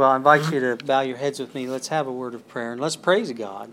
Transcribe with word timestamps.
Well, 0.00 0.12
I 0.12 0.16
invite 0.16 0.50
you 0.50 0.60
to 0.60 0.82
bow 0.82 1.02
your 1.02 1.18
heads 1.18 1.40
with 1.40 1.54
me. 1.54 1.66
Let's 1.66 1.88
have 1.88 2.06
a 2.06 2.10
word 2.10 2.34
of 2.34 2.48
prayer 2.48 2.72
and 2.72 2.80
let's 2.80 2.96
praise 2.96 3.30
God 3.32 3.70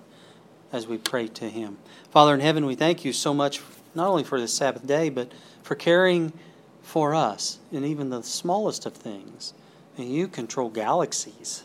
as 0.73 0.85
we 0.85 0.97
pray 0.97 1.29
to 1.29 1.49
Him. 1.49 1.77
Father 2.11 2.33
in 2.33 2.41
heaven, 2.41 2.65
we 2.65 2.75
thank 2.75 3.05
you 3.05 3.13
so 3.13 3.33
much, 3.33 3.61
not 3.95 4.09
only 4.09 4.25
for 4.25 4.37
this 4.37 4.53
Sabbath 4.53 4.85
day, 4.85 5.07
but 5.07 5.31
for 5.63 5.75
caring 5.75 6.33
for 6.81 7.15
us 7.15 7.59
in 7.71 7.85
even 7.85 8.09
the 8.09 8.23
smallest 8.23 8.85
of 8.85 8.91
things. 8.91 9.53
And 9.97 10.13
you 10.13 10.27
control 10.27 10.69
galaxies. 10.69 11.63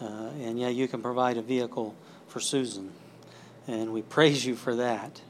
Uh, 0.00 0.30
and 0.40 0.56
yeah, 0.56 0.68
you 0.68 0.86
can 0.86 1.02
provide 1.02 1.36
a 1.36 1.42
vehicle 1.42 1.96
for 2.28 2.38
Susan. 2.38 2.92
And 3.66 3.92
we 3.92 4.02
praise 4.02 4.46
you 4.46 4.54
for 4.54 4.76
that. 4.76 5.20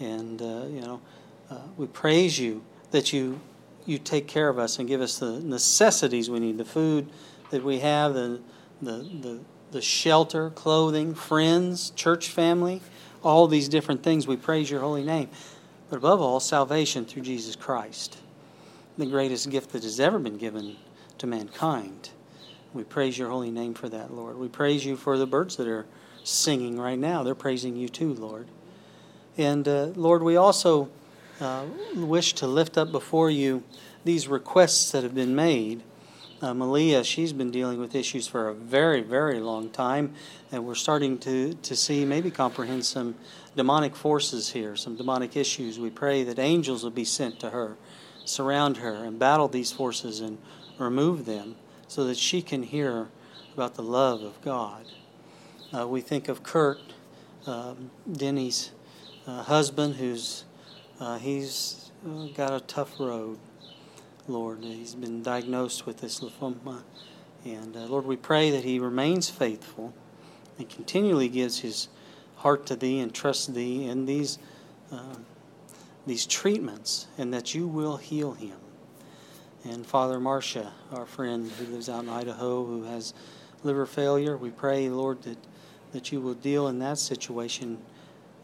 And, 0.00 0.40
uh, 0.40 0.64
you 0.70 0.80
know, 0.80 1.02
uh, 1.50 1.58
we 1.76 1.86
praise 1.86 2.38
you 2.38 2.64
that 2.92 3.12
you, 3.12 3.40
you 3.84 3.98
take 3.98 4.26
care 4.26 4.48
of 4.48 4.58
us 4.58 4.78
and 4.78 4.88
give 4.88 5.02
us 5.02 5.18
the 5.18 5.38
necessities 5.40 6.30
we 6.30 6.40
need 6.40 6.56
the 6.56 6.64
food 6.64 7.10
that 7.50 7.62
we 7.62 7.80
have, 7.80 8.14
the, 8.14 8.40
the, 8.82 8.92
the, 8.92 9.40
the 9.72 9.82
shelter, 9.82 10.50
clothing, 10.50 11.14
friends, 11.14 11.90
church 11.90 12.28
family, 12.28 12.80
all 13.22 13.46
these 13.46 13.68
different 13.68 14.02
things. 14.02 14.26
We 14.26 14.36
praise 14.36 14.70
your 14.70 14.80
holy 14.80 15.04
name. 15.04 15.28
But 15.88 15.96
above 15.96 16.20
all, 16.20 16.40
salvation 16.40 17.04
through 17.04 17.22
Jesus 17.22 17.56
Christ, 17.56 18.18
the 18.98 19.06
greatest 19.06 19.50
gift 19.50 19.70
that 19.72 19.82
has 19.82 20.00
ever 20.00 20.18
been 20.18 20.36
given 20.36 20.76
to 21.18 21.26
mankind. 21.26 22.10
We 22.74 22.84
praise 22.84 23.16
your 23.16 23.30
holy 23.30 23.50
name 23.50 23.74
for 23.74 23.88
that, 23.88 24.12
Lord. 24.12 24.36
We 24.36 24.48
praise 24.48 24.84
you 24.84 24.96
for 24.96 25.16
the 25.16 25.26
birds 25.26 25.56
that 25.56 25.68
are 25.68 25.86
singing 26.24 26.78
right 26.78 26.98
now. 26.98 27.22
They're 27.22 27.34
praising 27.34 27.76
you 27.76 27.88
too, 27.88 28.12
Lord. 28.14 28.48
And 29.38 29.66
uh, 29.68 29.86
Lord, 29.94 30.22
we 30.22 30.36
also 30.36 30.88
uh, 31.40 31.64
wish 31.94 32.32
to 32.34 32.46
lift 32.46 32.76
up 32.76 32.90
before 32.90 33.30
you 33.30 33.62
these 34.04 34.28
requests 34.28 34.90
that 34.92 35.02
have 35.02 35.14
been 35.14 35.34
made 35.34 35.82
uh, 36.42 36.52
Malia, 36.52 37.02
she's 37.02 37.32
been 37.32 37.50
dealing 37.50 37.78
with 37.78 37.94
issues 37.94 38.26
for 38.26 38.48
a 38.48 38.54
very, 38.54 39.00
very 39.00 39.40
long 39.40 39.70
time, 39.70 40.14
and 40.52 40.66
we're 40.66 40.74
starting 40.74 41.18
to, 41.18 41.54
to 41.54 41.74
see, 41.74 42.04
maybe 42.04 42.30
comprehend 42.30 42.84
some 42.84 43.14
demonic 43.56 43.96
forces 43.96 44.50
here, 44.50 44.76
some 44.76 44.96
demonic 44.96 45.36
issues. 45.36 45.78
We 45.78 45.90
pray 45.90 46.24
that 46.24 46.38
angels 46.38 46.82
will 46.82 46.90
be 46.90 47.04
sent 47.04 47.40
to 47.40 47.50
her, 47.50 47.76
surround 48.24 48.78
her, 48.78 49.04
and 49.04 49.18
battle 49.18 49.48
these 49.48 49.72
forces 49.72 50.20
and 50.20 50.38
remove 50.78 51.24
them 51.24 51.56
so 51.88 52.04
that 52.04 52.18
she 52.18 52.42
can 52.42 52.62
hear 52.62 53.08
about 53.54 53.74
the 53.74 53.82
love 53.82 54.22
of 54.22 54.40
God. 54.42 54.84
Uh, 55.76 55.88
we 55.88 56.00
think 56.00 56.28
of 56.28 56.42
Kurt, 56.42 56.78
uh, 57.46 57.74
Denny's 58.10 58.72
uh, 59.26 59.42
husband, 59.42 59.96
who's 59.96 60.44
uh, 61.00 61.18
he's 61.18 61.90
uh, 62.06 62.26
got 62.34 62.52
a 62.52 62.60
tough 62.60 62.98
road. 62.98 63.38
Lord. 64.28 64.62
He's 64.62 64.94
been 64.94 65.22
diagnosed 65.22 65.86
with 65.86 66.00
this 66.00 66.20
lymphoma. 66.20 66.82
And 67.44 67.76
uh, 67.76 67.86
Lord, 67.86 68.06
we 68.06 68.16
pray 68.16 68.50
that 68.50 68.64
he 68.64 68.78
remains 68.78 69.30
faithful 69.30 69.94
and 70.58 70.68
continually 70.68 71.28
gives 71.28 71.60
his 71.60 71.88
heart 72.36 72.66
to 72.66 72.76
thee 72.76 73.00
and 73.00 73.14
trusts 73.14 73.46
thee 73.46 73.86
in 73.86 74.06
these, 74.06 74.38
uh, 74.90 75.16
these 76.06 76.26
treatments, 76.26 77.06
and 77.18 77.32
that 77.32 77.54
you 77.54 77.66
will 77.66 77.96
heal 77.96 78.32
him. 78.32 78.56
And 79.64 79.86
Father 79.86 80.20
Marcia, 80.20 80.72
our 80.92 81.06
friend 81.06 81.50
who 81.50 81.66
lives 81.66 81.88
out 81.88 82.04
in 82.04 82.08
Idaho, 82.08 82.64
who 82.64 82.84
has 82.84 83.14
liver 83.62 83.86
failure, 83.86 84.36
we 84.36 84.50
pray, 84.50 84.88
Lord, 84.88 85.22
that, 85.22 85.38
that 85.92 86.12
you 86.12 86.20
will 86.20 86.34
deal 86.34 86.68
in 86.68 86.78
that 86.80 86.98
situation 86.98 87.78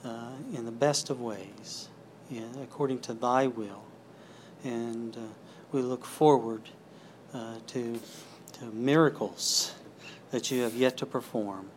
uh, 0.04 0.32
in 0.52 0.64
the 0.64 0.72
best 0.72 1.10
of 1.10 1.20
ways, 1.20 1.88
yeah, 2.30 2.42
according 2.62 2.98
to 3.00 3.14
thy 3.14 3.46
will. 3.46 3.84
And 4.64 5.16
uh, 5.16 5.20
we 5.72 5.80
look 5.80 6.04
forward 6.04 6.62
uh, 7.32 7.54
to, 7.66 7.98
to 8.52 8.64
miracles 8.66 9.74
that 10.30 10.50
you 10.50 10.62
have 10.62 10.74
yet 10.74 10.98
to 10.98 11.06
perform. 11.06 11.68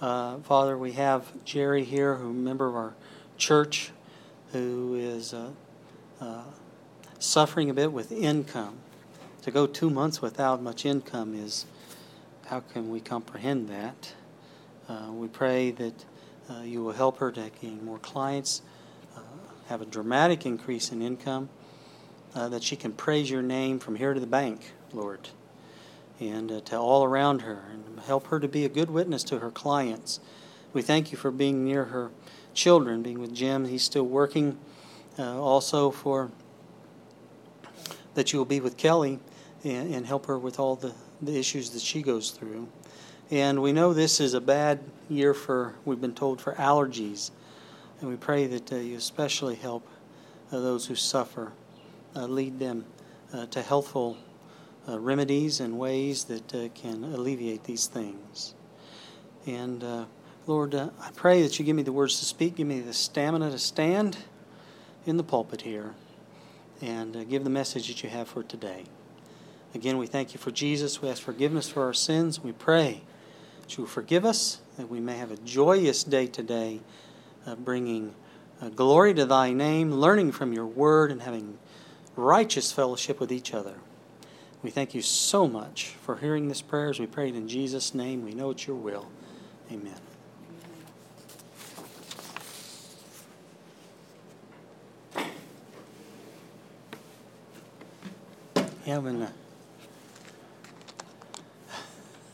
Uh, 0.00 0.36
Father, 0.38 0.76
we 0.76 0.92
have 0.92 1.44
Jerry 1.44 1.84
here, 1.84 2.16
who 2.16 2.32
member 2.32 2.68
of 2.68 2.76
our 2.76 2.94
church, 3.38 3.90
who 4.52 4.94
is 4.94 5.32
uh, 5.32 5.50
uh, 6.20 6.42
suffering 7.18 7.70
a 7.70 7.74
bit 7.74 7.92
with 7.92 8.12
income. 8.12 8.76
To 9.42 9.50
go 9.50 9.66
two 9.66 9.88
months 9.88 10.20
without 10.20 10.62
much 10.62 10.84
income 10.84 11.34
is 11.34 11.64
how 12.46 12.60
can 12.60 12.90
we 12.90 13.00
comprehend 13.00 13.68
that? 13.68 14.12
Uh, 14.88 15.10
we 15.12 15.28
pray 15.28 15.70
that 15.70 16.04
uh, 16.50 16.60
you 16.60 16.84
will 16.84 16.92
help 16.92 17.18
her 17.18 17.32
to 17.32 17.50
gain 17.60 17.84
more 17.84 17.98
clients, 17.98 18.62
have 19.68 19.82
a 19.82 19.86
dramatic 19.86 20.46
increase 20.46 20.92
in 20.92 21.02
income, 21.02 21.50
uh, 22.34 22.48
that 22.48 22.62
she 22.62 22.76
can 22.76 22.92
praise 22.92 23.30
your 23.30 23.42
name 23.42 23.78
from 23.78 23.96
here 23.96 24.14
to 24.14 24.20
the 24.20 24.26
bank, 24.26 24.72
Lord, 24.92 25.28
and 26.20 26.50
uh, 26.50 26.60
to 26.62 26.76
all 26.76 27.04
around 27.04 27.42
her, 27.42 27.64
and 27.72 28.00
help 28.00 28.28
her 28.28 28.40
to 28.40 28.48
be 28.48 28.64
a 28.64 28.68
good 28.68 28.90
witness 28.90 29.22
to 29.24 29.38
her 29.38 29.50
clients. 29.50 30.20
We 30.72 30.82
thank 30.82 31.12
you 31.12 31.18
for 31.18 31.30
being 31.30 31.64
near 31.64 31.84
her 31.86 32.10
children, 32.54 33.02
being 33.02 33.18
with 33.18 33.34
Jim. 33.34 33.64
He's 33.64 33.82
still 33.82 34.04
working. 34.04 34.58
Uh, 35.18 35.40
also 35.40 35.90
for 35.90 36.30
that 38.14 38.32
you 38.32 38.38
will 38.38 38.46
be 38.46 38.60
with 38.60 38.76
Kelly 38.76 39.18
and, 39.64 39.94
and 39.94 40.06
help 40.06 40.26
her 40.26 40.38
with 40.38 40.58
all 40.58 40.76
the, 40.76 40.92
the 41.20 41.36
issues 41.36 41.70
that 41.70 41.82
she 41.82 42.02
goes 42.02 42.30
through. 42.30 42.68
And 43.30 43.60
we 43.62 43.72
know 43.72 43.92
this 43.92 44.20
is 44.20 44.34
a 44.34 44.40
bad 44.40 44.80
year 45.08 45.34
for, 45.34 45.74
we've 45.84 46.00
been 46.00 46.14
told, 46.14 46.40
for 46.40 46.54
allergies. 46.54 47.30
And 48.00 48.08
we 48.08 48.16
pray 48.16 48.46
that 48.46 48.72
uh, 48.72 48.76
you 48.76 48.96
especially 48.96 49.56
help 49.56 49.86
uh, 50.50 50.60
those 50.60 50.86
who 50.86 50.94
suffer 50.94 51.52
lead 52.14 52.58
them 52.58 52.84
uh, 53.32 53.46
to 53.46 53.62
healthful 53.62 54.16
uh, 54.88 54.98
remedies 54.98 55.60
and 55.60 55.78
ways 55.78 56.24
that 56.24 56.48
can 56.74 57.04
alleviate 57.04 57.64
these 57.64 57.86
things. 57.86 58.54
And 59.46 59.84
Lord, 60.46 60.74
I 60.74 61.10
pray 61.14 61.42
that 61.42 61.58
you 61.58 61.64
give 61.64 61.76
me 61.76 61.82
the 61.82 61.92
words 61.92 62.18
to 62.20 62.24
speak, 62.24 62.56
give 62.56 62.66
me 62.66 62.80
the 62.80 62.94
stamina 62.94 63.50
to 63.50 63.58
stand 63.58 64.16
in 65.06 65.16
the 65.16 65.22
pulpit 65.22 65.62
here 65.62 65.94
and 66.80 67.28
give 67.28 67.44
the 67.44 67.50
message 67.50 67.88
that 67.88 68.02
you 68.02 68.08
have 68.08 68.28
for 68.28 68.42
today. 68.42 68.84
Again, 69.74 69.98
we 69.98 70.06
thank 70.06 70.32
you 70.32 70.40
for 70.40 70.50
Jesus. 70.50 71.02
We 71.02 71.10
ask 71.10 71.22
forgiveness 71.22 71.68
for 71.68 71.82
our 71.82 71.92
sins. 71.92 72.42
We 72.42 72.52
pray 72.52 73.02
that 73.60 73.76
you 73.76 73.82
will 73.82 73.88
forgive 73.88 74.24
us, 74.24 74.60
that 74.78 74.88
we 74.88 75.00
may 75.00 75.18
have 75.18 75.30
a 75.30 75.36
joyous 75.36 76.04
day 76.04 76.26
today, 76.26 76.80
uh, 77.46 77.54
bringing 77.54 78.14
uh, 78.62 78.70
glory 78.70 79.12
to 79.14 79.26
thy 79.26 79.52
name, 79.52 79.92
learning 79.92 80.32
from 80.32 80.54
your 80.54 80.66
word, 80.66 81.10
and 81.10 81.20
having 81.20 81.58
righteous 82.18 82.72
fellowship 82.72 83.20
with 83.20 83.30
each 83.30 83.54
other. 83.54 83.76
We 84.60 84.70
thank 84.70 84.92
you 84.92 85.02
so 85.02 85.46
much 85.46 85.94
for 86.02 86.16
hearing 86.16 86.48
this 86.48 86.60
prayer 86.60 86.88
as 86.88 86.98
we 86.98 87.06
prayed 87.06 87.36
in 87.36 87.48
Jesus' 87.48 87.94
name. 87.94 88.24
We 88.24 88.32
know 88.32 88.50
it's 88.50 88.66
your 88.66 88.76
will. 88.76 89.06
Amen. 89.70 89.94
A 98.84 99.32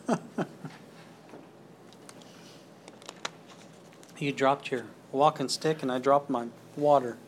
you 4.18 4.32
dropped 4.32 4.70
your 4.70 4.84
walking 5.12 5.48
stick 5.50 5.82
and 5.82 5.92
I 5.92 5.98
dropped 5.98 6.30
my 6.30 6.46
water 6.76 7.18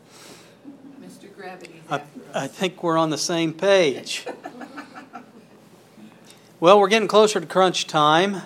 gravity. 1.47 1.81
I, 1.89 2.03
I 2.35 2.47
think 2.49 2.83
we're 2.83 2.99
on 2.99 3.11
the 3.11 3.19
same 3.19 3.53
page. 3.53 4.27
well, 6.59 6.81
we're 6.81 6.89
getting 6.89 7.07
closer 7.07 7.39
to 7.39 7.47
crunch 7.47 7.87
time. 7.87 8.43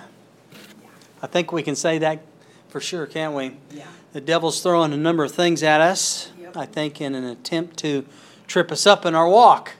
I 1.22 1.26
think 1.26 1.50
we 1.50 1.62
can 1.62 1.74
say 1.74 1.96
that 1.96 2.22
for 2.68 2.78
sure, 2.78 3.06
can't 3.06 3.34
we? 3.34 3.56
Yeah. 3.72 3.86
The 4.12 4.20
devil's 4.20 4.62
throwing 4.62 4.92
a 4.92 4.98
number 4.98 5.24
of 5.24 5.32
things 5.32 5.62
at 5.62 5.80
us, 5.80 6.30
yep. 6.38 6.58
I 6.58 6.66
think, 6.66 7.00
in 7.00 7.14
an 7.14 7.24
attempt 7.24 7.78
to 7.78 8.04
trip 8.46 8.70
us 8.70 8.86
up 8.86 9.06
in 9.06 9.14
our 9.14 9.28
walk. 9.28 9.72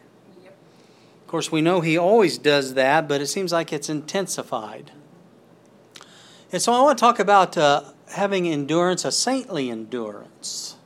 Yep. 0.43 0.55
Of 1.21 1.27
course, 1.27 1.53
we 1.53 1.61
know 1.61 1.83
he 1.83 1.99
always 1.99 2.39
does 2.39 2.73
that, 2.73 3.07
but 3.07 3.21
it 3.21 3.27
seems 3.27 3.53
like 3.53 3.71
it's 3.71 3.91
intensified. 3.91 4.93
And 6.53 6.63
so 6.63 6.73
I 6.73 6.81
want 6.81 6.97
to 6.97 7.03
talk 7.03 7.19
about 7.19 7.59
uh, 7.59 7.83
having 8.09 8.49
endurance, 8.49 9.05
a 9.05 9.13
saintly 9.13 9.71
endurance. 9.71 10.77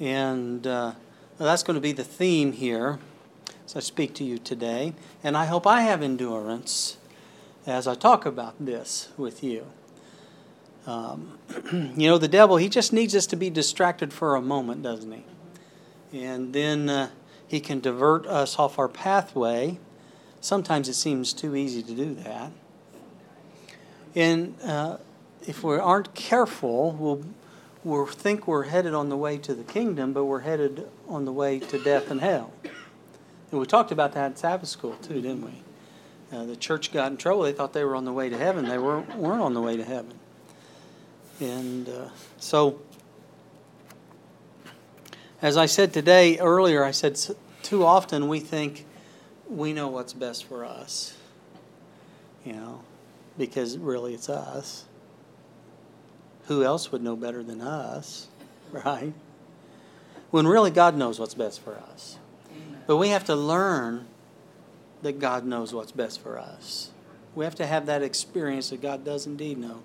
And 0.00 0.66
uh, 0.66 0.94
well, 1.40 1.48
that's 1.48 1.62
going 1.62 1.74
to 1.74 1.80
be 1.80 1.92
the 1.92 2.04
theme 2.04 2.52
here 2.52 2.98
as 3.64 3.74
I 3.74 3.80
speak 3.80 4.12
to 4.16 4.24
you 4.24 4.36
today. 4.36 4.92
And 5.24 5.38
I 5.38 5.46
hope 5.46 5.66
I 5.66 5.80
have 5.80 6.02
endurance 6.02 6.98
as 7.66 7.88
I 7.88 7.94
talk 7.94 8.26
about 8.26 8.54
this 8.60 9.08
with 9.16 9.42
you. 9.42 9.64
Um, 10.86 11.38
you 11.72 12.10
know, 12.10 12.18
the 12.18 12.28
devil, 12.28 12.58
he 12.58 12.68
just 12.68 12.92
needs 12.92 13.16
us 13.16 13.26
to 13.28 13.36
be 13.36 13.48
distracted 13.48 14.12
for 14.12 14.36
a 14.36 14.42
moment, 14.42 14.82
doesn't 14.82 15.10
he? 15.10 15.24
And 16.26 16.52
then 16.52 16.90
uh, 16.90 17.08
he 17.48 17.58
can 17.58 17.80
divert 17.80 18.26
us 18.26 18.58
off 18.58 18.78
our 18.78 18.88
pathway. 18.88 19.78
Sometimes 20.42 20.90
it 20.90 20.94
seems 20.94 21.32
too 21.32 21.56
easy 21.56 21.82
to 21.82 21.94
do 21.94 22.14
that. 22.16 22.52
And 24.14 24.60
uh, 24.62 24.98
if 25.46 25.64
we 25.64 25.78
aren't 25.78 26.14
careful, 26.14 26.92
we'll 26.92 27.24
we 27.84 28.04
think 28.06 28.46
we're 28.46 28.64
headed 28.64 28.94
on 28.94 29.08
the 29.08 29.16
way 29.16 29.38
to 29.38 29.54
the 29.54 29.64
kingdom, 29.64 30.12
but 30.12 30.24
we're 30.24 30.40
headed 30.40 30.88
on 31.08 31.24
the 31.24 31.32
way 31.32 31.58
to 31.58 31.82
death 31.82 32.10
and 32.10 32.20
hell. 32.20 32.52
And 33.50 33.58
we 33.58 33.66
talked 33.66 33.90
about 33.90 34.12
that 34.12 34.32
in 34.32 34.36
Sabbath 34.36 34.68
school 34.68 34.96
too, 34.96 35.20
didn't 35.20 35.44
we? 35.44 35.62
uh, 36.32 36.44
the 36.44 36.56
church 36.56 36.92
got 36.92 37.10
in 37.10 37.16
trouble. 37.16 37.42
They 37.42 37.52
thought 37.52 37.72
they 37.72 37.84
were 37.84 37.96
on 37.96 38.04
the 38.04 38.12
way 38.12 38.28
to 38.28 38.38
heaven. 38.38 38.68
They 38.68 38.78
weren't, 38.78 39.16
weren't 39.16 39.42
on 39.42 39.54
the 39.54 39.60
way 39.60 39.76
to 39.76 39.84
heaven. 39.84 40.18
And 41.40 41.88
uh, 41.88 42.08
so, 42.38 42.80
as 45.42 45.56
I 45.56 45.66
said 45.66 45.92
today, 45.92 46.38
earlier, 46.38 46.84
I 46.84 46.90
said 46.90 47.18
too 47.62 47.84
often 47.84 48.28
we 48.28 48.40
think 48.40 48.86
we 49.48 49.72
know 49.72 49.88
what's 49.88 50.12
best 50.12 50.44
for 50.44 50.64
us. 50.64 51.16
You 52.44 52.52
know, 52.54 52.82
because 53.36 53.76
really 53.76 54.14
it's 54.14 54.28
us. 54.28 54.84
Who 56.50 56.64
else 56.64 56.90
would 56.90 57.00
know 57.00 57.14
better 57.14 57.44
than 57.44 57.60
us, 57.60 58.26
right? 58.72 59.12
When 60.32 60.48
really 60.48 60.72
God 60.72 60.96
knows 60.96 61.20
what's 61.20 61.34
best 61.34 61.60
for 61.60 61.76
us. 61.76 62.18
But 62.88 62.96
we 62.96 63.10
have 63.10 63.22
to 63.26 63.36
learn 63.36 64.08
that 65.02 65.20
God 65.20 65.46
knows 65.46 65.72
what's 65.72 65.92
best 65.92 66.20
for 66.20 66.40
us. 66.40 66.90
We 67.36 67.44
have 67.44 67.54
to 67.54 67.66
have 67.66 67.86
that 67.86 68.02
experience 68.02 68.70
that 68.70 68.82
God 68.82 69.04
does 69.04 69.28
indeed 69.28 69.58
know 69.58 69.84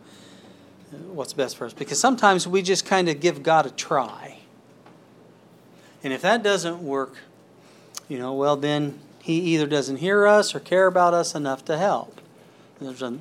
uh, 0.91 0.97
what's 1.13 1.33
best 1.33 1.55
for 1.55 1.67
us. 1.67 1.73
Because 1.73 1.99
sometimes 1.99 2.47
we 2.47 2.63
just 2.63 2.83
kind 2.83 3.09
of 3.09 3.19
give 3.19 3.43
God 3.43 3.67
a 3.67 3.69
try. 3.69 4.39
And 6.03 6.13
if 6.13 6.23
that 6.23 6.41
doesn't 6.41 6.81
work, 6.81 7.13
you 8.09 8.17
know, 8.17 8.33
well, 8.33 8.55
then 8.55 8.97
He 9.21 9.39
either 9.53 9.67
doesn't 9.67 9.97
hear 9.97 10.25
us 10.25 10.55
or 10.55 10.59
care 10.59 10.87
about 10.87 11.13
us 11.13 11.35
enough 11.35 11.63
to 11.65 11.77
help. 11.77 12.19
There's 12.81 13.03
a, 13.03 13.19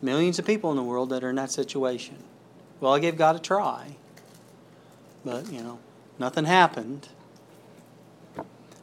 millions 0.00 0.38
of 0.38 0.46
people 0.46 0.70
in 0.70 0.78
the 0.78 0.82
world 0.82 1.10
that 1.10 1.22
are 1.22 1.28
in 1.28 1.36
that 1.36 1.50
situation. 1.50 2.16
Well, 2.80 2.94
I 2.94 2.98
gave 2.98 3.16
God 3.16 3.36
a 3.36 3.38
try. 3.38 3.96
But, 5.24 5.50
you 5.52 5.62
know, 5.62 5.78
nothing 6.18 6.44
happened. 6.44 7.08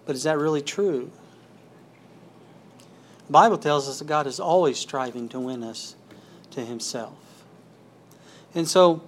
But 0.06 0.16
is 0.16 0.24
that 0.24 0.38
really 0.38 0.62
true? 0.62 1.12
The 3.28 3.32
Bible 3.32 3.58
tells 3.58 3.90
us 3.90 4.00
that 4.00 4.06
God 4.06 4.28
is 4.28 4.40
always 4.40 4.78
striving 4.78 5.30
to 5.30 5.40
win 5.40 5.64
us 5.64 5.96
to 6.52 6.62
Himself. 6.62 7.44
And 8.54 8.68
so 8.68 9.02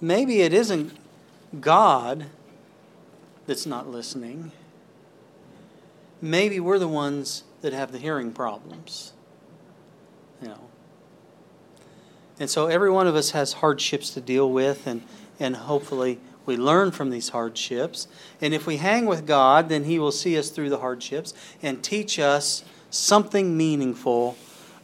maybe 0.00 0.42
it 0.42 0.52
isn't 0.52 0.96
God 1.60 2.26
that's 3.46 3.66
not 3.66 3.88
listening. 3.88 4.52
Maybe 6.20 6.60
we're 6.60 6.78
the 6.78 6.88
ones 6.88 7.44
that 7.60 7.72
have 7.72 7.90
the 7.90 7.98
hearing 7.98 8.32
problems. 8.32 9.12
You 10.40 10.48
know. 10.48 10.67
And 12.40 12.48
so 12.48 12.66
every 12.66 12.90
one 12.90 13.06
of 13.06 13.16
us 13.16 13.30
has 13.30 13.54
hardships 13.54 14.10
to 14.10 14.20
deal 14.20 14.50
with 14.50 14.86
and, 14.86 15.02
and 15.40 15.56
hopefully 15.56 16.18
we 16.46 16.56
learn 16.56 16.92
from 16.92 17.10
these 17.10 17.30
hardships. 17.30 18.08
And 18.40 18.54
if 18.54 18.66
we 18.66 18.78
hang 18.78 19.06
with 19.06 19.26
God, 19.26 19.68
then 19.68 19.84
He 19.84 19.98
will 19.98 20.12
see 20.12 20.38
us 20.38 20.48
through 20.48 20.70
the 20.70 20.78
hardships 20.78 21.34
and 21.62 21.82
teach 21.82 22.18
us 22.18 22.64
something 22.90 23.56
meaningful 23.56 24.36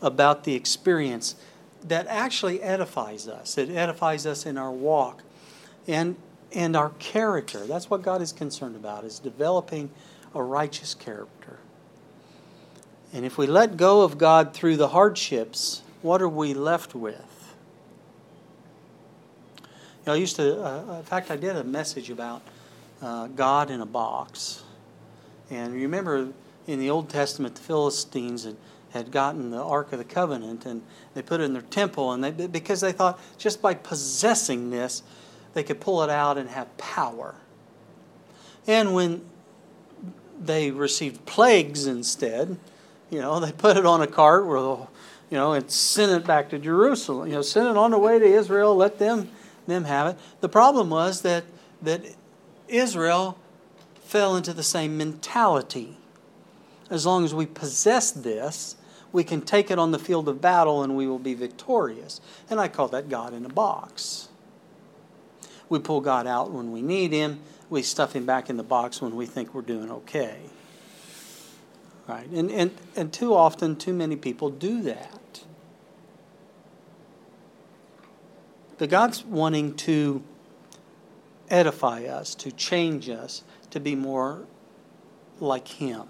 about 0.03 0.45
the 0.45 0.55
experience 0.55 1.37
that 1.83 2.06
actually 2.06 2.62
edifies 2.62 3.29
us. 3.29 3.56
It 3.56 3.71
edifies 3.71 4.27
us 4.27 4.45
in 4.45 4.59
our 4.59 4.71
walk 4.71 5.23
and 5.87 6.17
and 6.55 6.77
our 6.77 6.91
character. 6.99 7.67
That's 7.67 7.91
what 7.91 8.03
God 8.03 8.23
is 8.23 8.33
concerned 8.33 8.77
about 8.77 9.05
is 9.05 9.19
developing 9.19 9.91
a 10.35 10.43
righteous 10.43 10.95
character. 10.95 11.59
And 13.12 13.25
if 13.25 13.39
we 13.39 13.47
let 13.47 13.77
go 13.77 14.03
of 14.03 14.19
God 14.19 14.55
through 14.55 14.77
the 14.77 14.89
hardships, 14.89 15.83
what 16.03 16.23
are 16.23 16.29
we 16.29 16.55
left 16.55 16.95
with? 16.95 17.33
You 20.05 20.11
know, 20.11 20.17
I 20.17 20.19
used 20.19 20.37
to, 20.37 20.62
uh, 20.62 20.99
in 20.99 21.05
fact, 21.05 21.31
I 21.31 21.37
did 21.37 21.56
a 21.56 21.65
message 21.65 22.11
about 22.11 22.43
uh, 23.01 23.27
God 23.29 23.71
in 23.71 23.81
a 23.81 23.87
box. 23.87 24.62
And 25.49 25.73
remember 25.73 26.29
in 26.67 26.79
the 26.79 26.91
Old 26.91 27.09
Testament, 27.09 27.55
the 27.55 27.62
Philistines 27.62 28.45
had, 28.45 28.56
had 28.91 29.11
gotten 29.11 29.51
the 29.51 29.62
Ark 29.62 29.95
of 29.95 29.99
the 29.99 30.05
Covenant 30.05 30.67
and 30.67 30.83
they 31.15 31.23
put 31.23 31.41
it 31.41 31.45
in 31.45 31.55
their 31.55 31.62
temple, 31.62 32.12
and 32.12 32.23
they, 32.23 32.47
because 32.47 32.83
they 32.83 32.93
thought 32.93 33.19
just 33.39 33.62
by 33.62 33.73
possessing 33.73 34.69
this, 34.69 35.03
they 35.55 35.62
could 35.62 35.81
pull 35.81 36.03
it 36.03 36.11
out 36.11 36.37
and 36.37 36.51
have 36.51 36.77
power. 36.77 37.37
And 38.67 38.93
when 38.93 39.25
they 40.39 40.71
received 40.71 41.25
plagues 41.25 41.87
instead, 41.87 42.59
you 43.09 43.21
know, 43.21 43.41
they 43.41 43.53
put 43.53 43.79
it 43.79 43.87
on 43.87 44.03
a 44.03 44.06
cart 44.06 44.45
where 44.45 44.61
the, 44.61 44.77
you 45.31 45.39
know, 45.39 45.55
and 45.55 45.71
sent 45.71 46.12
it 46.12 46.27
back 46.27 46.51
to 46.51 46.59
Jerusalem. 46.59 47.29
You 47.29 47.37
know, 47.37 47.43
send 47.43 47.69
it 47.69 47.77
on 47.79 47.93
the 47.93 47.99
way 47.99 48.19
to 48.19 48.25
Israel, 48.27 48.77
let 48.77 48.99
them 48.99 49.31
them 49.66 49.84
have 49.84 50.06
it. 50.08 50.19
The 50.40 50.49
problem 50.49 50.90
was 50.90 51.22
that 51.22 51.44
that 51.82 52.02
Israel 52.69 53.38
fell 54.02 54.37
into 54.37 54.52
the 54.52 54.62
same 54.62 54.96
mentality 54.96 55.99
as 56.90 57.06
long 57.06 57.25
as 57.25 57.34
we 57.34 57.46
possess 57.46 58.11
this, 58.11 58.76
we 59.12 59.25
can 59.25 59.40
take 59.40 59.70
it 59.70 59.78
on 59.78 59.90
the 59.90 59.99
field 59.99 60.28
of 60.28 60.40
battle 60.40 60.82
and 60.82 60.96
we 60.96 61.06
will 61.06 61.19
be 61.19 61.34
victorious. 61.34 62.20
And 62.50 62.61
I 62.61 62.69
call 62.69 62.88
that 62.88 63.08
God 63.08 63.32
in 63.32 63.44
a 63.44 63.49
box. 63.49 64.28
We 65.69 65.78
pull 65.78 66.00
God 66.00 66.26
out 66.26 66.50
when 66.50 66.72
we 66.72 66.82
need 66.82 67.12
Him, 67.12 67.40
we 67.70 67.82
stuff 67.82 68.14
Him 68.14 68.26
back 68.26 68.50
in 68.50 68.56
the 68.56 68.62
box 68.62 69.00
when 69.00 69.17
we 69.17 69.26
think 69.26 69.55
we're 69.55 69.62
doing 69.62 69.90
okay. 69.90 70.38
Right? 72.06 72.28
And, 72.28 72.50
and, 72.50 72.70
and 72.94 73.12
too 73.12 73.34
often, 73.34 73.76
too 73.76 73.94
many 73.94 74.17
people 74.17 74.50
do 74.50 74.82
that. 74.82 75.19
But 78.79 78.91
God's 78.91 79.25
wanting 79.25 79.75
to 79.76 80.23
edify 81.49 82.05
us, 82.05 82.35
to 82.37 82.50
change 82.50 83.09
us, 83.09 83.44
to 83.71 83.81
be 83.81 83.94
more 83.94 84.47
like 85.41 85.69
Him 85.69 86.09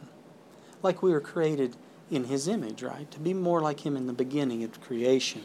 like 0.84 1.02
we 1.02 1.10
were 1.10 1.20
created 1.20 1.74
in 2.10 2.24
His 2.24 2.46
image, 2.46 2.82
right? 2.82 3.10
To 3.10 3.18
be 3.18 3.34
more 3.34 3.60
like 3.60 3.84
Him 3.84 3.96
in 3.96 4.06
the 4.06 4.12
beginning 4.12 4.62
of 4.62 4.80
creation. 4.80 5.42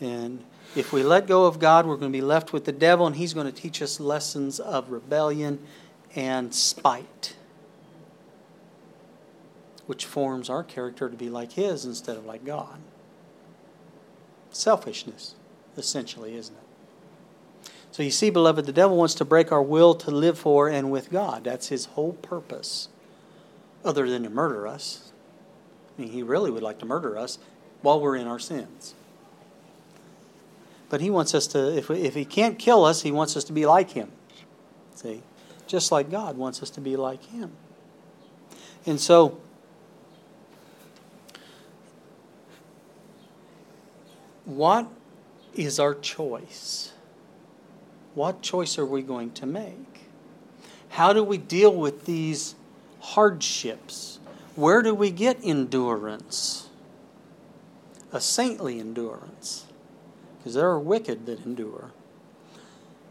And 0.00 0.42
if 0.74 0.92
we 0.92 1.02
let 1.02 1.26
go 1.26 1.44
of 1.44 1.60
God, 1.60 1.86
we're 1.86 1.96
going 1.96 2.10
to 2.10 2.18
be 2.18 2.24
left 2.24 2.52
with 2.52 2.64
the 2.64 2.72
devil, 2.72 3.06
and 3.06 3.14
he's 3.14 3.34
going 3.34 3.46
to 3.46 3.52
teach 3.52 3.82
us 3.82 4.00
lessons 4.00 4.58
of 4.58 4.90
rebellion 4.90 5.60
and 6.16 6.54
spite, 6.54 7.36
which 9.86 10.06
forms 10.06 10.48
our 10.48 10.64
character 10.64 11.08
to 11.08 11.16
be 11.16 11.28
like 11.28 11.52
His 11.52 11.84
instead 11.84 12.16
of 12.16 12.24
like 12.24 12.44
God. 12.44 12.80
Selfishness, 14.50 15.34
essentially, 15.78 16.36
isn't 16.36 16.54
it? 16.54 16.68
So 17.90 18.02
you 18.02 18.10
see, 18.10 18.30
beloved, 18.30 18.66
the 18.66 18.72
devil 18.72 18.96
wants 18.96 19.14
to 19.14 19.24
break 19.24 19.50
our 19.50 19.62
will 19.62 19.94
to 19.96 20.10
live 20.10 20.38
for 20.38 20.68
and 20.68 20.90
with 20.90 21.10
God. 21.10 21.44
That's 21.44 21.68
his 21.68 21.86
whole 21.86 22.12
purpose 22.12 22.88
other 23.84 24.08
than 24.08 24.22
to 24.22 24.30
murder 24.30 24.66
us. 24.66 25.10
I 25.96 26.02
mean, 26.02 26.12
he 26.12 26.22
really 26.22 26.50
would 26.50 26.62
like 26.62 26.78
to 26.78 26.86
murder 26.86 27.18
us 27.18 27.38
while 27.82 28.00
we're 28.00 28.16
in 28.16 28.26
our 28.26 28.38
sins. 28.38 28.94
But 30.90 31.00
he 31.00 31.10
wants 31.10 31.34
us 31.34 31.46
to, 31.48 31.76
if, 31.76 31.88
we, 31.88 32.02
if 32.02 32.14
he 32.14 32.24
can't 32.24 32.58
kill 32.58 32.84
us, 32.84 33.02
he 33.02 33.10
wants 33.10 33.36
us 33.36 33.44
to 33.44 33.52
be 33.52 33.66
like 33.66 33.90
him. 33.90 34.10
See? 34.94 35.22
Just 35.66 35.92
like 35.92 36.10
God 36.10 36.36
wants 36.36 36.62
us 36.62 36.70
to 36.70 36.80
be 36.80 36.96
like 36.96 37.24
him. 37.24 37.52
And 38.86 39.00
so, 39.00 39.38
what 44.44 44.88
is 45.58 45.78
our 45.78 45.94
choice? 45.94 46.92
What 48.14 48.42
choice 48.42 48.78
are 48.78 48.86
we 48.86 49.02
going 49.02 49.32
to 49.32 49.46
make? 49.46 50.00
How 50.90 51.12
do 51.12 51.22
we 51.22 51.38
deal 51.38 51.74
with 51.74 52.04
these 52.06 52.54
hardships. 53.00 54.18
Where 54.54 54.82
do 54.82 54.94
we 54.94 55.10
get 55.10 55.38
endurance? 55.42 56.68
A 58.12 58.20
saintly 58.20 58.80
endurance. 58.80 59.66
Because 60.38 60.54
there 60.54 60.68
are 60.68 60.78
wicked 60.78 61.26
that 61.26 61.44
endure. 61.44 61.92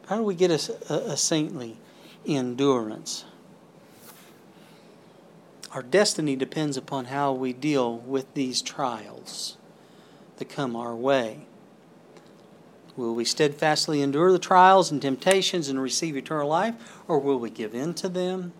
How 0.07 0.17
do 0.17 0.23
we 0.23 0.35
get 0.35 0.51
a, 0.51 0.93
a, 0.93 1.11
a 1.13 1.17
saintly 1.17 1.77
endurance? 2.25 3.25
Our 5.71 5.83
destiny 5.83 6.35
depends 6.35 6.77
upon 6.77 7.05
how 7.05 7.33
we 7.33 7.53
deal 7.53 7.97
with 7.97 8.33
these 8.33 8.61
trials 8.61 9.57
that 10.37 10.49
come 10.49 10.75
our 10.75 10.95
way. 10.95 11.46
Will 12.97 13.15
we 13.15 13.23
steadfastly 13.23 14.01
endure 14.01 14.31
the 14.31 14.39
trials 14.39 14.91
and 14.91 15.01
temptations 15.01 15.69
and 15.69 15.79
receive 15.79 16.17
eternal 16.17 16.49
life, 16.49 16.75
or 17.07 17.19
will 17.19 17.39
we 17.39 17.49
give 17.49 17.73
in 17.73 17.93
to 17.93 18.09
them? 18.09 18.51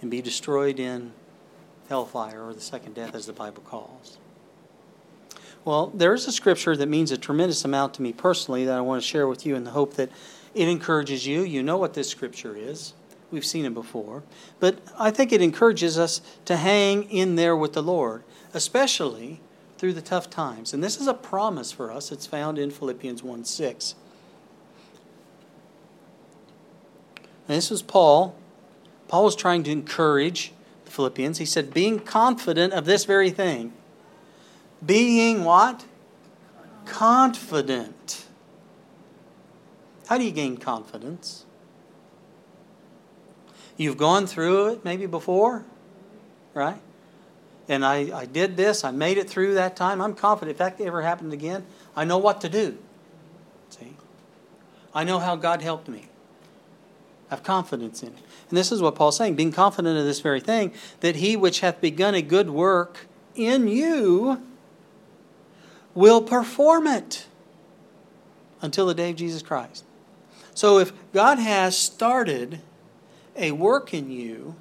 and 0.00 0.10
be 0.10 0.22
destroyed 0.22 0.78
in 0.78 1.12
hellfire 1.88 2.46
or 2.46 2.54
the 2.54 2.60
second 2.60 2.94
death, 2.94 3.14
as 3.14 3.26
the 3.26 3.32
Bible 3.32 3.62
calls. 3.62 4.18
Well, 5.64 5.88
there 5.88 6.14
is 6.14 6.26
a 6.26 6.32
scripture 6.32 6.76
that 6.76 6.88
means 6.88 7.10
a 7.10 7.18
tremendous 7.18 7.64
amount 7.64 7.94
to 7.94 8.02
me 8.02 8.12
personally 8.12 8.64
that 8.64 8.76
I 8.76 8.80
want 8.80 9.02
to 9.02 9.08
share 9.08 9.26
with 9.26 9.44
you 9.44 9.56
in 9.56 9.64
the 9.64 9.72
hope 9.72 9.94
that 9.94 10.10
it 10.54 10.68
encourages 10.68 11.26
you. 11.26 11.42
You 11.42 11.62
know 11.62 11.76
what 11.76 11.94
this 11.94 12.08
scripture 12.08 12.56
is. 12.56 12.94
We've 13.30 13.44
seen 13.44 13.64
it 13.64 13.74
before. 13.74 14.22
But 14.60 14.78
I 14.98 15.10
think 15.10 15.32
it 15.32 15.42
encourages 15.42 15.98
us 15.98 16.20
to 16.46 16.56
hang 16.56 17.10
in 17.10 17.34
there 17.34 17.56
with 17.56 17.74
the 17.74 17.82
Lord, 17.82 18.22
especially 18.54 19.40
through 19.78 19.94
the 19.94 20.02
tough 20.02 20.28
times. 20.28 20.74
And 20.74 20.82
this 20.82 21.00
is 21.00 21.06
a 21.06 21.14
promise 21.14 21.72
for 21.72 21.92
us. 21.92 22.12
It's 22.12 22.26
found 22.26 22.58
in 22.58 22.70
Philippians 22.70 23.22
1 23.22 23.44
6. 23.44 23.94
And 27.46 27.56
this 27.56 27.70
was 27.70 27.82
Paul 27.82 28.34
Paul 29.08 29.24
was 29.24 29.34
trying 29.34 29.62
to 29.64 29.70
encourage 29.70 30.52
the 30.84 30.90
Philippians. 30.90 31.38
He 31.38 31.46
said, 31.46 31.72
being 31.72 31.98
confident 31.98 32.74
of 32.74 32.84
this 32.84 33.06
very 33.06 33.30
thing. 33.30 33.72
Being 34.84 35.44
what? 35.44 35.86
Confident. 36.84 38.26
How 40.06 40.18
do 40.18 40.24
you 40.24 40.30
gain 40.30 40.58
confidence? 40.58 41.46
You've 43.76 43.96
gone 43.96 44.26
through 44.26 44.68
it 44.68 44.84
maybe 44.84 45.06
before, 45.06 45.64
right? 46.52 46.80
And 47.68 47.84
I, 47.84 48.18
I 48.20 48.24
did 48.24 48.56
this, 48.56 48.82
I 48.82 48.90
made 48.90 49.18
it 49.18 49.28
through 49.28 49.54
that 49.54 49.76
time. 49.76 50.00
I'm 50.00 50.14
confident 50.14 50.52
if 50.52 50.58
that 50.58 50.80
ever 50.80 51.02
happened 51.02 51.32
again, 51.32 51.66
I 51.94 52.04
know 52.04 52.16
what 52.16 52.40
to 52.40 52.48
do. 52.48 52.78
See? 53.68 53.94
I 54.94 55.04
know 55.04 55.18
how 55.18 55.36
God 55.36 55.60
helped 55.60 55.86
me. 55.86 56.06
I 57.30 57.34
have 57.34 57.42
confidence 57.42 58.02
in 58.02 58.08
it. 58.08 58.18
And 58.48 58.56
this 58.56 58.72
is 58.72 58.80
what 58.80 58.94
Paul's 58.94 59.18
saying 59.18 59.34
being 59.34 59.52
confident 59.52 59.98
of 59.98 60.06
this 60.06 60.20
very 60.20 60.40
thing, 60.40 60.72
that 61.00 61.16
he 61.16 61.36
which 61.36 61.60
hath 61.60 61.80
begun 61.80 62.14
a 62.14 62.22
good 62.22 62.48
work 62.48 63.06
in 63.34 63.68
you 63.68 64.42
will 65.94 66.22
perform 66.22 66.86
it 66.86 67.26
until 68.62 68.86
the 68.86 68.94
day 68.94 69.10
of 69.10 69.16
Jesus 69.16 69.42
Christ. 69.42 69.84
So 70.54 70.78
if 70.78 70.92
God 71.12 71.38
has 71.38 71.76
started 71.76 72.60
a 73.36 73.52
work 73.52 73.92
in 73.92 74.10
you, 74.10 74.56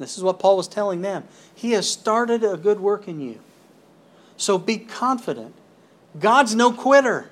this 0.00 0.16
is 0.16 0.24
what 0.24 0.38
Paul 0.38 0.56
was 0.56 0.66
telling 0.66 1.02
them. 1.02 1.24
He 1.54 1.72
has 1.72 1.88
started 1.88 2.42
a 2.42 2.56
good 2.56 2.80
work 2.80 3.06
in 3.06 3.20
you. 3.20 3.38
So 4.38 4.56
be 4.56 4.78
confident. 4.78 5.54
God's 6.18 6.54
no 6.54 6.72
quitter. 6.72 7.28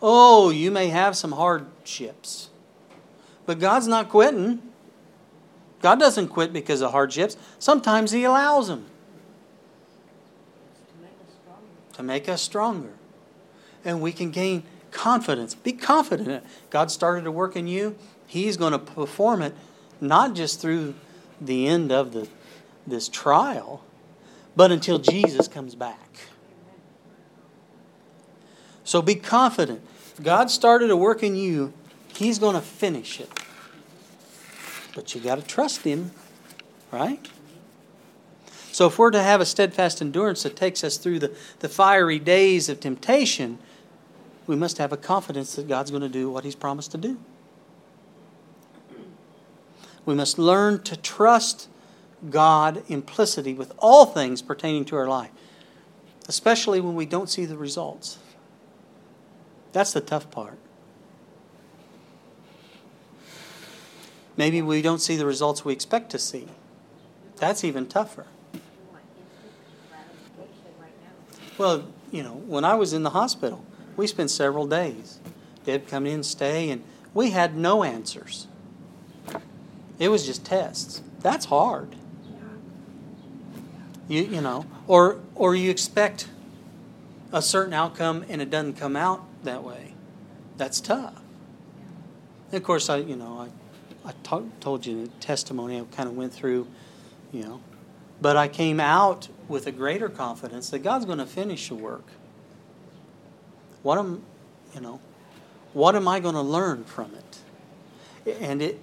Oh, 0.00 0.48
you 0.48 0.70
may 0.70 0.88
have 0.88 1.16
some 1.16 1.32
hardships, 1.32 2.48
but 3.44 3.58
God's 3.58 3.86
not 3.86 4.08
quitting. 4.08 4.62
God 5.82 6.00
doesn't 6.00 6.28
quit 6.28 6.54
because 6.54 6.80
of 6.80 6.92
hardships. 6.92 7.36
Sometimes 7.58 8.12
He 8.12 8.24
allows 8.24 8.68
them 8.68 8.86
to 11.92 12.02
make 12.02 12.26
us 12.26 12.40
stronger. 12.40 12.94
And 13.84 14.00
we 14.00 14.12
can 14.12 14.30
gain 14.30 14.62
confidence. 14.90 15.54
Be 15.54 15.74
confident. 15.74 16.44
God 16.70 16.90
started 16.90 17.24
to 17.24 17.30
work 17.30 17.54
in 17.54 17.66
you, 17.66 17.96
He's 18.26 18.56
going 18.56 18.72
to 18.72 18.78
perform 18.78 19.42
it 19.42 19.54
not 20.00 20.34
just 20.34 20.60
through 20.60 20.94
the 21.40 21.66
end 21.66 21.92
of 21.92 22.12
the, 22.12 22.28
this 22.86 23.08
trial, 23.08 23.84
but 24.56 24.72
until 24.72 24.98
Jesus 24.98 25.48
comes 25.48 25.74
back. 25.74 26.10
So 28.84 29.00
be 29.00 29.14
confident. 29.14 29.82
God 30.22 30.50
started 30.50 30.90
a 30.90 30.96
work 30.96 31.22
in 31.22 31.36
you, 31.36 31.72
He's 32.14 32.38
going 32.38 32.54
to 32.54 32.60
finish 32.60 33.20
it. 33.20 33.30
But 34.94 35.14
you 35.14 35.20
got 35.20 35.36
to 35.36 35.42
trust 35.42 35.82
Him, 35.82 36.10
right? 36.90 37.26
So 38.72 38.86
if 38.86 38.98
we're 38.98 39.10
to 39.10 39.22
have 39.22 39.40
a 39.40 39.46
steadfast 39.46 40.00
endurance 40.00 40.42
that 40.42 40.56
takes 40.56 40.82
us 40.84 40.96
through 40.96 41.20
the, 41.20 41.36
the 41.60 41.68
fiery 41.68 42.18
days 42.18 42.68
of 42.68 42.80
temptation, 42.80 43.58
we 44.46 44.56
must 44.56 44.78
have 44.78 44.92
a 44.92 44.96
confidence 44.96 45.54
that 45.54 45.68
God's 45.68 45.90
going 45.90 46.02
to 46.02 46.08
do 46.08 46.30
what 46.30 46.44
He's 46.44 46.54
promised 46.54 46.90
to 46.92 46.98
do. 46.98 47.18
We 50.06 50.14
must 50.14 50.38
learn 50.38 50.82
to 50.84 50.96
trust 50.96 51.68
God 52.28 52.82
implicitly 52.88 53.54
with 53.54 53.72
all 53.78 54.06
things 54.06 54.42
pertaining 54.42 54.84
to 54.86 54.96
our 54.96 55.08
life, 55.08 55.30
especially 56.28 56.80
when 56.80 56.94
we 56.94 57.06
don't 57.06 57.30
see 57.30 57.44
the 57.44 57.56
results. 57.56 58.18
That's 59.72 59.92
the 59.92 60.00
tough 60.00 60.30
part. 60.30 60.58
Maybe 64.36 64.62
we 64.62 64.80
don't 64.80 65.00
see 65.00 65.16
the 65.16 65.26
results 65.26 65.64
we 65.64 65.72
expect 65.72 66.10
to 66.10 66.18
see. 66.18 66.48
That's 67.36 67.64
even 67.64 67.86
tougher. 67.86 68.26
Well, 71.58 71.84
you 72.10 72.22
know, 72.22 72.32
when 72.32 72.64
I 72.64 72.74
was 72.74 72.94
in 72.94 73.02
the 73.02 73.10
hospital, 73.10 73.64
we 73.96 74.06
spent 74.06 74.30
several 74.30 74.66
days. 74.66 75.20
Deb 75.64 75.86
come 75.86 76.06
in, 76.06 76.22
stay, 76.22 76.70
and 76.70 76.82
we 77.12 77.30
had 77.30 77.54
no 77.54 77.84
answers. 77.84 78.46
It 80.00 80.08
was 80.08 80.26
just 80.26 80.44
tests. 80.44 81.02
That's 81.20 81.44
hard. 81.44 81.94
You 84.08 84.22
you 84.22 84.40
know, 84.40 84.66
or 84.88 85.20
or 85.36 85.54
you 85.54 85.70
expect 85.70 86.26
a 87.32 87.42
certain 87.42 87.74
outcome 87.74 88.24
and 88.28 88.42
it 88.42 88.50
doesn't 88.50 88.72
come 88.74 88.96
out 88.96 89.24
that 89.44 89.62
way. 89.62 89.92
That's 90.56 90.80
tough. 90.80 91.14
And 92.50 92.54
of 92.54 92.64
course, 92.64 92.88
I 92.88 92.96
you 92.96 93.14
know 93.14 93.46
I 94.04 94.08
I 94.08 94.12
to- 94.30 94.50
told 94.58 94.86
you 94.86 95.04
the 95.04 95.12
testimony 95.20 95.78
I 95.78 95.84
kind 95.94 96.08
of 96.08 96.16
went 96.16 96.32
through, 96.32 96.66
you 97.30 97.44
know, 97.44 97.60
but 98.22 98.38
I 98.38 98.48
came 98.48 98.80
out 98.80 99.28
with 99.48 99.66
a 99.66 99.72
greater 99.72 100.08
confidence 100.08 100.70
that 100.70 100.78
God's 100.78 101.04
going 101.04 101.18
to 101.18 101.26
finish 101.26 101.68
the 101.68 101.74
work. 101.74 102.06
What 103.82 103.98
am 103.98 104.22
you 104.74 104.80
know, 104.80 104.98
what 105.74 105.94
am 105.94 106.08
I 106.08 106.20
going 106.20 106.34
to 106.34 106.40
learn 106.40 106.84
from 106.84 107.12
it? 107.14 108.36
And 108.40 108.62
it 108.62 108.80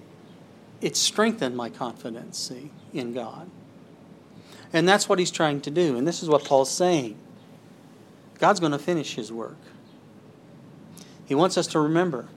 it 0.80 0.96
strengthened 0.96 1.56
my 1.56 1.70
confidence 1.70 2.38
see, 2.38 2.70
in 2.92 3.12
God. 3.12 3.50
And 4.72 4.88
that's 4.88 5.08
what 5.08 5.18
he's 5.18 5.30
trying 5.30 5.60
to 5.62 5.70
do. 5.70 5.96
And 5.96 6.06
this 6.06 6.22
is 6.22 6.28
what 6.28 6.44
Paul's 6.44 6.70
saying 6.70 7.16
God's 8.38 8.60
going 8.60 8.72
to 8.72 8.78
finish 8.78 9.14
his 9.14 9.32
work. 9.32 9.56
He 11.26 11.34
wants 11.34 11.58
us 11.58 11.66
to 11.68 11.80
remember 11.80 12.28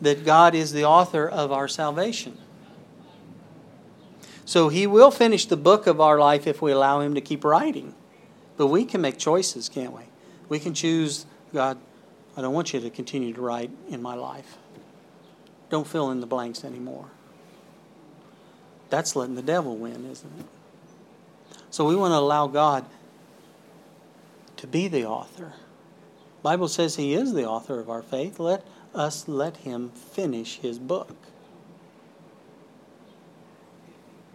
that 0.00 0.24
God 0.24 0.54
is 0.54 0.72
the 0.72 0.84
author 0.84 1.28
of 1.28 1.52
our 1.52 1.68
salvation. 1.68 2.36
So 4.44 4.68
he 4.68 4.86
will 4.86 5.10
finish 5.10 5.46
the 5.46 5.56
book 5.56 5.86
of 5.86 6.00
our 6.00 6.18
life 6.18 6.46
if 6.46 6.60
we 6.60 6.72
allow 6.72 7.00
him 7.00 7.14
to 7.14 7.20
keep 7.20 7.44
writing. 7.44 7.94
But 8.56 8.66
we 8.66 8.84
can 8.84 9.00
make 9.00 9.18
choices, 9.18 9.68
can't 9.68 9.92
we? 9.92 10.02
We 10.48 10.58
can 10.58 10.74
choose, 10.74 11.24
God, 11.52 11.78
I 12.36 12.42
don't 12.42 12.52
want 12.52 12.74
you 12.74 12.80
to 12.80 12.90
continue 12.90 13.32
to 13.32 13.40
write 13.40 13.70
in 13.88 14.02
my 14.02 14.14
life. 14.14 14.58
Don't 15.70 15.86
fill 15.86 16.10
in 16.10 16.20
the 16.20 16.26
blanks 16.26 16.64
anymore. 16.64 17.08
That's 18.94 19.16
letting 19.16 19.34
the 19.34 19.42
devil 19.42 19.76
win, 19.76 20.08
isn't 20.08 20.38
it? 20.38 20.46
So 21.68 21.84
we 21.84 21.96
want 21.96 22.12
to 22.12 22.18
allow 22.18 22.46
God 22.46 22.84
to 24.56 24.68
be 24.68 24.86
the 24.86 25.04
author. 25.04 25.52
Bible 26.44 26.68
says 26.68 26.94
he 26.94 27.12
is 27.12 27.34
the 27.34 27.44
author 27.44 27.80
of 27.80 27.90
our 27.90 28.02
faith. 28.02 28.38
Let 28.38 28.64
us 28.94 29.26
let 29.26 29.56
him 29.56 29.90
finish 29.90 30.58
his 30.60 30.78
book. 30.78 31.16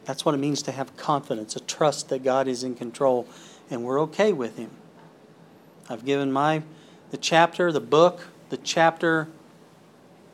That's 0.04 0.26
what 0.26 0.36
it 0.36 0.40
means 0.40 0.62
to 0.64 0.74
have 0.74 0.98
confidence, 0.98 1.56
a 1.56 1.62
trust 1.62 2.10
that 2.10 2.26
God 2.26 2.50
is 2.50 2.62
in 2.62 2.76
control 2.76 3.30
and 3.70 3.86
we're 3.86 4.02
okay 4.02 4.34
with 4.34 4.58
him. 4.58 4.72
I've 5.90 6.04
given 6.04 6.34
my 6.34 6.64
the 7.12 7.18
chapter, 7.18 7.72
the 7.72 7.80
book, 7.80 8.28
the 8.50 8.58
chapter, 8.58 9.30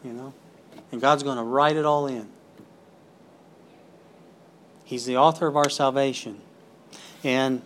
you 0.03 0.13
know, 0.13 0.33
and 0.91 0.99
God's 0.99 1.21
going 1.21 1.37
to 1.37 1.43
write 1.43 1.75
it 1.75 1.85
all 1.85 2.07
in. 2.07 2.27
He's 4.85 5.05
the 5.05 5.17
author 5.17 5.47
of 5.47 5.57
our 5.57 5.69
salvation. 5.69 6.39
And 7.23 7.63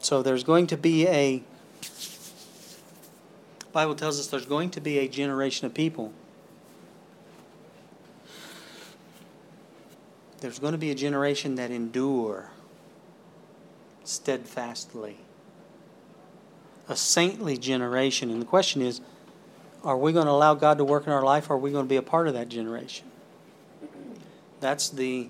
so 0.00 0.22
there's 0.22 0.44
going 0.44 0.66
to 0.66 0.76
be 0.76 1.06
a 1.06 1.42
Bible 3.72 3.94
tells 3.94 4.18
us 4.18 4.28
there's 4.28 4.46
going 4.46 4.70
to 4.70 4.80
be 4.80 4.98
a 4.98 5.06
generation 5.06 5.66
of 5.66 5.74
people. 5.74 6.10
There's 10.40 10.58
going 10.58 10.72
to 10.72 10.78
be 10.78 10.90
a 10.90 10.94
generation 10.94 11.56
that 11.56 11.70
endure 11.70 12.50
steadfastly. 14.04 15.18
A 16.88 16.96
saintly 16.96 17.58
generation. 17.58 18.30
And 18.30 18.40
the 18.40 18.46
question 18.46 18.80
is 18.80 19.00
are 19.84 19.98
we 19.98 20.12
going 20.12 20.26
to 20.26 20.32
allow 20.32 20.54
God 20.54 20.78
to 20.78 20.84
work 20.84 21.06
in 21.06 21.12
our 21.12 21.22
life 21.22 21.50
or 21.50 21.54
are 21.54 21.58
we 21.58 21.70
going 21.70 21.84
to 21.84 21.88
be 21.88 21.96
a 21.96 22.02
part 22.02 22.28
of 22.28 22.34
that 22.34 22.48
generation? 22.48 23.06
That's 24.60 24.88
the 24.88 25.28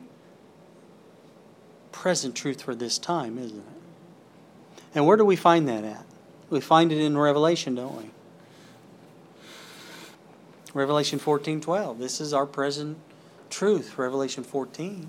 present 1.97 2.35
truth 2.35 2.61
for 2.61 2.75
this 2.75 2.99
time, 2.99 3.39
isn't 3.39 3.59
it? 3.59 4.85
And 4.95 5.07
where 5.07 5.17
do 5.17 5.25
we 5.25 5.35
find 5.35 5.67
that 5.67 5.83
at? 5.83 6.05
We 6.51 6.61
find 6.61 6.93
it 6.93 6.99
in 6.99 7.17
Revelation, 7.17 7.75
don't 7.75 7.97
we? 7.97 8.11
Revelation 10.75 11.19
14 11.19 11.63
12. 11.63 11.99
This 11.99 12.21
is 12.21 12.35
our 12.35 12.45
present 12.45 12.99
truth, 13.49 13.97
Revelation 13.97 14.45
14. 14.45 15.09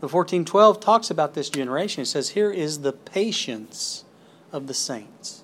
The 0.00 0.06
1412 0.06 0.78
talks 0.78 1.10
about 1.10 1.34
this 1.34 1.50
generation. 1.50 2.02
It 2.02 2.06
says, 2.06 2.30
Here 2.30 2.52
is 2.52 2.82
the 2.82 2.92
patience 2.92 4.04
of 4.52 4.68
the 4.68 4.74
saints. 4.74 5.42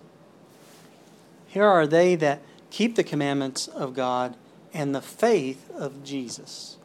Here 1.48 1.66
are 1.66 1.86
they 1.86 2.14
that 2.14 2.42
keep 2.70 2.94
the 2.94 3.02
commandments 3.02 3.66
of 3.66 3.92
God 3.92 4.36
and 4.72 4.94
the 4.94 5.02
faith 5.02 5.68
of 5.72 6.04
Jesus. 6.04 6.76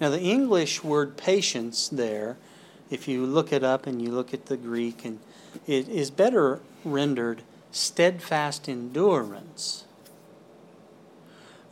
Now, 0.00 0.10
the 0.10 0.20
English 0.20 0.82
word 0.82 1.16
patience 1.16 1.88
there, 1.88 2.36
if 2.90 3.06
you 3.06 3.24
look 3.24 3.52
it 3.52 3.62
up 3.62 3.86
and 3.86 4.02
you 4.02 4.10
look 4.10 4.34
at 4.34 4.46
the 4.46 4.56
Greek, 4.56 5.04
and 5.04 5.20
it 5.66 5.88
is 5.88 6.10
better 6.10 6.60
rendered 6.84 7.42
steadfast 7.70 8.68
endurance. 8.68 9.84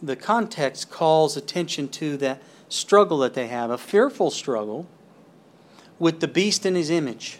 The 0.02 0.17
context 0.17 0.91
calls 0.91 1.37
attention 1.37 1.88
to 1.91 2.17
that 2.19 2.43
struggle 2.69 3.19
that 3.19 3.35
they 3.35 3.49
have, 3.49 3.71
a 3.71 3.79
fearful 3.79 4.31
struggle 4.31 4.87
with 5.99 6.21
the 6.21 6.29
beast 6.29 6.67
in 6.67 6.75
his 6.75 6.91
image. 6.91 7.38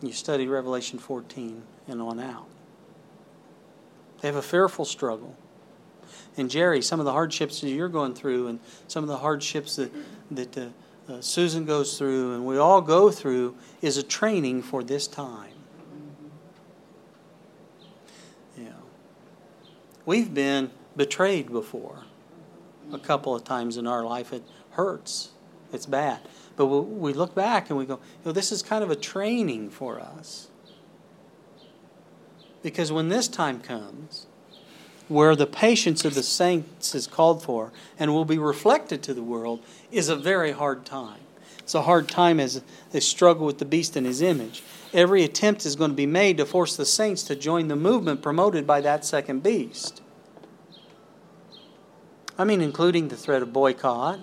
You 0.00 0.12
study 0.12 0.46
Revelation 0.46 0.98
14 0.98 1.62
and 1.88 2.00
on 2.00 2.20
out. 2.20 2.46
They 4.20 4.28
have 4.28 4.36
a 4.36 4.42
fearful 4.42 4.84
struggle. 4.84 5.36
And 6.38 6.48
Jerry, 6.50 6.80
some 6.82 7.00
of 7.00 7.06
the 7.06 7.12
hardships 7.12 7.60
that 7.60 7.68
you're 7.68 7.88
going 7.88 8.14
through, 8.14 8.46
and 8.46 8.60
some 8.86 9.04
of 9.04 9.08
the 9.08 9.18
hardships 9.18 9.76
that 9.76 9.92
that 10.30 10.56
uh, 10.56 10.68
uh, 11.08 11.20
Susan 11.20 11.64
goes 11.64 11.98
through, 11.98 12.34
and 12.34 12.46
we 12.46 12.58
all 12.58 12.80
go 12.80 13.10
through, 13.10 13.56
is 13.82 13.96
a 13.96 14.02
training 14.02 14.62
for 14.62 14.82
this 14.82 15.06
time. 15.06 15.54
Yeah, 18.56 18.72
we've 20.04 20.32
been 20.32 20.70
betrayed 20.96 21.50
before, 21.50 22.04
a 22.92 22.98
couple 22.98 23.34
of 23.34 23.44
times 23.44 23.76
in 23.76 23.86
our 23.86 24.04
life. 24.04 24.32
It 24.32 24.44
hurts. 24.70 25.30
It's 25.72 25.86
bad. 25.86 26.20
But 26.56 26.66
we 26.66 27.12
look 27.12 27.34
back 27.34 27.68
and 27.68 27.78
we 27.78 27.84
go, 27.84 27.94
you 27.94 28.26
know, 28.26 28.32
this 28.32 28.52
is 28.52 28.62
kind 28.62 28.82
of 28.82 28.90
a 28.90 28.96
training 28.96 29.70
for 29.70 30.00
us. 30.00 30.48
Because 32.62 32.90
when 32.90 33.08
this 33.08 33.28
time 33.28 33.60
comes, 33.60 34.27
where 35.08 35.34
the 35.34 35.46
patience 35.46 36.04
of 36.04 36.14
the 36.14 36.22
saints 36.22 36.94
is 36.94 37.06
called 37.06 37.42
for 37.42 37.72
and 37.98 38.12
will 38.12 38.24
be 38.24 38.38
reflected 38.38 39.02
to 39.02 39.14
the 39.14 39.22
world, 39.22 39.60
is 39.90 40.08
a 40.08 40.16
very 40.16 40.52
hard 40.52 40.84
time. 40.84 41.20
It's 41.58 41.74
a 41.74 41.82
hard 41.82 42.08
time 42.08 42.40
as 42.40 42.62
they 42.92 43.00
struggle 43.00 43.44
with 43.44 43.58
the 43.58 43.64
beast 43.64 43.96
in 43.96 44.04
his 44.04 44.22
image. 44.22 44.62
Every 44.94 45.22
attempt 45.22 45.66
is 45.66 45.76
going 45.76 45.90
to 45.90 45.96
be 45.96 46.06
made 46.06 46.38
to 46.38 46.46
force 46.46 46.76
the 46.76 46.86
saints 46.86 47.22
to 47.24 47.36
join 47.36 47.68
the 47.68 47.76
movement 47.76 48.22
promoted 48.22 48.66
by 48.66 48.80
that 48.82 49.04
second 49.04 49.42
beast. 49.42 50.00
I 52.38 52.44
mean, 52.44 52.60
including 52.60 53.08
the 53.08 53.16
threat 53.16 53.42
of 53.42 53.52
boycott, 53.52 54.20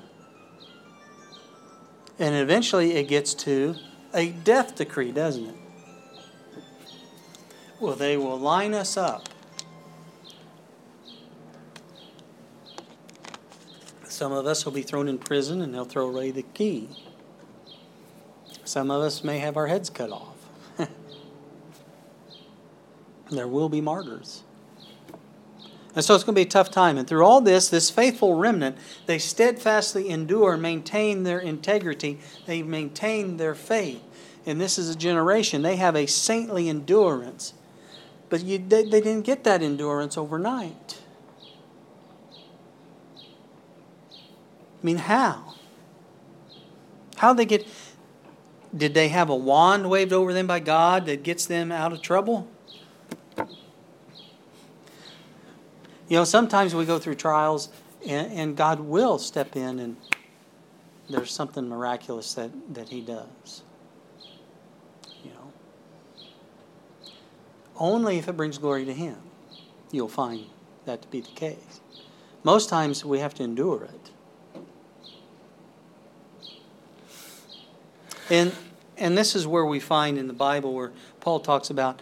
and 2.18 2.34
eventually 2.34 2.94
it 2.94 3.08
gets 3.08 3.34
to 3.34 3.76
a 4.14 4.30
death 4.30 4.76
decree, 4.76 5.12
doesn't 5.12 5.48
it? 5.48 5.56
Well, 7.80 7.96
they 7.96 8.16
will 8.16 8.40
line 8.40 8.74
us 8.74 8.96
up. 8.96 9.30
Some 14.16 14.32
of 14.32 14.48
us 14.48 14.64
will 14.64 14.72
be 14.72 14.82
thrown 14.82 15.10
in 15.10 15.18
prison 15.18 15.62
and 15.62 15.74
they'll 15.74 15.84
throw 15.84 16.08
away 16.08 16.32
the 16.32 16.44
key. 16.44 16.88
Some 18.64 18.90
of 18.90 19.02
us 19.02 19.26
may 19.26 19.40
have 19.40 19.58
our 19.58 19.68
heads 19.68 19.90
cut 19.90 20.10
off. 20.10 20.38
there 23.30 23.50
will 23.50 23.68
be 23.68 23.82
martyrs. 23.82 24.44
And 25.96 26.06
so 26.06 26.16
it's 26.16 26.24
going 26.24 26.34
to 26.34 26.40
be 26.40 26.48
a 26.48 26.50
tough 26.50 26.72
time. 26.72 26.98
And 26.98 27.06
through 27.06 27.26
all 27.26 27.42
this, 27.42 27.68
this 27.68 27.90
faithful 27.90 28.36
remnant, 28.36 28.78
they 29.06 29.20
steadfastly 29.20 30.08
endure, 30.10 30.56
maintain 30.56 31.24
their 31.24 31.40
integrity, 31.40 32.18
they 32.46 32.64
maintain 32.64 33.36
their 33.36 33.54
faith. 33.54 34.02
And 34.46 34.62
this 34.62 34.78
is 34.78 34.90
a 34.90 34.96
generation, 34.96 35.62
they 35.62 35.76
have 35.76 35.98
a 35.98 36.06
saintly 36.06 36.70
endurance. 36.70 37.54
But 38.30 38.46
you, 38.46 38.60
they, 38.60 38.84
they 38.84 39.02
didn't 39.02 39.26
get 39.26 39.44
that 39.44 39.62
endurance 39.62 40.18
overnight. 40.18 41.02
Mean, 44.86 44.98
how? 44.98 45.56
How 47.18 47.34
they 47.34 47.46
get. 47.46 47.68
Did 48.76 48.94
they 48.94 49.08
have 49.08 49.30
a 49.30 49.36
wand 49.36 49.90
waved 49.90 50.14
over 50.14 50.34
them 50.34 50.48
by 50.48 50.60
God 50.60 51.06
that 51.08 51.24
gets 51.24 51.46
them 51.46 51.72
out 51.72 51.92
of 51.94 52.02
trouble? 52.02 52.48
You 56.08 56.18
know, 56.18 56.24
sometimes 56.24 56.76
we 56.76 56.86
go 56.86 57.00
through 57.00 57.16
trials 57.16 57.70
and, 58.06 58.32
and 58.32 58.58
God 58.58 58.80
will 58.80 59.18
step 59.18 59.56
in 59.56 59.80
and 59.80 59.98
there's 61.10 61.32
something 61.32 61.68
miraculous 61.68 62.34
that, 62.36 62.52
that 62.74 62.90
He 62.90 63.02
does. 63.02 63.64
You 65.24 65.32
know, 65.32 65.54
only 67.78 68.18
if 68.18 68.28
it 68.28 68.34
brings 68.34 68.58
glory 68.58 68.86
to 68.86 68.94
Him, 68.94 69.18
you'll 69.92 70.10
find 70.10 70.46
that 70.86 71.02
to 71.02 71.08
be 71.08 71.22
the 71.22 71.32
case. 71.32 71.80
Most 72.44 72.70
times 72.70 73.04
we 73.04 73.20
have 73.20 73.34
to 73.36 73.44
endure 73.44 73.86
it. 73.86 74.05
And 78.30 78.54
and 78.98 79.18
this 79.18 79.36
is 79.36 79.46
where 79.46 79.66
we 79.66 79.80
find 79.80 80.18
in 80.18 80.28
the 80.28 80.34
Bible 80.34 80.74
where 80.74 80.92
Paul 81.20 81.40
talks 81.40 81.70
about 81.70 82.02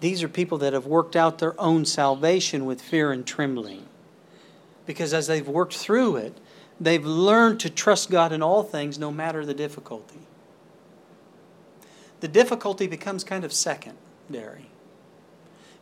these 0.00 0.22
are 0.22 0.28
people 0.28 0.58
that 0.58 0.72
have 0.72 0.86
worked 0.86 1.16
out 1.16 1.38
their 1.38 1.58
own 1.60 1.84
salvation 1.84 2.64
with 2.66 2.82
fear 2.82 3.12
and 3.12 3.26
trembling. 3.26 3.86
Because 4.84 5.14
as 5.14 5.28
they've 5.28 5.46
worked 5.46 5.76
through 5.76 6.16
it, 6.16 6.36
they've 6.80 7.04
learned 7.04 7.60
to 7.60 7.70
trust 7.70 8.10
God 8.10 8.32
in 8.32 8.42
all 8.42 8.64
things, 8.64 8.98
no 8.98 9.12
matter 9.12 9.46
the 9.46 9.54
difficulty. 9.54 10.18
The 12.18 12.28
difficulty 12.28 12.88
becomes 12.88 13.22
kind 13.22 13.44
of 13.44 13.52
secondary. 13.52 14.66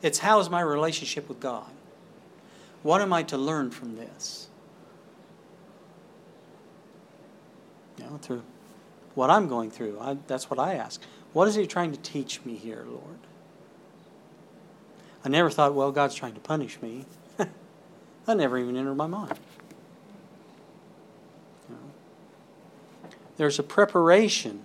It's 0.03 0.19
how 0.19 0.39
is 0.41 0.51
my 0.51 0.61
relationship 0.61 1.29
with 1.29 1.41
God? 1.41 1.71
What 2.83 3.01
am 3.01 3.13
I 3.13 3.23
to 3.25 3.39
learn 3.39 3.71
from 3.71 3.97
this? 3.97 4.49
You 7.99 8.05
know, 8.05 8.19
through 8.19 8.43
what 9.21 9.29
I'm 9.29 9.49
going 9.49 9.71
through, 9.71 9.99
I, 10.01 10.17
that's 10.27 10.49
what 10.49 10.59
I 10.59 10.77
ask. 10.77 11.03
What 11.35 11.47
is 11.47 11.55
He 11.55 11.67
trying 11.67 11.93
to 11.93 11.99
teach 11.99 12.43
me 12.43 12.57
here, 12.57 12.87
Lord? 12.89 13.19
I 15.23 15.29
never 15.29 15.51
thought, 15.51 15.75
well, 15.75 15.93
God's 15.93 16.15
trying 16.15 16.33
to 16.33 16.41
punish 16.41 16.81
me. 16.81 17.05
that 17.37 17.49
never 18.39 18.57
even 18.57 18.79
entered 18.79 18.95
my 18.95 19.07
mind. 19.07 19.39
You 21.69 21.75
know. 21.75 23.11
There's 23.37 23.59
a 23.59 23.63
preparation 23.63 24.63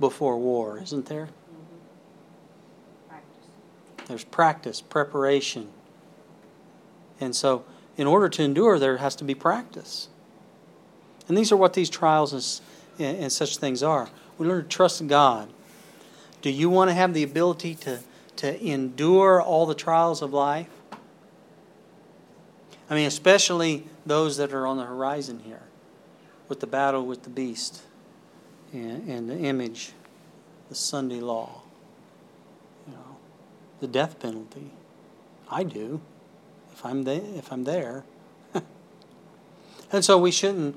before 0.00 0.38
war, 0.38 0.78
isn't 0.78 1.04
there? 1.04 1.28
There's 4.06 4.24
practice, 4.24 4.80
preparation. 4.80 5.68
And 7.20 7.36
so, 7.36 7.66
in 7.98 8.06
order 8.06 8.30
to 8.30 8.42
endure, 8.42 8.78
there 8.78 8.96
has 8.96 9.14
to 9.16 9.24
be 9.24 9.34
practice. 9.34 10.08
And 11.28 11.36
these 11.36 11.52
are 11.52 11.58
what 11.58 11.74
these 11.74 11.90
trials 11.90 12.32
and, 12.98 13.18
and 13.18 13.32
such 13.32 13.56
things 13.56 13.82
are. 13.82 14.08
We 14.38 14.46
learn 14.46 14.62
to 14.62 14.68
trust 14.68 15.06
God. 15.06 15.48
Do 16.42 16.50
you 16.50 16.68
want 16.68 16.90
to 16.90 16.94
have 16.94 17.14
the 17.14 17.22
ability 17.22 17.74
to 17.76 18.00
to 18.36 18.64
endure 18.64 19.40
all 19.40 19.66
the 19.66 19.74
trials 19.74 20.22
of 20.22 20.32
life? 20.32 20.68
I 22.90 22.94
mean, 22.94 23.06
especially 23.06 23.86
those 24.04 24.36
that 24.36 24.52
are 24.52 24.66
on 24.66 24.76
the 24.76 24.84
horizon 24.84 25.40
here 25.44 25.62
with 26.48 26.60
the 26.60 26.66
battle 26.66 27.06
with 27.06 27.22
the 27.22 27.30
beast 27.30 27.82
and, 28.72 29.08
and 29.08 29.30
the 29.30 29.38
image, 29.38 29.92
the 30.68 30.74
Sunday 30.74 31.20
law, 31.20 31.62
you 32.86 32.92
know, 32.92 33.16
the 33.80 33.86
death 33.86 34.18
penalty. 34.18 34.70
I 35.50 35.62
do 35.62 36.00
if 36.72 36.84
I'm, 36.84 37.06
if 37.06 37.50
I'm 37.50 37.64
there. 37.64 38.04
and 39.92 40.04
so 40.04 40.18
we 40.18 40.30
shouldn't 40.30 40.76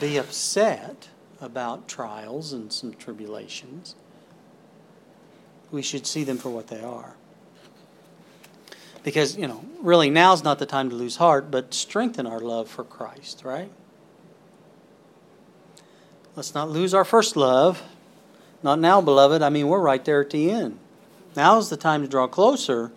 be 0.00 0.18
upset 0.18 1.08
about 1.44 1.86
trials 1.86 2.52
and 2.52 2.72
some 2.72 2.94
tribulations 2.94 3.94
we 5.74 5.82
should 5.82 6.06
see 6.06 6.24
them 6.24 6.38
for 6.38 6.50
what 6.50 6.68
they 6.68 6.80
are. 6.80 7.16
Because, 9.02 9.36
you 9.36 9.46
know, 9.46 9.64
really 9.82 10.08
now's 10.08 10.42
not 10.42 10.58
the 10.58 10.66
time 10.66 10.88
to 10.88 10.96
lose 10.96 11.16
heart, 11.16 11.50
but 11.50 11.74
strengthen 11.74 12.26
our 12.26 12.40
love 12.40 12.68
for 12.68 12.84
Christ, 12.84 13.42
right? 13.44 13.70
Let's 16.36 16.54
not 16.54 16.70
lose 16.70 16.94
our 16.94 17.04
first 17.04 17.36
love. 17.36 17.82
Not 18.62 18.78
now, 18.78 19.02
beloved. 19.02 19.42
I 19.42 19.50
mean, 19.50 19.68
we're 19.68 19.80
right 19.80 20.02
there 20.04 20.22
at 20.22 20.30
the 20.30 20.50
end. 20.50 20.78
Now's 21.36 21.68
the 21.68 21.76
time 21.76 22.02
to 22.02 22.08
draw 22.08 22.26
closer 22.26 22.92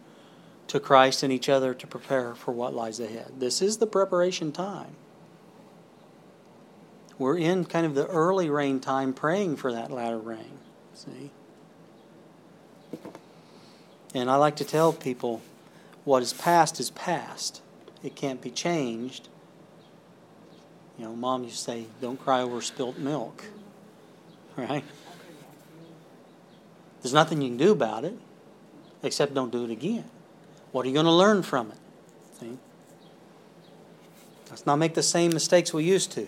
to 0.67 0.79
Christ 0.79 1.23
and 1.23 1.33
each 1.33 1.49
other 1.49 1.73
to 1.73 1.87
prepare 1.87 2.35
for 2.35 2.51
what 2.51 2.73
lies 2.73 2.99
ahead. 2.99 3.39
This 3.39 3.61
is 3.61 3.77
the 3.77 3.87
preparation 3.87 4.51
time. 4.51 4.95
We're 7.19 7.37
in 7.37 7.65
kind 7.65 7.85
of 7.85 7.95
the 7.95 8.05
early 8.07 8.49
rain 8.49 8.79
time 8.79 9.13
praying 9.13 9.55
for 9.57 9.71
that 9.71 9.91
latter 9.91 10.19
rain. 10.19 10.59
See? 10.93 11.31
And 14.13 14.29
I 14.29 14.35
like 14.35 14.55
to 14.57 14.63
tell 14.63 14.93
people 14.93 15.41
what 16.05 16.21
is 16.21 16.33
past 16.33 16.79
is 16.79 16.91
past. 16.91 17.61
It 18.03 18.15
can't 18.15 18.41
be 18.41 18.51
changed. 18.51 19.29
You 20.97 21.05
know, 21.05 21.15
mom 21.15 21.43
used 21.43 21.57
to 21.57 21.63
say, 21.63 21.85
don't 22.01 22.19
cry 22.19 22.41
over 22.41 22.61
spilt 22.61 22.97
milk. 22.97 23.45
Right? 24.57 24.83
There's 27.03 27.13
nothing 27.13 27.43
you 27.43 27.49
can 27.49 27.57
do 27.57 27.71
about 27.71 28.03
it 28.05 28.17
except 29.03 29.35
don't 29.35 29.51
do 29.51 29.63
it 29.63 29.69
again. 29.69 30.05
What 30.71 30.83
are 30.83 30.89
you 30.89 30.95
going 30.95 31.05
to 31.05 31.11
learn 31.11 31.43
from 31.43 31.69
it? 31.69 31.77
See? 32.39 32.57
Let's 34.49 34.65
not 34.65 34.77
make 34.77 34.95
the 34.95 35.03
same 35.03 35.31
mistakes 35.31 35.71
we 35.71 35.83
used 35.83 36.11
to. 36.13 36.27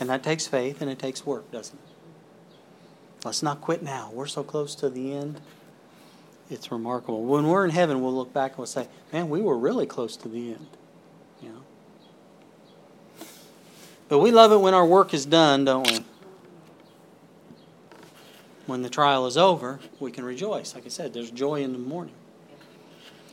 And 0.00 0.08
that 0.10 0.22
takes 0.22 0.46
faith 0.46 0.80
and 0.80 0.90
it 0.90 0.98
takes 0.98 1.26
work, 1.26 1.50
doesn't 1.50 1.76
it? 1.76 3.24
Let's 3.24 3.42
not 3.42 3.60
quit 3.60 3.82
now. 3.82 4.10
We're 4.12 4.26
so 4.26 4.44
close 4.44 4.74
to 4.76 4.88
the 4.88 5.12
end 5.12 5.40
it's 6.50 6.72
remarkable. 6.72 7.24
When 7.24 7.46
we're 7.46 7.64
in 7.64 7.70
heaven, 7.70 8.00
we'll 8.00 8.14
look 8.14 8.32
back 8.32 8.52
and 8.52 8.58
we'll 8.58 8.66
say, 8.66 8.88
man, 9.12 9.28
we 9.28 9.40
were 9.40 9.56
really 9.56 9.86
close 9.86 10.16
to 10.18 10.28
the 10.28 10.52
end. 10.52 10.66
You 11.42 11.50
know? 11.50 13.26
But 14.08 14.20
we 14.20 14.30
love 14.30 14.52
it 14.52 14.58
when 14.58 14.74
our 14.74 14.86
work 14.86 15.12
is 15.12 15.26
done, 15.26 15.66
don't 15.66 15.90
we? 15.90 16.04
When 18.66 18.82
the 18.82 18.90
trial 18.90 19.26
is 19.26 19.36
over, 19.36 19.80
we 20.00 20.10
can 20.10 20.24
rejoice. 20.24 20.74
Like 20.74 20.86
I 20.86 20.88
said, 20.88 21.12
there's 21.12 21.30
joy 21.30 21.62
in 21.62 21.72
the 21.72 21.78
morning. 21.78 22.14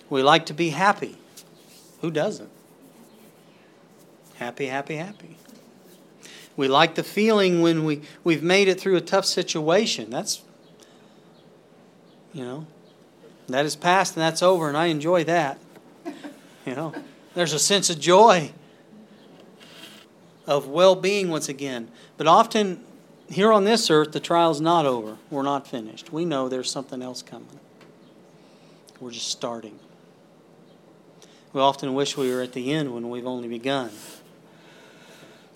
We 0.10 0.22
like 0.22 0.46
to 0.48 0.54
be 0.54 0.70
happy. 0.70 1.18
Who 2.02 2.12
doesn't? 2.12 2.50
Happy, 4.36 4.68
happy, 4.68 4.98
happy. 4.98 5.38
We 6.58 6.68
like 6.68 6.96
the 6.96 7.04
feeling 7.04 7.62
when 7.62 7.84
we, 7.84 8.02
we've 8.24 8.44
made 8.44 8.68
it 8.68 8.80
through 8.80 8.96
a 8.96 9.02
tough 9.02 9.26
situation. 9.26 10.10
That's, 10.10 10.42
you 12.34 12.44
know, 12.44 12.66
that 13.48 13.66
is 13.66 13.76
past 13.76 14.16
and 14.16 14.22
that's 14.22 14.42
over, 14.42 14.68
and 14.68 14.78
I 14.78 14.86
enjoy 14.88 15.24
that. 15.26 15.60
You 16.66 16.76
know, 16.76 16.94
there's 17.36 17.54
a 17.54 17.60
sense 17.60 17.90
of 17.90 18.00
joy, 18.00 18.52
of 20.48 20.68
well 20.68 20.96
being 20.96 21.30
once 21.30 21.48
again. 21.48 21.90
But 22.18 22.28
often, 22.28 22.84
here 23.30 23.52
on 23.52 23.66
this 23.66 23.90
earth, 23.90 24.12
the 24.14 24.20
trial's 24.20 24.62
not 24.62 24.86
over. 24.86 25.18
We're 25.30 25.44
not 25.44 25.68
finished. 25.68 26.12
We 26.12 26.26
know 26.26 26.50
there's 26.50 26.72
something 26.72 27.02
else 27.02 27.22
coming. 27.22 27.60
We're 29.00 29.12
just 29.12 29.28
starting. 29.28 29.80
We 31.54 31.62
often 31.62 31.94
wish 31.94 32.18
we 32.18 32.34
were 32.34 32.42
at 32.42 32.54
the 32.54 32.74
end 32.74 32.94
when 32.94 33.10
we've 33.10 33.28
only 33.28 33.48
begun. 33.48 33.92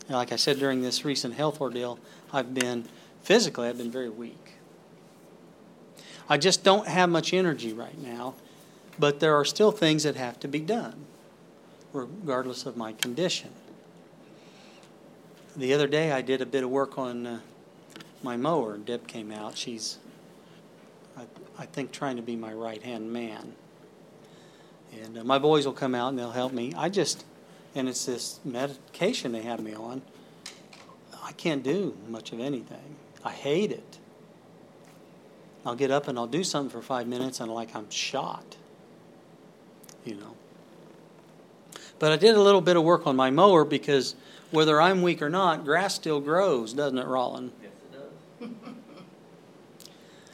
And 0.09 0.17
like 0.17 0.31
I 0.31 0.37
said 0.37 0.57
during 0.57 0.81
this 0.81 1.05
recent 1.05 1.35
health 1.35 1.61
ordeal, 1.61 1.99
I've 2.33 2.55
been 2.55 2.85
physically, 3.21 3.67
I've 3.67 3.77
been 3.77 3.91
very 3.91 4.09
weak. 4.09 4.53
I 6.27 6.37
just 6.37 6.63
don't 6.63 6.87
have 6.87 7.09
much 7.09 7.31
energy 7.31 7.73
right 7.73 7.97
now, 7.97 8.33
but 8.97 9.19
there 9.19 9.35
are 9.35 9.45
still 9.45 9.71
things 9.71 10.03
that 10.03 10.15
have 10.15 10.39
to 10.39 10.47
be 10.47 10.59
done, 10.59 11.05
regardless 11.93 12.65
of 12.65 12.75
my 12.75 12.93
condition. 12.93 13.51
The 15.55 15.75
other 15.75 15.87
day, 15.87 16.11
I 16.11 16.21
did 16.21 16.41
a 16.41 16.45
bit 16.45 16.63
of 16.63 16.71
work 16.71 16.97
on 16.97 17.27
uh, 17.27 17.39
my 18.23 18.35
mower. 18.35 18.77
Deb 18.77 19.07
came 19.07 19.31
out. 19.31 19.57
She's, 19.57 19.99
I, 21.15 21.23
I 21.59 21.67
think, 21.67 21.91
trying 21.91 22.15
to 22.15 22.21
be 22.23 22.35
my 22.35 22.53
right 22.53 22.81
hand 22.81 23.13
man. 23.13 23.53
And 25.03 25.19
uh, 25.19 25.23
my 25.23 25.37
boys 25.37 25.67
will 25.67 25.73
come 25.73 25.93
out 25.93 26.09
and 26.09 26.17
they'll 26.17 26.31
help 26.31 26.51
me. 26.51 26.73
I 26.75 26.89
just, 26.89 27.25
and 27.75 27.87
it's 27.87 28.05
this 28.05 28.39
medication 28.43 29.31
they 29.31 29.41
have 29.41 29.59
me 29.59 29.73
on. 29.73 30.01
I 31.23 31.31
can't 31.33 31.63
do 31.63 31.95
much 32.07 32.31
of 32.31 32.39
anything. 32.39 32.95
I 33.23 33.31
hate 33.31 33.71
it. 33.71 33.99
I'll 35.65 35.75
get 35.75 35.91
up 35.91 36.07
and 36.07 36.17
I'll 36.17 36.27
do 36.27 36.43
something 36.43 36.69
for 36.69 36.81
five 36.81 37.07
minutes 37.07 37.39
and 37.39 37.51
like 37.53 37.75
I'm 37.75 37.89
shot. 37.89 38.55
You 40.05 40.15
know. 40.15 40.35
But 41.99 42.11
I 42.13 42.15
did 42.15 42.35
a 42.35 42.41
little 42.41 42.61
bit 42.61 42.77
of 42.77 42.83
work 42.83 43.05
on 43.05 43.15
my 43.15 43.29
mower 43.29 43.65
because 43.65 44.15
whether 44.51 44.81
I'm 44.81 45.01
weak 45.01 45.21
or 45.21 45.29
not, 45.29 45.65
grass 45.65 45.93
still 45.93 46.21
grows, 46.21 46.73
doesn't 46.73 46.97
it, 46.97 47.05
Rollin? 47.05 47.51
Yes, 47.61 47.71
it 47.91 48.39
does. 48.39 48.49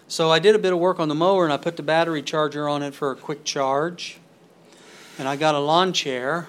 So 0.07 0.29
I 0.29 0.37
did 0.37 0.55
a 0.55 0.59
bit 0.59 0.71
of 0.71 0.77
work 0.77 0.99
on 0.99 1.09
the 1.09 1.15
mower 1.15 1.43
and 1.43 1.51
I 1.51 1.57
put 1.57 1.77
the 1.77 1.83
battery 1.83 2.21
charger 2.21 2.69
on 2.69 2.83
it 2.83 2.93
for 2.93 3.09
a 3.09 3.15
quick 3.15 3.43
charge. 3.43 4.19
And 5.17 5.27
I 5.27 5.35
got 5.35 5.55
a 5.55 5.59
lawn 5.59 5.93
chair 5.93 6.47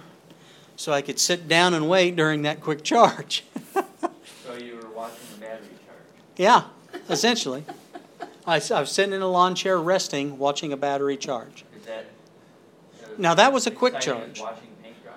so 0.76 0.92
I 0.92 1.02
could 1.02 1.18
sit 1.18 1.48
down 1.48 1.74
and 1.74 1.88
wait 1.88 2.14
during 2.16 2.42
that 2.42 2.60
quick 2.60 2.82
charge. 2.84 3.44
So 4.44 4.54
you 4.54 4.76
were 4.76 4.88
watching 4.90 5.16
the 5.34 5.40
battery 5.40 5.66
charge. 5.84 6.36
yeah, 6.36 6.62
essentially. 7.10 7.64
I, 8.46 8.54
I 8.72 8.80
was 8.80 8.90
sitting 8.92 9.12
in 9.12 9.20
a 9.20 9.26
lawn 9.28 9.56
chair 9.56 9.76
resting, 9.78 10.38
watching 10.38 10.72
a 10.72 10.76
battery 10.76 11.16
charge. 11.16 11.64
Is 11.76 11.84
that? 11.86 12.06
uh, 13.02 13.06
Now, 13.18 13.34
that 13.34 13.52
was 13.52 13.66
a 13.66 13.72
quick 13.72 13.98
charge. 13.98 14.40
Watching 14.40 14.68
paint 14.84 14.94
dry? 15.02 15.12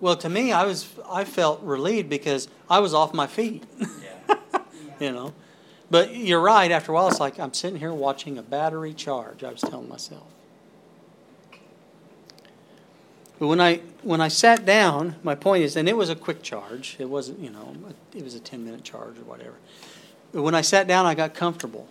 Well, 0.00 0.16
to 0.16 0.28
me, 0.28 0.50
I 0.52 0.64
was 0.64 0.88
I 1.08 1.22
felt 1.24 1.62
relieved 1.62 2.08
because 2.10 2.48
I 2.68 2.80
was 2.80 2.92
off 2.92 3.14
my 3.14 3.28
feet, 3.28 3.62
Yeah. 3.78 4.58
you 5.00 5.12
know. 5.12 5.32
But 5.88 6.16
you're 6.16 6.40
right. 6.40 6.70
After 6.72 6.90
a 6.90 6.94
while, 6.96 7.06
it's 7.08 7.20
like 7.20 7.38
I'm 7.38 7.54
sitting 7.54 7.78
here 7.78 7.92
watching 7.94 8.36
a 8.36 8.42
battery 8.42 8.94
charge. 8.94 9.44
I 9.44 9.52
was 9.52 9.60
telling 9.60 9.88
myself. 9.88 10.26
But 13.42 13.48
when 13.48 13.60
I 13.60 13.80
when 14.02 14.20
I 14.20 14.28
sat 14.28 14.64
down, 14.64 15.16
my 15.24 15.34
point 15.34 15.64
is, 15.64 15.74
and 15.74 15.88
it 15.88 15.96
was 15.96 16.08
a 16.08 16.14
quick 16.14 16.44
charge. 16.44 16.94
It 17.00 17.08
wasn't, 17.08 17.40
you 17.40 17.50
know, 17.50 17.74
it 18.14 18.22
was 18.22 18.36
a 18.36 18.38
ten 18.38 18.64
minute 18.64 18.84
charge 18.84 19.18
or 19.18 19.24
whatever. 19.24 19.56
But 20.30 20.42
when 20.42 20.54
I 20.54 20.60
sat 20.60 20.86
down, 20.86 21.06
I 21.06 21.16
got 21.16 21.34
comfortable. 21.34 21.88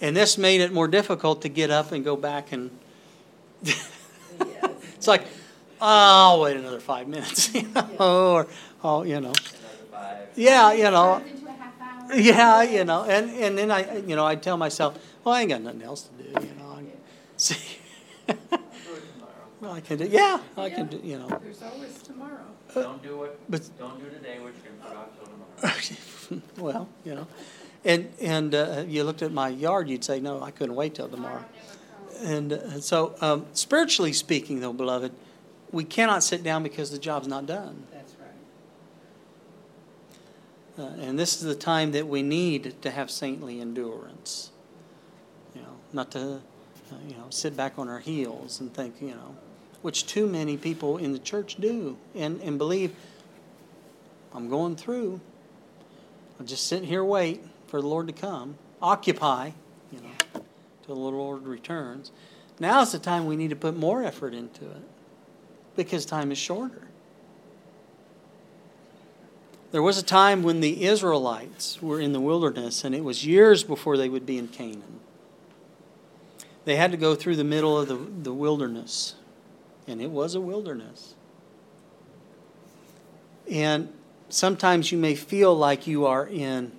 And 0.00 0.16
this 0.16 0.38
made 0.38 0.62
it 0.62 0.72
more 0.72 0.88
difficult 0.88 1.42
to 1.42 1.50
get 1.50 1.70
up 1.70 1.92
and 1.92 2.02
go 2.02 2.16
back 2.16 2.50
and. 2.50 2.70
it's 3.62 5.06
like, 5.06 5.24
oh, 5.82 6.32
I'll 6.32 6.40
wait 6.40 6.56
another 6.56 6.80
five 6.80 7.06
minutes, 7.06 7.54
you 7.54 7.68
know, 7.74 7.90
or 8.00 8.46
oh, 8.82 9.02
you 9.02 9.20
know, 9.20 9.34
yeah, 10.34 10.72
you 10.72 10.90
know, 10.90 11.22
yeah, 12.14 12.62
you 12.62 12.84
know, 12.84 13.04
and 13.04 13.30
and 13.32 13.58
then 13.58 13.70
I, 13.70 13.98
you 13.98 14.16
know, 14.16 14.24
I 14.24 14.36
tell 14.36 14.56
myself, 14.56 14.98
well, 15.24 15.34
I 15.34 15.42
ain't 15.42 15.50
got 15.50 15.60
nothing 15.60 15.82
else 15.82 16.04
to 16.04 16.22
do, 16.22 16.46
you 16.46 16.54
know. 16.54 16.66
See, 17.36 17.56
I'll 18.28 18.34
do 18.34 18.40
it 18.54 19.12
tomorrow. 19.12 19.30
well, 19.36 19.45
I 19.62 19.80
can 19.80 19.98
do, 19.98 20.06
yeah, 20.06 20.38
I 20.56 20.70
can 20.70 20.86
do, 20.86 21.00
you 21.02 21.18
know. 21.18 21.28
There's 21.42 21.62
always 21.62 22.02
tomorrow. 22.02 22.44
Don't 22.74 23.02
do 23.02 23.24
it, 23.24 23.40
But 23.48 23.68
don't 23.78 23.98
do 23.98 24.10
today 24.10 24.38
what 24.38 24.52
you're 24.62 24.72
gonna 24.72 24.88
put 24.88 24.96
off 24.96 25.08
till 25.18 25.26
tomorrow. 25.26 26.42
well, 26.58 26.88
you 27.04 27.14
know, 27.14 27.26
and 27.84 28.12
and 28.20 28.54
uh, 28.54 28.84
you 28.86 29.02
looked 29.04 29.22
at 29.22 29.32
my 29.32 29.48
yard, 29.48 29.88
you'd 29.88 30.04
say, 30.04 30.20
no, 30.20 30.42
I 30.42 30.50
couldn't 30.50 30.74
wait 30.74 30.94
till 30.94 31.08
tomorrow. 31.08 31.44
And 32.22 32.52
uh, 32.52 32.80
so, 32.80 33.14
um, 33.20 33.46
spiritually 33.52 34.12
speaking, 34.12 34.60
though, 34.60 34.72
beloved, 34.72 35.12
we 35.72 35.84
cannot 35.84 36.22
sit 36.22 36.42
down 36.42 36.62
because 36.62 36.90
the 36.90 36.98
job's 36.98 37.28
not 37.28 37.46
done. 37.46 37.84
That's 37.92 38.14
right. 40.78 40.84
Uh, 40.84 41.02
and 41.02 41.18
this 41.18 41.36
is 41.36 41.42
the 41.42 41.54
time 41.54 41.92
that 41.92 42.06
we 42.08 42.22
need 42.22 42.80
to 42.82 42.90
have 42.90 43.10
saintly 43.10 43.60
endurance. 43.60 44.50
You 45.54 45.62
know, 45.62 45.76
not 45.92 46.10
to, 46.12 46.20
uh, 46.20 46.96
you 47.08 47.16
know, 47.16 47.26
sit 47.30 47.56
back 47.56 47.78
on 47.78 47.88
our 47.88 48.00
heels 48.00 48.60
and 48.60 48.72
think, 48.72 49.00
you 49.00 49.10
know, 49.10 49.36
which 49.86 50.04
too 50.04 50.26
many 50.26 50.56
people 50.56 50.96
in 50.96 51.12
the 51.12 51.18
church 51.20 51.54
do 51.60 51.96
and, 52.16 52.40
and 52.40 52.58
believe, 52.58 52.92
I'm 54.34 54.48
going 54.48 54.74
through. 54.74 55.20
I'll 56.40 56.44
just 56.44 56.66
sit 56.66 56.82
here, 56.82 57.04
wait 57.04 57.40
for 57.68 57.80
the 57.80 57.86
Lord 57.86 58.08
to 58.08 58.12
come, 58.12 58.58
occupy, 58.82 59.52
you 59.92 60.00
know, 60.00 60.42
till 60.84 60.96
the 60.96 61.00
Lord 61.00 61.46
returns. 61.46 62.10
Now's 62.58 62.90
the 62.90 62.98
time 62.98 63.26
we 63.26 63.36
need 63.36 63.50
to 63.50 63.54
put 63.54 63.76
more 63.76 64.02
effort 64.02 64.34
into 64.34 64.64
it 64.64 64.82
because 65.76 66.04
time 66.04 66.32
is 66.32 66.38
shorter. 66.38 66.88
There 69.70 69.82
was 69.82 69.98
a 69.98 70.02
time 70.02 70.42
when 70.42 70.62
the 70.62 70.84
Israelites 70.84 71.80
were 71.80 72.00
in 72.00 72.12
the 72.12 72.20
wilderness, 72.20 72.82
and 72.82 72.92
it 72.92 73.04
was 73.04 73.24
years 73.24 73.62
before 73.62 73.96
they 73.96 74.08
would 74.08 74.26
be 74.26 74.36
in 74.36 74.48
Canaan. 74.48 74.98
They 76.64 76.74
had 76.74 76.90
to 76.90 76.96
go 76.96 77.14
through 77.14 77.36
the 77.36 77.44
middle 77.44 77.78
of 77.78 77.86
the, 77.86 77.94
the 77.94 78.34
wilderness, 78.34 79.14
and 79.86 80.00
it 80.00 80.10
was 80.10 80.34
a 80.34 80.40
wilderness. 80.40 81.14
And 83.50 83.92
sometimes 84.28 84.90
you 84.90 84.98
may 84.98 85.14
feel 85.14 85.54
like 85.54 85.86
you 85.86 86.06
are 86.06 86.26
in 86.26 86.72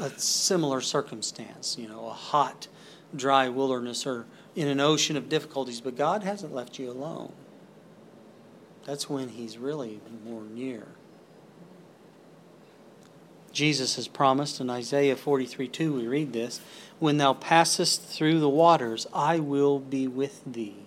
a 0.00 0.10
similar 0.10 0.80
circumstance, 0.80 1.76
you 1.78 1.88
know, 1.88 2.06
a 2.06 2.12
hot, 2.12 2.68
dry 3.14 3.48
wilderness 3.48 4.06
or 4.06 4.26
in 4.54 4.68
an 4.68 4.80
ocean 4.80 5.16
of 5.16 5.28
difficulties, 5.28 5.80
but 5.80 5.96
God 5.96 6.22
hasn't 6.22 6.54
left 6.54 6.78
you 6.78 6.90
alone. 6.90 7.32
That's 8.84 9.08
when 9.08 9.30
He's 9.30 9.58
really 9.58 10.00
more 10.24 10.42
near. 10.42 10.86
Jesus 13.52 13.94
has 13.96 14.08
promised 14.08 14.60
in 14.60 14.68
Isaiah 14.68 15.16
43 15.16 15.68
2, 15.68 15.94
we 15.94 16.06
read 16.06 16.32
this 16.32 16.60
When 16.98 17.16
thou 17.18 17.34
passest 17.34 18.02
through 18.02 18.40
the 18.40 18.48
waters, 18.48 19.06
I 19.14 19.38
will 19.38 19.78
be 19.78 20.06
with 20.06 20.42
thee. 20.44 20.86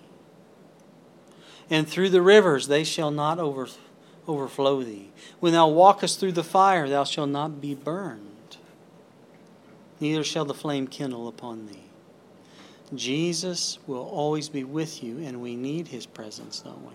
And 1.69 1.87
through 1.87 2.09
the 2.09 2.21
rivers, 2.21 2.67
they 2.67 2.83
shall 2.83 3.11
not 3.11 3.39
over, 3.39 3.67
overflow 4.27 4.83
thee. 4.83 5.11
When 5.39 5.53
thou 5.53 5.67
walkest 5.67 6.19
through 6.19 6.31
the 6.33 6.43
fire, 6.43 6.87
thou 6.87 7.03
shalt 7.03 7.29
not 7.29 7.59
be 7.59 7.75
burned, 7.75 8.57
neither 9.99 10.23
shall 10.23 10.45
the 10.45 10.53
flame 10.53 10.87
kindle 10.87 11.27
upon 11.27 11.67
thee. 11.67 11.83
Jesus 12.95 13.79
will 13.85 14.07
always 14.07 14.47
be 14.47 14.63
with 14.63 15.03
you, 15.03 15.19
and 15.19 15.41
we 15.41 15.55
need 15.57 15.89
his 15.89 16.05
presence, 16.05 16.61
don't 16.61 16.85
we? 16.85 16.93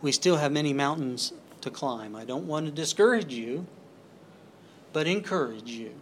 We 0.00 0.12
still 0.12 0.36
have 0.36 0.52
many 0.52 0.72
mountains 0.72 1.32
to 1.62 1.70
climb. 1.70 2.14
I 2.14 2.24
don't 2.24 2.46
want 2.46 2.66
to 2.66 2.72
discourage 2.72 3.32
you, 3.32 3.66
but 4.92 5.08
encourage 5.08 5.68
you. 5.68 5.92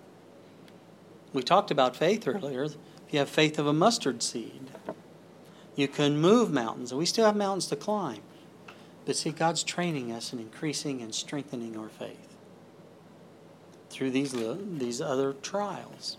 We 1.33 1.43
talked 1.43 1.71
about 1.71 1.97
faith 1.97 2.29
earlier. 2.29 2.65
If 2.65 2.77
you 3.11 3.19
have 3.21 3.31
faith 3.31 3.59
of 3.59 3.67
a 3.67 3.73
mustard 3.73 4.23
seed, 4.23 4.71
you 5.77 5.87
can 5.87 6.19
move 6.19 6.51
mountains. 6.51 6.91
And 6.91 6.99
we 6.99 7.07
still 7.07 7.27
have 7.27 7.37
mountains 7.37 7.67
to 7.69 7.77
climb. 7.77 8.23
But 9.05 9.17
see, 9.17 9.31
God's 9.31 9.62
training 9.62 10.11
us 10.11 10.33
and 10.33 10.41
increasing 10.41 11.01
and 11.01 11.15
strengthening 11.15 11.77
our 11.77 11.89
faith 11.89 12.35
through 13.89 14.11
these, 14.11 14.33
these 14.33 15.01
other 15.01 15.35
trials. 15.35 16.17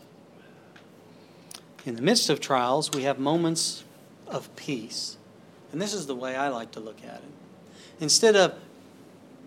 In 1.86 1.96
the 1.96 2.02
midst 2.02 2.30
of 2.30 2.40
trials, 2.40 2.92
we 2.92 3.04
have 3.04 3.20
moments 3.20 3.84
of 4.28 4.56
peace. 4.56 5.18
And 5.72 5.82
this 5.82 5.94
is 5.94 6.08
the 6.08 6.16
way 6.16 6.36
I 6.36 6.48
like 6.50 6.72
to 6.72 6.80
look 6.80 7.04
at 7.04 7.16
it. 7.16 7.32
Instead 8.00 8.36
of, 8.36 8.54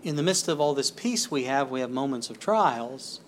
in 0.03 0.17
the 0.17 0.23
midst 0.23 0.47
of 0.47 0.59
all 0.59 0.73
this 0.73 0.91
peace 0.91 1.31
we 1.31 1.45
have, 1.45 1.71
we 1.71 1.79
have 1.79 1.89
moments 1.89 2.29
of 2.29 2.39
trials. 2.39 3.21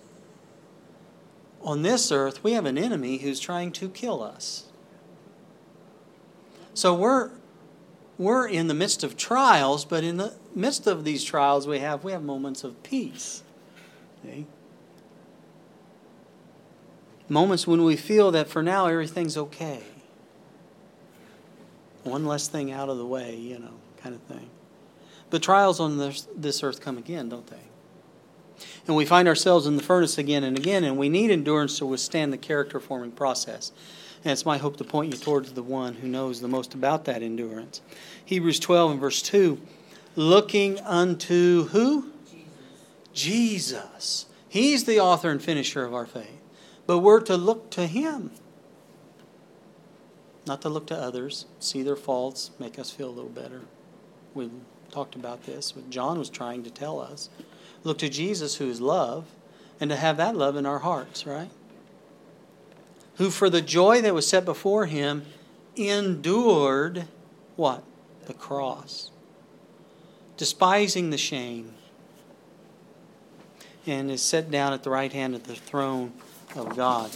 On 1.62 1.82
this 1.82 2.12
earth, 2.12 2.44
we 2.44 2.52
have 2.52 2.66
an 2.66 2.76
enemy 2.76 3.18
who's 3.18 3.40
trying 3.40 3.72
to 3.72 3.88
kill 3.88 4.22
us. 4.22 4.66
So 6.74 6.94
we're 6.94 7.30
we're 8.18 8.46
in 8.46 8.68
the 8.68 8.74
midst 8.74 9.02
of 9.02 9.16
trials, 9.16 9.84
but 9.84 10.04
in 10.04 10.18
the 10.18 10.34
midst 10.54 10.86
of 10.86 11.04
these 11.04 11.24
trials 11.24 11.66
we 11.66 11.78
have 11.78 12.04
we 12.04 12.12
have 12.12 12.22
moments 12.22 12.64
of 12.64 12.82
peace. 12.82 13.42
See? 14.22 14.46
Moments 17.28 17.66
when 17.66 17.84
we 17.84 17.96
feel 17.96 18.30
that 18.32 18.48
for 18.48 18.62
now 18.62 18.86
everything's 18.86 19.36
okay. 19.36 19.82
One 22.02 22.26
less 22.26 22.48
thing 22.48 22.70
out 22.70 22.90
of 22.90 22.98
the 22.98 23.06
way, 23.06 23.34
you 23.34 23.58
know, 23.58 23.72
kind 23.96 24.14
of 24.14 24.20
thing. 24.22 24.50
But 25.30 25.42
trials 25.42 25.80
on 25.80 25.96
this, 25.96 26.28
this 26.36 26.62
earth 26.62 26.80
come 26.80 26.98
again, 26.98 27.30
don't 27.30 27.46
they? 27.46 27.56
And 28.86 28.94
we 28.94 29.06
find 29.06 29.26
ourselves 29.26 29.66
in 29.66 29.76
the 29.76 29.82
furnace 29.82 30.18
again 30.18 30.44
and 30.44 30.58
again, 30.58 30.84
and 30.84 30.98
we 30.98 31.08
need 31.08 31.30
endurance 31.30 31.78
to 31.78 31.86
withstand 31.86 32.32
the 32.32 32.38
character 32.38 32.78
forming 32.78 33.10
process. 33.10 33.72
And 34.24 34.32
it's 34.32 34.46
my 34.46 34.56
hope 34.56 34.78
to 34.78 34.84
point 34.84 35.12
you 35.12 35.18
towards 35.18 35.52
the 35.52 35.62
one 35.62 35.94
who 35.94 36.08
knows 36.08 36.40
the 36.40 36.48
most 36.48 36.72
about 36.72 37.04
that 37.04 37.22
endurance. 37.22 37.82
Hebrews 38.24 38.58
12 38.58 38.92
and 38.92 39.00
verse 39.00 39.20
2 39.20 39.60
looking 40.16 40.80
unto 40.80 41.64
who? 41.68 42.10
Jesus. 43.12 44.24
Jesus. 44.24 44.26
He's 44.48 44.84
the 44.84 45.00
author 45.00 45.30
and 45.30 45.42
finisher 45.42 45.84
of 45.84 45.92
our 45.92 46.06
faith. 46.06 46.40
But 46.86 47.00
we're 47.00 47.20
to 47.20 47.36
look 47.36 47.70
to 47.70 47.86
Him. 47.86 48.30
Not 50.46 50.62
to 50.62 50.68
look 50.68 50.86
to 50.88 50.96
others, 50.96 51.46
see 51.58 51.82
their 51.82 51.96
faults, 51.96 52.50
make 52.58 52.78
us 52.78 52.90
feel 52.90 53.08
a 53.08 53.10
little 53.10 53.30
better. 53.30 53.62
We 54.34 54.50
talked 54.90 55.14
about 55.14 55.44
this, 55.44 55.74
what 55.74 55.90
John 55.90 56.18
was 56.18 56.28
trying 56.28 56.62
to 56.64 56.70
tell 56.70 57.00
us. 57.00 57.30
Look 57.82 57.98
to 57.98 58.08
Jesus, 58.08 58.56
who 58.56 58.68
is 58.68 58.80
love, 58.80 59.26
and 59.80 59.90
to 59.90 59.96
have 59.96 60.18
that 60.18 60.36
love 60.36 60.56
in 60.56 60.66
our 60.66 60.80
hearts, 60.80 61.26
right? 61.26 61.50
Who, 63.16 63.30
for 63.30 63.48
the 63.48 63.62
joy 63.62 64.00
that 64.02 64.14
was 64.14 64.26
set 64.26 64.44
before 64.44 64.86
him, 64.86 65.24
endured 65.76 67.06
what? 67.56 67.84
The 68.26 68.34
cross. 68.34 69.10
Despising 70.36 71.10
the 71.10 71.18
shame, 71.18 71.74
and 73.86 74.10
is 74.10 74.22
set 74.22 74.50
down 74.50 74.72
at 74.72 74.82
the 74.82 74.90
right 74.90 75.12
hand 75.12 75.34
of 75.34 75.46
the 75.46 75.54
throne 75.54 76.12
of 76.56 76.76
God. 76.76 77.10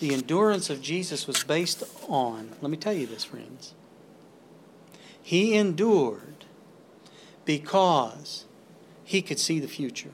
The 0.00 0.12
endurance 0.12 0.68
of 0.68 0.82
Jesus 0.82 1.26
was 1.26 1.44
based 1.44 1.84
on, 2.08 2.52
let 2.60 2.70
me 2.70 2.76
tell 2.76 2.92
you 2.92 3.06
this, 3.06 3.24
friends. 3.24 3.74
He 5.22 5.54
endured 5.54 6.44
because 7.44 8.44
he 9.04 9.22
could 9.22 9.38
see 9.38 9.60
the 9.60 9.68
future. 9.68 10.12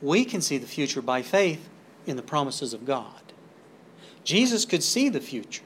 We 0.00 0.24
can 0.24 0.40
see 0.40 0.58
the 0.58 0.66
future 0.66 1.02
by 1.02 1.22
faith 1.22 1.68
in 2.06 2.16
the 2.16 2.22
promises 2.22 2.72
of 2.72 2.84
God. 2.84 3.22
Jesus 4.24 4.64
could 4.64 4.82
see 4.82 5.08
the 5.08 5.20
future. 5.20 5.64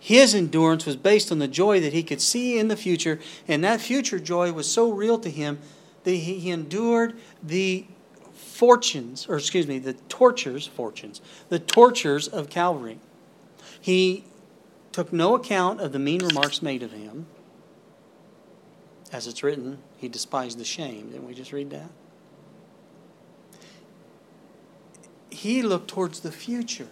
His 0.00 0.34
endurance 0.34 0.86
was 0.86 0.96
based 0.96 1.30
on 1.30 1.38
the 1.38 1.48
joy 1.48 1.80
that 1.80 1.92
he 1.92 2.02
could 2.02 2.20
see 2.20 2.58
in 2.58 2.68
the 2.68 2.76
future, 2.76 3.18
and 3.46 3.62
that 3.64 3.80
future 3.80 4.18
joy 4.18 4.52
was 4.52 4.70
so 4.70 4.90
real 4.90 5.18
to 5.18 5.30
him 5.30 5.58
that 6.04 6.12
he 6.12 6.50
endured 6.50 7.18
the 7.42 7.84
fortunes, 8.32 9.26
or 9.28 9.36
excuse 9.36 9.66
me, 9.66 9.78
the 9.78 9.92
tortures, 10.08 10.66
fortunes, 10.66 11.20
the 11.48 11.58
tortures 11.58 12.26
of 12.26 12.48
Calvary. 12.48 12.98
He 13.80 14.24
took 14.92 15.12
no 15.12 15.34
account 15.34 15.80
of 15.80 15.92
the 15.92 15.98
mean 15.98 16.24
remarks 16.24 16.62
made 16.62 16.82
of 16.82 16.92
him. 16.92 17.26
As 19.12 19.26
it's 19.26 19.42
written, 19.42 19.78
he 19.96 20.08
despised 20.08 20.58
the 20.58 20.64
shame. 20.64 21.10
Didn't 21.10 21.26
we 21.26 21.34
just 21.34 21.52
read 21.52 21.70
that? 21.70 21.90
He 25.30 25.62
looked 25.62 25.88
towards 25.88 26.20
the 26.20 26.32
future. 26.32 26.88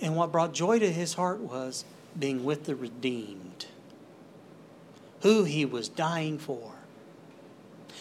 And 0.00 0.16
what 0.16 0.32
brought 0.32 0.52
joy 0.52 0.80
to 0.80 0.92
his 0.92 1.14
heart 1.14 1.38
was 1.38 1.84
being 2.18 2.44
with 2.44 2.64
the 2.64 2.74
redeemed, 2.74 3.66
who 5.20 5.44
he 5.44 5.64
was 5.64 5.88
dying 5.88 6.38
for. 6.38 6.72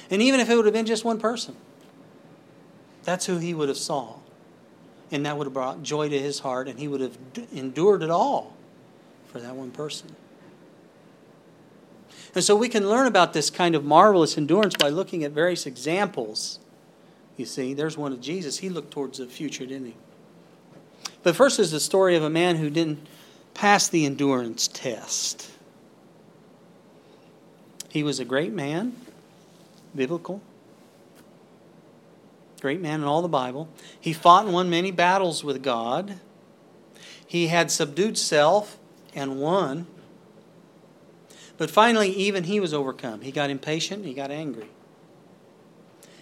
And 0.10 0.22
even 0.22 0.40
if 0.40 0.50
it 0.50 0.56
would 0.56 0.66
have 0.66 0.74
been 0.74 0.88
just 0.88 1.06
one 1.06 1.20
person, 1.20 1.56
that's 3.04 3.28
who 3.28 3.38
he 3.38 3.54
would 3.54 3.70
have 3.70 3.78
saw. 3.78 4.16
And 5.12 5.26
that 5.26 5.38
would 5.38 5.46
have 5.46 5.54
brought 5.54 5.84
joy 5.84 6.10
to 6.10 6.20
his 6.20 6.40
heart, 6.40 6.68
and 6.68 6.80
he 6.80 6.88
would 6.88 7.02
have 7.02 7.18
endured 7.54 8.02
it 8.02 8.10
all 8.10 8.54
for 9.28 9.40
that 9.40 9.56
one 9.56 9.72
person. 9.72 10.16
And 12.34 12.44
so 12.44 12.56
we 12.56 12.70
can 12.70 12.90
learn 12.90 13.08
about 13.08 13.34
this 13.34 13.50
kind 13.50 13.76
of 13.76 13.84
marvelous 13.84 14.38
endurance 14.38 14.76
by 14.76 14.90
looking 14.90 15.24
at 15.24 15.32
various 15.32 15.66
examples. 15.66 16.60
You 17.42 17.48
see, 17.48 17.74
there's 17.74 17.98
one 17.98 18.14
of 18.14 18.22
Jesus. 18.22 18.60
He 18.60 18.70
looked 18.70 18.92
towards 18.92 19.18
the 19.18 19.26
future, 19.26 19.66
didn't 19.66 19.88
he? 19.88 19.96
But 21.24 21.36
first 21.36 21.58
is 21.58 21.72
the 21.72 21.80
story 21.80 22.16
of 22.16 22.22
a 22.22 22.30
man 22.30 22.58
who 22.58 22.70
didn't 22.70 23.00
pass 23.56 23.88
the 23.88 24.06
endurance 24.06 24.68
test. 24.68 25.50
He 27.90 28.04
was 28.04 28.20
a 28.20 28.26
great 28.26 28.54
man, 28.54 28.96
biblical, 29.96 30.40
great 32.62 32.80
man 32.80 33.02
in 33.02 33.08
all 33.08 33.24
the 33.24 33.28
Bible. 33.28 33.68
He 34.00 34.14
fought 34.14 34.46
and 34.46 34.54
won 34.54 34.70
many 34.70 34.92
battles 34.92 35.44
with 35.44 35.64
God. 35.64 36.20
He 37.26 37.48
had 37.48 37.72
subdued 37.72 38.20
self 38.20 38.78
and 39.16 39.42
won. 39.42 39.88
But 41.58 41.72
finally, 41.72 42.12
even 42.12 42.44
he 42.44 42.60
was 42.60 42.72
overcome. 42.72 43.22
He 43.22 43.32
got 43.32 43.50
impatient, 43.50 44.06
he 44.06 44.14
got 44.14 44.30
angry. 44.30 44.70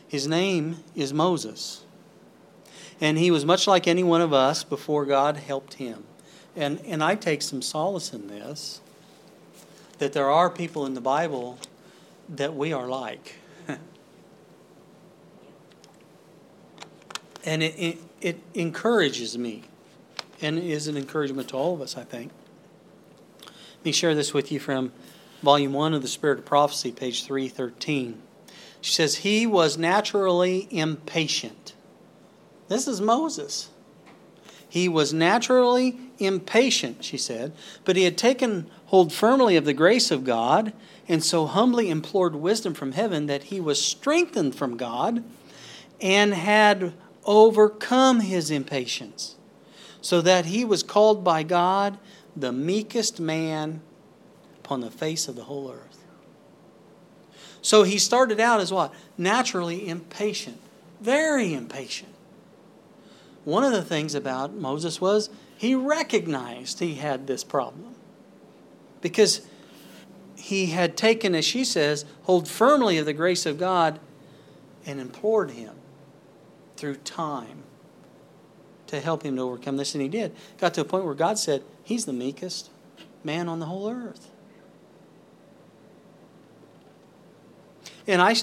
His 0.09 0.27
name 0.27 0.83
is 0.95 1.13
Moses. 1.13 1.83
And 2.99 3.17
he 3.17 3.31
was 3.31 3.45
much 3.45 3.67
like 3.67 3.87
any 3.87 4.03
one 4.03 4.21
of 4.21 4.33
us 4.33 4.63
before 4.63 5.05
God 5.05 5.37
helped 5.37 5.75
him. 5.75 6.03
And, 6.55 6.81
and 6.85 7.01
I 7.03 7.15
take 7.15 7.43
some 7.43 7.61
solace 7.61 8.11
in 8.11 8.27
this 8.27 8.81
that 9.99 10.11
there 10.13 10.29
are 10.31 10.49
people 10.49 10.85
in 10.85 10.95
the 10.95 11.01
Bible 11.01 11.59
that 12.27 12.55
we 12.55 12.73
are 12.73 12.87
like. 12.87 13.35
and 17.45 17.61
it, 17.61 17.75
it, 17.77 17.97
it, 18.21 18.39
encourages 18.53 19.37
me 19.37 19.63
and 20.41 20.57
is 20.57 20.87
an 20.87 20.97
encouragement 20.97 21.49
to 21.49 21.55
all 21.55 21.75
of 21.75 21.81
us, 21.81 21.97
I 21.97 22.03
think. 22.03 22.31
Let 23.43 23.85
me 23.85 23.91
share 23.91 24.15
this 24.15 24.33
with 24.33 24.51
you 24.51 24.59
from 24.59 24.91
Volume 25.43 25.73
1 25.73 25.93
of 25.93 26.01
the 26.01 26.07
Spirit 26.07 26.39
of 26.39 26.45
Prophecy, 26.45 26.91
page 26.91 27.25
313. 27.25 28.21
She 28.81 28.93
says, 28.93 29.15
He 29.17 29.45
was 29.45 29.77
naturally 29.77 30.67
impatient. 30.71 31.73
This 32.67 32.87
is 32.87 33.01
Moses. 33.01 33.69
He 34.69 34.87
was 34.87 35.11
naturally 35.11 35.97
impatient, 36.19 37.03
she 37.03 37.17
said, 37.17 37.53
but 37.85 37.95
he 37.95 38.03
had 38.03 38.17
taken 38.17 38.69
hold 38.85 39.11
firmly 39.11 39.55
of 39.55 39.65
the 39.65 39.73
grace 39.73 40.11
of 40.11 40.23
God 40.23 40.73
and 41.07 41.23
so 41.23 41.47
humbly 41.47 41.89
implored 41.89 42.35
wisdom 42.35 42.75
from 42.75 42.91
heaven 42.91 43.25
that 43.25 43.45
he 43.45 43.59
was 43.59 43.83
strengthened 43.83 44.55
from 44.55 44.77
God 44.77 45.23
and 45.99 46.35
had 46.35 46.93
overcome 47.25 48.19
his 48.21 48.51
impatience, 48.51 49.35
so 50.01 50.21
that 50.21 50.45
he 50.45 50.63
was 50.63 50.83
called 50.83 51.23
by 51.23 51.41
God 51.41 51.97
the 52.35 52.51
meekest 52.51 53.19
man 53.19 53.81
upon 54.59 54.81
the 54.81 54.91
face 54.91 55.27
of 55.27 55.35
the 55.35 55.45
whole 55.45 55.71
earth. 55.71 55.98
So 57.69 57.83
he 57.83 57.99
started 57.99 58.39
out 58.39 58.61
as 58.61 58.73
what? 58.73 58.91
Naturally 59.15 59.87
impatient, 59.87 60.59
very 60.99 61.53
impatient. 61.53 62.11
One 63.45 63.63
of 63.63 63.73
the 63.73 63.83
things 63.83 64.15
about 64.15 64.55
Moses 64.55 64.99
was 64.99 65.29
he 65.55 65.75
recognized 65.75 66.79
he 66.79 66.95
had 66.95 67.27
this 67.27 67.43
problem 67.43 67.93
because 69.01 69.47
he 70.35 70.71
had 70.71 70.97
taken, 70.97 71.35
as 71.35 71.45
she 71.45 71.63
says, 71.63 72.05
hold 72.23 72.47
firmly 72.47 72.97
of 72.97 73.05
the 73.05 73.13
grace 73.13 73.45
of 73.45 73.59
God 73.59 73.99
and 74.83 74.99
implored 74.99 75.51
him 75.51 75.75
through 76.75 76.95
time 76.95 77.61
to 78.87 78.99
help 78.99 79.21
him 79.21 79.35
to 79.35 79.43
overcome 79.43 79.77
this, 79.77 79.93
and 79.93 80.01
he 80.01 80.09
did. 80.09 80.35
Got 80.57 80.73
to 80.73 80.81
a 80.81 80.85
point 80.85 81.05
where 81.05 81.13
God 81.13 81.37
said, 81.37 81.61
He's 81.83 82.05
the 82.05 82.13
meekest 82.13 82.71
man 83.23 83.47
on 83.47 83.59
the 83.59 83.67
whole 83.67 83.91
earth. 83.91 84.28
And 88.09 88.23
I 88.23 88.35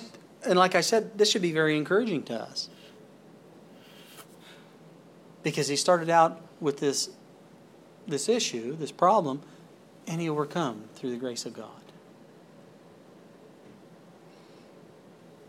and 0.44 0.56
like 0.56 0.76
I 0.76 0.80
said, 0.80 1.18
this 1.18 1.28
should 1.28 1.42
be 1.42 1.50
very 1.50 1.76
encouraging 1.76 2.22
to 2.24 2.40
us. 2.40 2.68
Because 5.42 5.66
he 5.66 5.74
started 5.74 6.08
out 6.08 6.40
with 6.60 6.78
this 6.78 7.10
this 8.06 8.28
issue, 8.28 8.76
this 8.76 8.92
problem, 8.92 9.42
and 10.06 10.20
he 10.20 10.28
overcome 10.28 10.84
through 10.94 11.10
the 11.10 11.16
grace 11.16 11.44
of 11.44 11.52
God. 11.52 11.68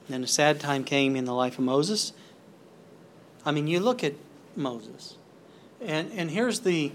Then 0.10 0.24
a 0.24 0.28
sad 0.28 0.60
time 0.60 0.84
came 0.84 1.16
in 1.16 1.26
the 1.26 1.34
life 1.34 1.60
of 1.60 1.66
Moses. 1.66 2.12
I 3.46 3.52
mean, 3.52 3.68
you 3.68 3.80
look 3.80 4.04
at 4.04 4.14
Moses, 4.56 5.16
and, 5.80 6.12
and 6.12 6.32
here's 6.32 6.62
the 6.62 6.92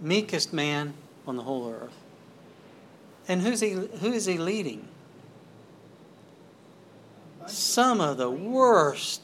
meekest 0.00 0.52
man 0.52 0.92
on 1.26 1.36
the 1.36 1.44
whole 1.44 1.70
earth. 1.70 1.96
And 3.26 3.40
who's 3.40 3.60
he, 3.60 3.70
who 3.70 4.12
is 4.12 4.26
he 4.26 4.36
leading? 4.36 4.88
Some 7.48 8.00
of 8.00 8.16
the 8.16 8.30
worst, 8.30 9.22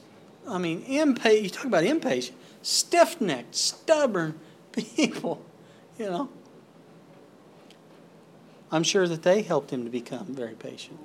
I 0.48 0.58
mean, 0.58 0.82
impatient, 0.82 1.42
you 1.44 1.50
talk 1.50 1.64
about 1.66 1.84
impatient, 1.84 2.36
stiff 2.62 3.20
necked, 3.20 3.54
stubborn 3.54 4.38
people, 4.72 5.44
you 5.98 6.06
know. 6.06 6.28
I'm 8.72 8.82
sure 8.82 9.06
that 9.06 9.22
they 9.22 9.42
helped 9.42 9.70
him 9.70 9.84
to 9.84 9.90
become 9.90 10.26
very 10.34 10.54
patient. 10.54 10.98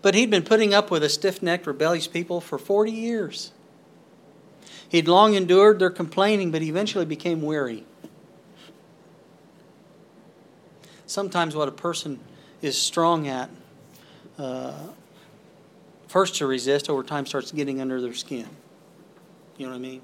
But 0.00 0.14
he'd 0.14 0.30
been 0.30 0.44
putting 0.44 0.72
up 0.72 0.90
with 0.90 1.02
a 1.02 1.08
stiff 1.08 1.42
necked, 1.42 1.66
rebellious 1.66 2.06
people 2.06 2.40
for 2.40 2.56
40 2.56 2.92
years. 2.92 3.52
He'd 4.88 5.08
long 5.08 5.34
endured 5.34 5.78
their 5.78 5.90
complaining, 5.90 6.50
but 6.50 6.62
he 6.62 6.68
eventually 6.68 7.04
became 7.04 7.42
weary. 7.42 7.84
Sometimes 11.06 11.54
what 11.54 11.68
a 11.68 11.72
person 11.72 12.20
is 12.62 12.78
strong 12.78 13.26
at, 13.28 13.50
uh, 14.38 14.88
first 16.08 16.36
to 16.36 16.46
resist, 16.46 16.90
over 16.90 17.02
time 17.02 17.26
starts 17.26 17.52
getting 17.52 17.80
under 17.80 18.00
their 18.00 18.14
skin. 18.14 18.48
You 19.56 19.66
know 19.66 19.72
what 19.72 19.78
I 19.78 19.80
mean? 19.80 20.02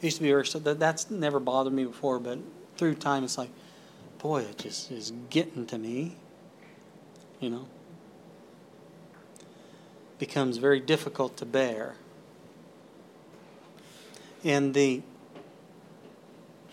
It 0.00 0.04
used 0.06 0.16
to 0.16 0.22
be 0.22 0.30
very, 0.30 0.44
that, 0.44 0.78
that's 0.78 1.10
never 1.10 1.38
bothered 1.38 1.72
me 1.72 1.84
before, 1.84 2.18
but 2.18 2.38
through 2.76 2.94
time 2.96 3.24
it's 3.24 3.38
like, 3.38 3.50
boy, 4.18 4.42
it 4.42 4.58
just 4.58 4.90
is 4.90 5.12
getting 5.30 5.66
to 5.66 5.78
me. 5.78 6.16
You 7.40 7.50
know? 7.50 7.68
Becomes 10.18 10.56
very 10.56 10.80
difficult 10.80 11.36
to 11.36 11.46
bear. 11.46 11.94
And 14.44 14.72
the 14.72 15.02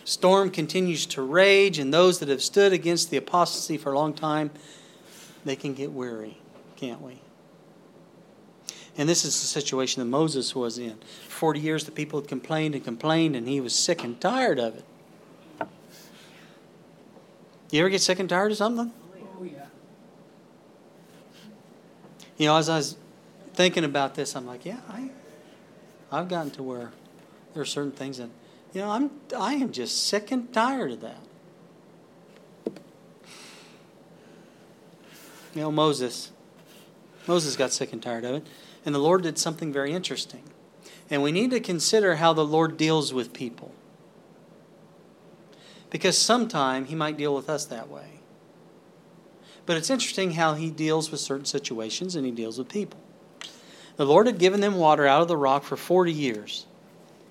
storm 0.04 0.52
continues 0.52 1.08
to 1.08 1.22
rage, 1.22 1.80
and 1.80 1.94
those 1.94 2.20
that 2.20 2.30
have 2.30 2.42
stood 2.42 2.74
against 2.74 3.10
the 3.10 3.18
apostasy 3.18 3.78
for 3.78 3.92
a 3.92 3.96
long 3.96 4.14
time, 4.14 4.52
they 5.44 5.56
can 5.56 5.74
get 5.74 5.92
weary, 5.92 6.38
can't 6.76 7.02
we? 7.02 7.22
And 8.98 9.10
this 9.10 9.26
is 9.26 9.40
the 9.42 9.48
situation 9.48 10.00
that 10.02 10.06
Moses 10.06 10.56
was 10.56 10.78
in. 10.78 10.98
For 11.26 11.54
40 11.54 11.60
years, 11.60 11.84
the 11.84 11.92
people 11.92 12.20
had 12.22 12.30
complained 12.30 12.76
and 12.76 12.84
complained, 12.84 13.36
and 13.36 13.48
he 13.48 13.60
was 13.60 13.76
sick 13.76 14.04
and 14.04 14.20
tired 14.20 14.58
of 14.58 14.78
it. 14.78 14.86
You 17.72 17.82
ever 17.82 17.90
get 17.90 18.02
sick 18.02 18.20
and 18.20 18.30
tired 18.30 18.52
of 18.52 18.58
something? 18.58 18.94
Oh, 19.38 19.44
yeah. 19.44 19.66
You 22.38 22.48
know, 22.48 22.58
as 22.58 22.70
I 22.70 22.78
was 22.78 22.96
thinking 23.54 23.84
about 23.84 24.16
this, 24.16 24.36
I'm 24.36 24.46
like, 24.46 24.66
yeah, 24.66 24.80
I, 24.90 25.10
I've 26.12 26.30
gotten 26.30 26.52
to 26.52 26.64
where 26.64 26.92
there 27.54 27.62
are 27.62 27.66
certain 27.66 27.92
things 27.92 28.18
that, 28.18 28.30
you 28.74 28.82
know, 28.82 28.92
I'm, 28.92 29.12
I 29.38 29.56
am 29.56 29.72
just 29.72 30.08
sick 30.08 30.32
and 30.32 30.52
tired 30.54 30.92
of 30.92 31.02
that. 31.02 31.20
You 35.54 35.62
know, 35.62 35.72
Moses, 35.72 36.32
Moses 37.28 37.56
got 37.56 37.72
sick 37.72 37.94
and 37.94 38.04
tired 38.04 38.26
of 38.26 38.36
it, 38.36 38.48
and 38.86 38.94
the 38.94 39.00
Lord 39.00 39.24
did 39.24 39.38
something 39.38 39.74
very 39.74 39.92
interesting. 39.92 40.44
And 41.10 41.24
we 41.24 41.32
need 41.32 41.52
to 41.52 41.60
consider 41.60 42.16
how 42.16 42.34
the 42.34 42.46
Lord 42.46 42.78
deals 42.78 43.14
with 43.14 43.34
people. 43.34 43.74
Because 45.90 46.18
sometime 46.18 46.86
he 46.86 46.96
might 46.96 47.18
deal 47.18 47.36
with 47.36 47.50
us 47.50 47.66
that 47.66 47.90
way. 47.90 48.20
But 49.66 49.78
it's 49.78 49.90
interesting 49.90 50.32
how 50.32 50.54
he 50.54 50.70
deals 50.70 51.10
with 51.10 51.20
certain 51.20 51.46
situations 51.46 52.16
and 52.16 52.26
he 52.26 52.32
deals 52.32 52.58
with 52.58 52.70
people. 52.70 53.00
The 53.98 54.06
Lord 54.06 54.28
had 54.28 54.38
given 54.38 54.62
them 54.62 54.76
water 54.76 55.08
out 55.08 55.22
of 55.22 55.28
the 55.28 55.38
rock 55.38 55.64
for 55.64 55.78
40 55.78 56.12
years. 56.12 56.66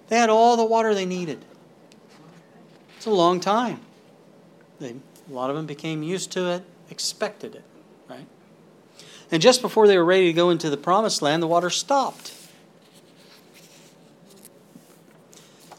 They 0.09 0.17
had 0.17 0.31
all 0.31 0.57
the 0.57 0.65
water 0.65 0.95
they 0.95 1.07
needed. 1.07 1.45
It's 2.97 3.07
a 3.07 3.11
long 3.11 3.39
time. 3.39 3.81
They, 4.81 4.91
a 4.91 5.33
lot 5.33 5.51
of 5.51 5.57
them 5.57 5.67
became 5.67 6.03
used 6.03 6.33
to 6.33 6.51
it, 6.51 6.65
expected 6.91 7.55
it? 7.55 7.65
And 9.35 9.43
just 9.43 9.63
before 9.63 9.89
they 9.89 9.99
were 9.99 10.05
ready 10.05 10.27
to 10.27 10.33
go 10.33 10.51
into 10.51 10.71
the 10.71 10.77
promised 10.77 11.21
land, 11.21 11.43
the 11.43 11.49
water 11.49 11.69
stopped. 11.69 12.33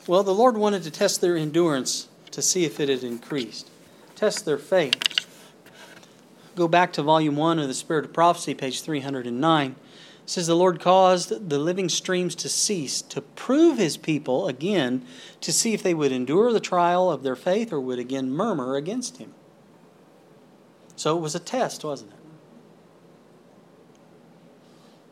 Well, 0.08 0.24
the 0.24 0.34
Lord 0.34 0.58
wanted 0.58 0.84
to 0.84 0.91
test 0.91 1.22
their 1.22 1.38
endurance 1.38 2.10
to 2.32 2.41
see 2.41 2.65
if 2.65 2.82
it 2.82 2.89
had 2.89 3.02
increased, 3.02 3.70
test 4.13 4.44
their 4.44 4.58
faith. 4.58 5.26
Go 6.58 6.68
back 6.68 6.91
to 6.94 7.02
volume 7.02 7.38
1 7.38 7.60
of 7.60 7.70
the 7.70 7.74
Spirit 7.74 8.04
of 8.04 8.12
Prophecy, 8.12 8.54
page 8.54 8.82
309. 8.82 9.72
It 9.72 9.78
says, 10.26 10.48
The 10.48 10.54
Lord 10.54 10.82
caused 10.82 11.50
the 11.50 11.58
living 11.58 11.88
streams 11.88 12.36
to 12.36 12.50
cease 12.50 13.02
to 13.04 13.22
prove 13.22 13.78
his 13.78 13.96
people 13.96 14.50
again 14.50 15.06
to 15.39 15.54
see 15.54 15.74
if 15.74 15.82
they 15.82 15.94
would 15.94 16.12
endure 16.12 16.52
the 16.52 16.60
trial 16.60 17.10
of 17.10 17.24
their 17.24 17.38
faith 17.38 17.72
or 17.72 17.80
would 17.80 18.00
again 18.00 18.32
murmur 18.32 18.76
against 18.76 19.15
him. 19.15 19.34
So 20.98 21.15
it 21.15 21.22
was 21.22 21.36
a 21.36 21.39
test, 21.39 21.86
wasn't 21.86 22.12
it? 22.12 22.25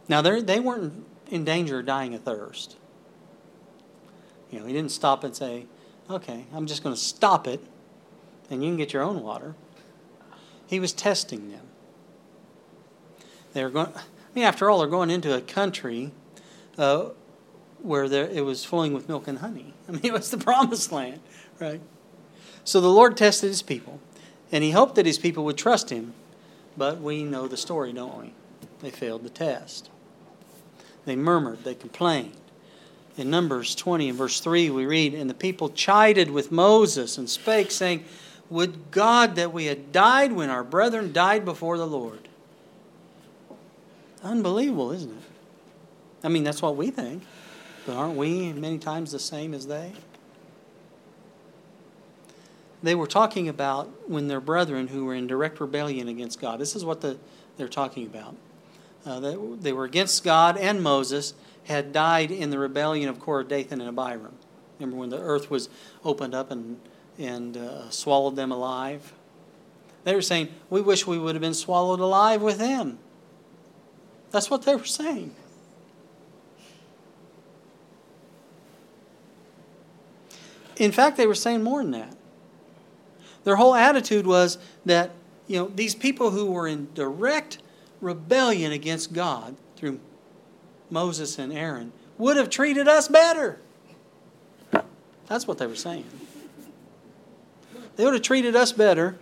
Now, 0.07 0.21
they 0.21 0.59
weren't 0.59 1.05
in 1.29 1.45
danger 1.45 1.79
of 1.79 1.85
dying 1.85 2.13
of 2.13 2.23
thirst. 2.23 2.75
You 4.51 4.59
know, 4.59 4.65
he 4.65 4.73
didn't 4.73 4.91
stop 4.91 5.23
and 5.23 5.35
say, 5.35 5.65
okay, 6.09 6.45
I'm 6.53 6.67
just 6.67 6.83
going 6.83 6.95
to 6.95 7.01
stop 7.01 7.47
it 7.47 7.59
and 8.49 8.63
you 8.63 8.69
can 8.69 8.77
get 8.77 8.93
your 8.93 9.03
own 9.03 9.23
water. 9.23 9.55
He 10.67 10.79
was 10.79 10.93
testing 10.93 11.51
them. 11.51 11.65
They 13.53 13.63
were 13.63 13.69
going, 13.69 13.87
I 13.95 14.01
mean, 14.33 14.43
after 14.43 14.69
all, 14.69 14.79
they're 14.79 14.87
going 14.87 15.09
into 15.09 15.35
a 15.35 15.41
country 15.41 16.11
uh, 16.77 17.09
where 17.81 18.07
there, 18.09 18.27
it 18.27 18.45
was 18.45 18.63
flowing 18.63 18.93
with 18.93 19.07
milk 19.07 19.27
and 19.27 19.39
honey. 19.39 19.73
I 19.89 19.93
mean, 19.93 20.01
it 20.03 20.13
was 20.13 20.31
the 20.31 20.37
promised 20.37 20.91
land, 20.91 21.19
right? 21.59 21.81
So 22.63 22.79
the 22.79 22.89
Lord 22.89 23.17
tested 23.17 23.49
his 23.49 23.61
people, 23.61 23.99
and 24.51 24.63
he 24.63 24.71
hoped 24.71 24.95
that 24.95 25.05
his 25.05 25.17
people 25.17 25.43
would 25.45 25.57
trust 25.57 25.89
him, 25.89 26.13
but 26.77 27.01
we 27.01 27.23
know 27.23 27.47
the 27.47 27.57
story, 27.57 27.91
don't 27.91 28.17
we? 28.17 28.33
They 28.79 28.89
failed 28.89 29.23
the 29.23 29.29
test. 29.29 29.89
They 31.05 31.15
murmured, 31.15 31.63
they 31.63 31.75
complained 31.75 32.37
in 33.17 33.29
Numbers 33.29 33.75
20 33.75 34.09
and 34.09 34.17
verse 34.17 34.39
3, 34.39 34.69
we 34.69 34.85
read, 34.85 35.13
And 35.13 35.29
the 35.29 35.35
people 35.35 35.69
chided 35.69 36.31
with 36.31 36.51
Moses 36.51 37.17
and 37.17 37.29
spake, 37.29 37.71
saying, 37.71 38.05
Would 38.49 38.91
God 38.91 39.35
that 39.35 39.53
we 39.53 39.65
had 39.65 39.91
died 39.91 40.31
when 40.31 40.49
our 40.49 40.63
brethren 40.63 41.13
died 41.13 41.45
before 41.45 41.77
the 41.77 41.87
Lord. 41.87 42.27
Unbelievable, 44.23 44.91
isn't 44.91 45.11
it? 45.11 45.23
I 46.23 46.29
mean, 46.29 46.43
that's 46.43 46.61
what 46.61 46.75
we 46.75 46.89
think. 46.89 47.23
But 47.85 47.97
aren't 47.97 48.15
we 48.15 48.53
many 48.53 48.77
times 48.77 49.11
the 49.11 49.19
same 49.19 49.53
as 49.53 49.67
they? 49.67 49.91
They 52.81 52.95
were 52.95 53.07
talking 53.07 53.47
about 53.49 54.09
when 54.09 54.27
their 54.27 54.41
brethren 54.41 54.87
who 54.87 55.05
were 55.05 55.15
in 55.15 55.27
direct 55.27 55.59
rebellion 55.59 56.07
against 56.07 56.39
God. 56.39 56.59
This 56.59 56.75
is 56.75 56.83
what 56.83 57.01
the, 57.01 57.17
they're 57.57 57.67
talking 57.67 58.05
about. 58.05 58.35
Uh, 59.05 59.19
they, 59.19 59.35
they 59.59 59.73
were 59.73 59.83
against 59.83 60.23
God 60.23 60.57
and 60.57 60.81
Moses 60.81 61.33
had 61.65 61.91
died 61.91 62.31
in 62.31 62.49
the 62.49 62.59
rebellion 62.59 63.09
of 63.09 63.19
Korah, 63.19 63.45
Dathan, 63.45 63.81
and 63.81 63.89
Abiram. 63.89 64.35
Remember 64.79 64.97
when 64.97 65.09
the 65.09 65.19
earth 65.19 65.49
was 65.49 65.69
opened 66.03 66.33
up 66.33 66.51
and, 66.51 66.79
and 67.17 67.55
uh, 67.57 67.89
swallowed 67.89 68.35
them 68.35 68.51
alive? 68.51 69.13
They 70.03 70.15
were 70.15 70.21
saying, 70.21 70.49
We 70.69 70.81
wish 70.81 71.07
we 71.07 71.17
would 71.17 71.35
have 71.35 71.41
been 71.41 71.53
swallowed 71.53 71.99
alive 71.99 72.41
with 72.41 72.57
them. 72.57 72.99
That's 74.31 74.49
what 74.49 74.63
they 74.63 74.75
were 74.75 74.83
saying. 74.83 75.35
In 80.77 80.91
fact, 80.91 81.17
they 81.17 81.27
were 81.27 81.35
saying 81.35 81.63
more 81.63 81.81
than 81.81 81.91
that. 81.91 82.15
Their 83.43 83.57
whole 83.57 83.75
attitude 83.75 84.25
was 84.25 84.57
that, 84.85 85.11
you 85.47 85.57
know, 85.57 85.71
these 85.73 85.93
people 85.93 86.31
who 86.31 86.51
were 86.51 86.67
in 86.67 86.87
direct 86.93 87.59
rebellion 88.03 88.71
against 88.71 89.13
God 89.13 89.55
through 89.75 89.99
Moses 90.89 91.39
and 91.39 91.51
Aaron 91.51 91.91
would 92.17 92.37
have 92.37 92.49
treated 92.49 92.87
us 92.87 93.07
better. 93.07 93.59
That's 95.27 95.47
what 95.47 95.57
they 95.57 95.65
were 95.65 95.75
saying. 95.75 96.05
They 97.95 98.05
would 98.05 98.13
have 98.13 98.23
treated 98.23 98.55
us 98.55 98.71
better 98.71 99.17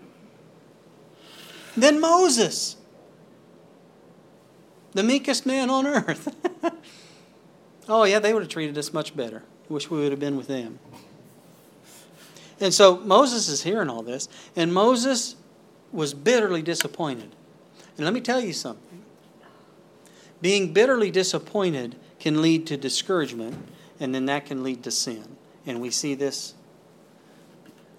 than 1.78 2.02
Moses, 2.02 2.76
the 4.94 5.04
meekest 5.04 5.46
man 5.46 5.70
on 5.70 5.88
earth. 5.88 6.36
oh, 7.90 8.04
yeah, 8.04 8.20
they 8.20 8.34
would 8.34 8.44
have 8.44 8.50
treated 8.50 8.78
us 8.78 8.92
much 8.92 9.16
better. 9.16 9.44
Wish 9.70 9.90
we 9.90 10.00
would 10.00 10.12
have 10.12 10.20
been 10.20 10.36
with 10.36 10.48
them. 10.48 10.80
And 12.60 12.74
so 12.74 12.98
Moses 12.98 13.48
is 13.48 13.64
hearing 13.64 13.90
all 13.90 14.04
this, 14.04 14.28
and 14.56 14.74
Moses 14.74 15.36
was 15.92 16.14
bitterly 16.14 16.62
disappointed. 16.62 17.36
And 18.02 18.06
let 18.08 18.16
me 18.16 18.22
tell 18.22 18.42
you 18.42 18.52
something 18.52 19.04
being 20.42 20.74
bitterly 20.74 21.12
disappointed 21.12 21.96
can 22.20 22.42
lead 22.42 22.66
to 22.66 22.76
discouragement, 22.76 23.56
and 24.00 24.16
then 24.16 24.26
that 24.26 24.48
can 24.48 24.64
lead 24.64 24.82
to 24.86 24.90
sin. 24.90 25.38
And 25.68 25.80
we 25.80 25.92
see 25.92 26.16
this 26.16 26.56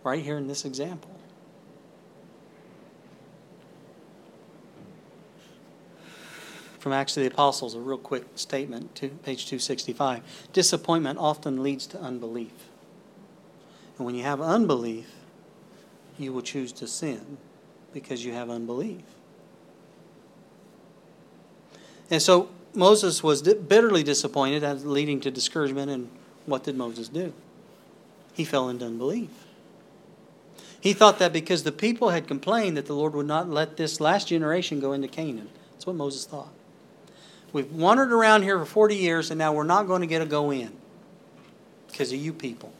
right 0.02 0.20
here 0.20 0.36
in 0.38 0.48
this 0.48 0.64
example. 0.64 1.08
From 6.80 6.92
Acts 6.92 7.16
of 7.16 7.20
the 7.22 7.28
Apostles, 7.28 7.76
a 7.76 7.78
real 7.78 7.96
quick 7.96 8.24
statement 8.34 8.96
to 8.96 9.08
page 9.08 9.46
265. 9.46 10.48
Disappointment 10.52 11.20
often 11.20 11.62
leads 11.62 11.86
to 11.86 12.00
unbelief. 12.00 12.50
And 13.98 14.04
when 14.04 14.16
you 14.16 14.24
have 14.24 14.40
unbelief, 14.40 15.12
you 16.18 16.32
will 16.32 16.42
choose 16.42 16.72
to 16.72 16.88
sin 16.88 17.38
because 17.92 18.24
you 18.24 18.32
have 18.32 18.50
unbelief. 18.50 19.02
And 22.12 22.20
so 22.20 22.50
Moses 22.74 23.22
was 23.22 23.40
bitterly 23.40 24.02
disappointed, 24.02 24.62
leading 24.84 25.18
to 25.20 25.30
discouragement. 25.30 25.90
And 25.90 26.10
what 26.44 26.62
did 26.62 26.76
Moses 26.76 27.08
do? 27.08 27.32
He 28.34 28.44
fell 28.44 28.68
into 28.68 28.84
unbelief. 28.84 29.30
He 30.78 30.92
thought 30.92 31.18
that 31.20 31.32
because 31.32 31.62
the 31.62 31.72
people 31.72 32.10
had 32.10 32.28
complained 32.28 32.76
that 32.76 32.84
the 32.84 32.92
Lord 32.92 33.14
would 33.14 33.26
not 33.26 33.48
let 33.48 33.78
this 33.78 33.98
last 33.98 34.28
generation 34.28 34.78
go 34.78 34.92
into 34.92 35.08
Canaan. 35.08 35.48
That's 35.72 35.86
what 35.86 35.96
Moses 35.96 36.26
thought. 36.26 36.52
We've 37.54 37.72
wandered 37.72 38.12
around 38.12 38.42
here 38.42 38.58
for 38.58 38.66
40 38.66 38.96
years 38.96 39.30
and 39.30 39.38
now 39.38 39.54
we're 39.54 39.64
not 39.64 39.86
going 39.86 40.02
to 40.02 40.06
get 40.06 40.20
a 40.20 40.26
go 40.26 40.50
in 40.50 40.72
because 41.90 42.12
of 42.12 42.18
you 42.18 42.34
people. 42.34 42.74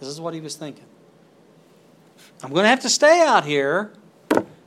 This 0.00 0.08
is 0.08 0.22
what 0.22 0.32
he 0.32 0.40
was 0.40 0.56
thinking. 0.56 0.84
I'm 2.42 2.50
going 2.50 2.64
to 2.64 2.70
have 2.70 2.80
to 2.80 2.90
stay 2.90 3.20
out 3.20 3.44
here. 3.44 3.92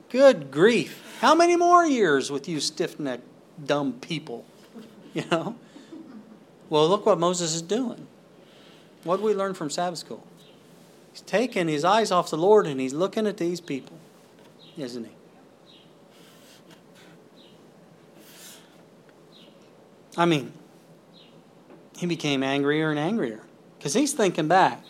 Good 0.08 0.52
grief. 0.52 1.18
How 1.20 1.34
many 1.34 1.56
more 1.56 1.84
years 1.84 2.30
with 2.30 2.48
you 2.48 2.60
stiff 2.60 2.98
necked, 3.00 3.24
dumb 3.64 3.94
people? 3.94 4.44
You 5.12 5.24
know? 5.28 5.56
Well, 6.68 6.88
look 6.88 7.04
what 7.04 7.18
Moses 7.18 7.52
is 7.52 7.62
doing. 7.62 8.06
What 9.02 9.16
do 9.16 9.24
we 9.24 9.34
learn 9.34 9.54
from 9.54 9.70
Sabbath 9.70 9.98
school? 9.98 10.24
He's 11.10 11.22
taking 11.22 11.66
his 11.66 11.84
eyes 11.84 12.12
off 12.12 12.30
the 12.30 12.38
Lord 12.38 12.68
and 12.68 12.80
he's 12.80 12.94
looking 12.94 13.26
at 13.26 13.36
these 13.36 13.60
people, 13.60 13.98
isn't 14.76 15.04
he? 15.04 15.10
I 20.16 20.26
mean, 20.26 20.52
he 21.96 22.06
became 22.06 22.42
angrier 22.42 22.90
and 22.90 22.98
angrier 22.98 23.42
because 23.78 23.94
he's 23.94 24.12
thinking 24.12 24.48
back. 24.48 24.84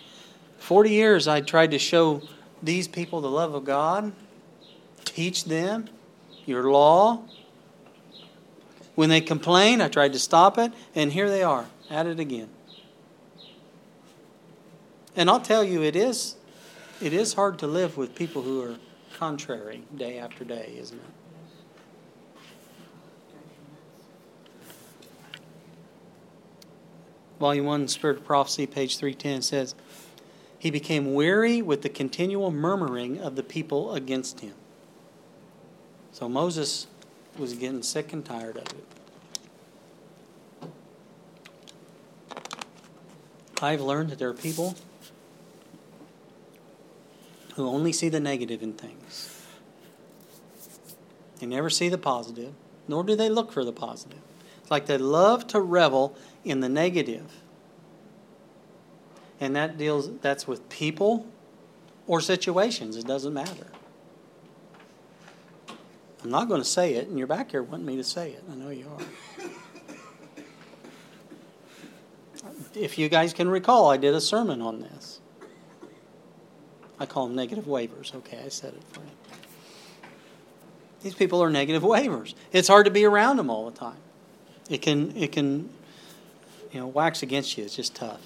40 0.58 0.90
years 0.90 1.28
I 1.28 1.40
tried 1.40 1.70
to 1.70 1.78
show 1.78 2.22
these 2.62 2.88
people 2.88 3.20
the 3.20 3.30
love 3.30 3.54
of 3.54 3.64
God, 3.64 4.12
teach 5.04 5.44
them 5.44 5.88
your 6.46 6.70
law. 6.70 7.22
When 8.94 9.08
they 9.08 9.20
complain, 9.20 9.80
I 9.80 9.88
tried 9.88 10.12
to 10.12 10.18
stop 10.18 10.58
it, 10.58 10.72
and 10.94 11.12
here 11.12 11.30
they 11.30 11.42
are, 11.42 11.66
at 11.88 12.06
it 12.06 12.20
again. 12.20 12.48
And 15.16 15.30
I'll 15.30 15.40
tell 15.40 15.64
you, 15.64 15.82
it 15.82 15.96
is, 15.96 16.36
it 17.00 17.12
is 17.12 17.34
hard 17.34 17.58
to 17.60 17.66
live 17.66 17.96
with 17.96 18.14
people 18.14 18.42
who 18.42 18.62
are 18.62 18.76
contrary 19.16 19.82
day 19.96 20.18
after 20.18 20.44
day, 20.44 20.74
isn't 20.78 20.98
it? 20.98 21.04
Volume 27.40 27.64
1, 27.64 27.88
Spirit 27.88 28.18
of 28.18 28.24
Prophecy, 28.26 28.66
page 28.66 28.98
310 28.98 29.40
says, 29.40 29.74
He 30.58 30.70
became 30.70 31.14
weary 31.14 31.62
with 31.62 31.80
the 31.80 31.88
continual 31.88 32.50
murmuring 32.50 33.18
of 33.18 33.34
the 33.34 33.42
people 33.42 33.94
against 33.94 34.40
him. 34.40 34.52
So 36.12 36.28
Moses 36.28 36.86
was 37.40 37.54
getting 37.54 37.82
sick 37.82 38.12
and 38.12 38.24
tired 38.24 38.56
of 38.56 38.62
it. 38.62 38.86
I've 43.62 43.80
learned 43.80 44.10
that 44.10 44.18
there 44.18 44.28
are 44.28 44.34
people 44.34 44.76
who 47.54 47.66
only 47.66 47.92
see 47.92 48.08
the 48.08 48.20
negative 48.20 48.62
in 48.62 48.74
things. 48.74 49.44
They 51.38 51.46
never 51.46 51.70
see 51.70 51.88
the 51.88 51.98
positive, 51.98 52.52
nor 52.86 53.02
do 53.02 53.16
they 53.16 53.28
look 53.28 53.52
for 53.52 53.64
the 53.64 53.72
positive. 53.72 54.20
It's 54.60 54.70
like 54.70 54.86
they 54.86 54.98
love 54.98 55.46
to 55.48 55.60
revel 55.60 56.16
in 56.44 56.60
the 56.60 56.68
negative. 56.68 57.30
And 59.40 59.56
that 59.56 59.78
deals 59.78 60.10
that's 60.20 60.46
with 60.46 60.68
people 60.68 61.26
or 62.06 62.20
situations, 62.20 62.96
it 62.96 63.06
doesn't 63.06 63.32
matter. 63.32 63.66
I'm 66.22 66.30
not 66.30 66.48
going 66.48 66.60
to 66.60 66.68
say 66.68 66.94
it, 66.94 67.08
and 67.08 67.18
you're 67.18 67.26
back 67.26 67.50
here 67.52 67.62
wanting 67.62 67.86
me 67.86 67.96
to 67.96 68.04
say 68.04 68.32
it. 68.32 68.44
I 68.50 68.54
know 68.54 68.70
you 68.70 68.86
are. 68.88 69.04
if 72.74 72.98
you 72.98 73.08
guys 73.08 73.32
can 73.32 73.48
recall, 73.48 73.90
I 73.90 73.96
did 73.96 74.14
a 74.14 74.20
sermon 74.20 74.60
on 74.60 74.80
this. 74.80 75.20
I 76.98 77.06
call 77.06 77.26
them 77.26 77.36
negative 77.36 77.66
wavers. 77.66 78.12
Okay, 78.14 78.38
I 78.44 78.48
said 78.48 78.74
it 78.74 78.82
for 78.92 79.00
you. 79.00 79.06
These 81.02 81.14
people 81.14 81.42
are 81.42 81.48
negative 81.48 81.82
wavers. 81.82 82.34
It's 82.52 82.68
hard 82.68 82.84
to 82.84 82.90
be 82.90 83.04
around 83.04 83.38
them 83.38 83.48
all 83.48 83.70
the 83.70 83.76
time. 83.76 83.96
It 84.68 84.82
can 84.82 85.16
it 85.16 85.32
can 85.32 85.70
you 86.72 86.80
know 86.80 86.86
wax 86.86 87.22
against 87.22 87.56
you. 87.56 87.64
It's 87.64 87.74
just 87.74 87.94
tough. 87.94 88.20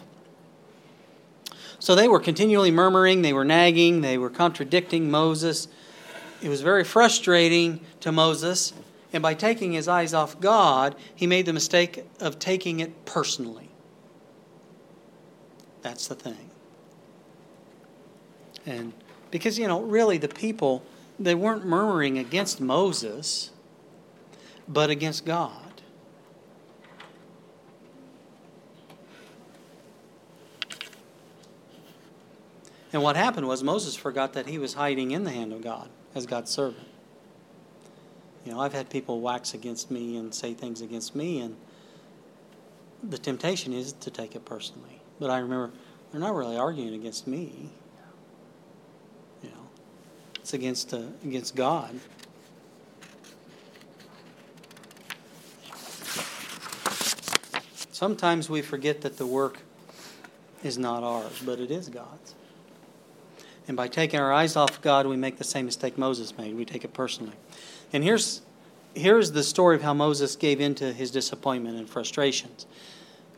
So 1.78 1.94
they 1.94 2.08
were 2.08 2.18
continually 2.18 2.70
murmuring, 2.70 3.22
they 3.22 3.32
were 3.32 3.44
nagging, 3.44 4.00
they 4.00 4.18
were 4.18 4.30
contradicting 4.30 5.10
Moses. 5.10 5.68
It 6.44 6.50
was 6.50 6.60
very 6.60 6.84
frustrating 6.84 7.80
to 8.00 8.12
Moses, 8.12 8.74
and 9.14 9.22
by 9.22 9.32
taking 9.32 9.72
his 9.72 9.88
eyes 9.88 10.12
off 10.12 10.38
God, 10.40 10.94
he 11.14 11.26
made 11.26 11.46
the 11.46 11.54
mistake 11.54 12.04
of 12.20 12.38
taking 12.38 12.80
it 12.80 13.06
personally. 13.06 13.70
That's 15.80 16.06
the 16.06 16.14
thing. 16.14 16.50
And 18.66 18.92
because, 19.30 19.58
you 19.58 19.66
know, 19.66 19.80
really 19.80 20.18
the 20.18 20.28
people, 20.28 20.82
they 21.18 21.34
weren't 21.34 21.64
murmuring 21.64 22.18
against 22.18 22.60
Moses, 22.60 23.50
but 24.68 24.90
against 24.90 25.24
God. 25.24 25.80
And 32.92 33.02
what 33.02 33.16
happened 33.16 33.48
was 33.48 33.62
Moses 33.62 33.96
forgot 33.96 34.34
that 34.34 34.46
he 34.46 34.58
was 34.58 34.74
hiding 34.74 35.12
in 35.12 35.24
the 35.24 35.30
hand 35.30 35.50
of 35.54 35.62
God 35.62 35.88
as 36.14 36.26
God's 36.26 36.50
servant. 36.50 36.86
You 38.44 38.52
know, 38.52 38.60
I've 38.60 38.72
had 38.72 38.90
people 38.90 39.20
wax 39.20 39.54
against 39.54 39.90
me 39.90 40.16
and 40.16 40.34
say 40.34 40.54
things 40.54 40.80
against 40.80 41.14
me, 41.14 41.40
and 41.40 41.56
the 43.02 43.18
temptation 43.18 43.72
is 43.72 43.92
to 43.92 44.10
take 44.10 44.34
it 44.34 44.44
personally. 44.44 45.00
But 45.18 45.30
I 45.30 45.38
remember 45.38 45.70
they're 46.10 46.20
not 46.20 46.34
really 46.34 46.56
arguing 46.56 46.94
against 46.94 47.26
me. 47.26 47.70
You 49.42 49.48
know, 49.48 49.68
it's 50.36 50.52
against 50.52 50.92
uh, 50.92 51.02
against 51.24 51.56
God. 51.56 51.98
Sometimes 57.92 58.50
we 58.50 58.60
forget 58.60 59.00
that 59.02 59.16
the 59.16 59.26
work 59.26 59.60
is 60.62 60.76
not 60.76 61.02
ours, 61.02 61.40
but 61.44 61.60
it 61.60 61.70
is 61.70 61.88
God's. 61.88 62.34
And 63.66 63.76
by 63.76 63.88
taking 63.88 64.20
our 64.20 64.32
eyes 64.32 64.56
off 64.56 64.82
God, 64.82 65.06
we 65.06 65.16
make 65.16 65.38
the 65.38 65.44
same 65.44 65.64
mistake 65.66 65.96
Moses 65.96 66.36
made. 66.36 66.54
We 66.54 66.64
take 66.64 66.84
it 66.84 66.92
personally. 66.92 67.32
And 67.92 68.04
here's, 68.04 68.42
here's 68.94 69.32
the 69.32 69.42
story 69.42 69.76
of 69.76 69.82
how 69.82 69.94
Moses 69.94 70.36
gave 70.36 70.60
in 70.60 70.74
to 70.76 70.92
his 70.92 71.10
disappointment 71.10 71.78
and 71.78 71.88
frustrations. 71.88 72.66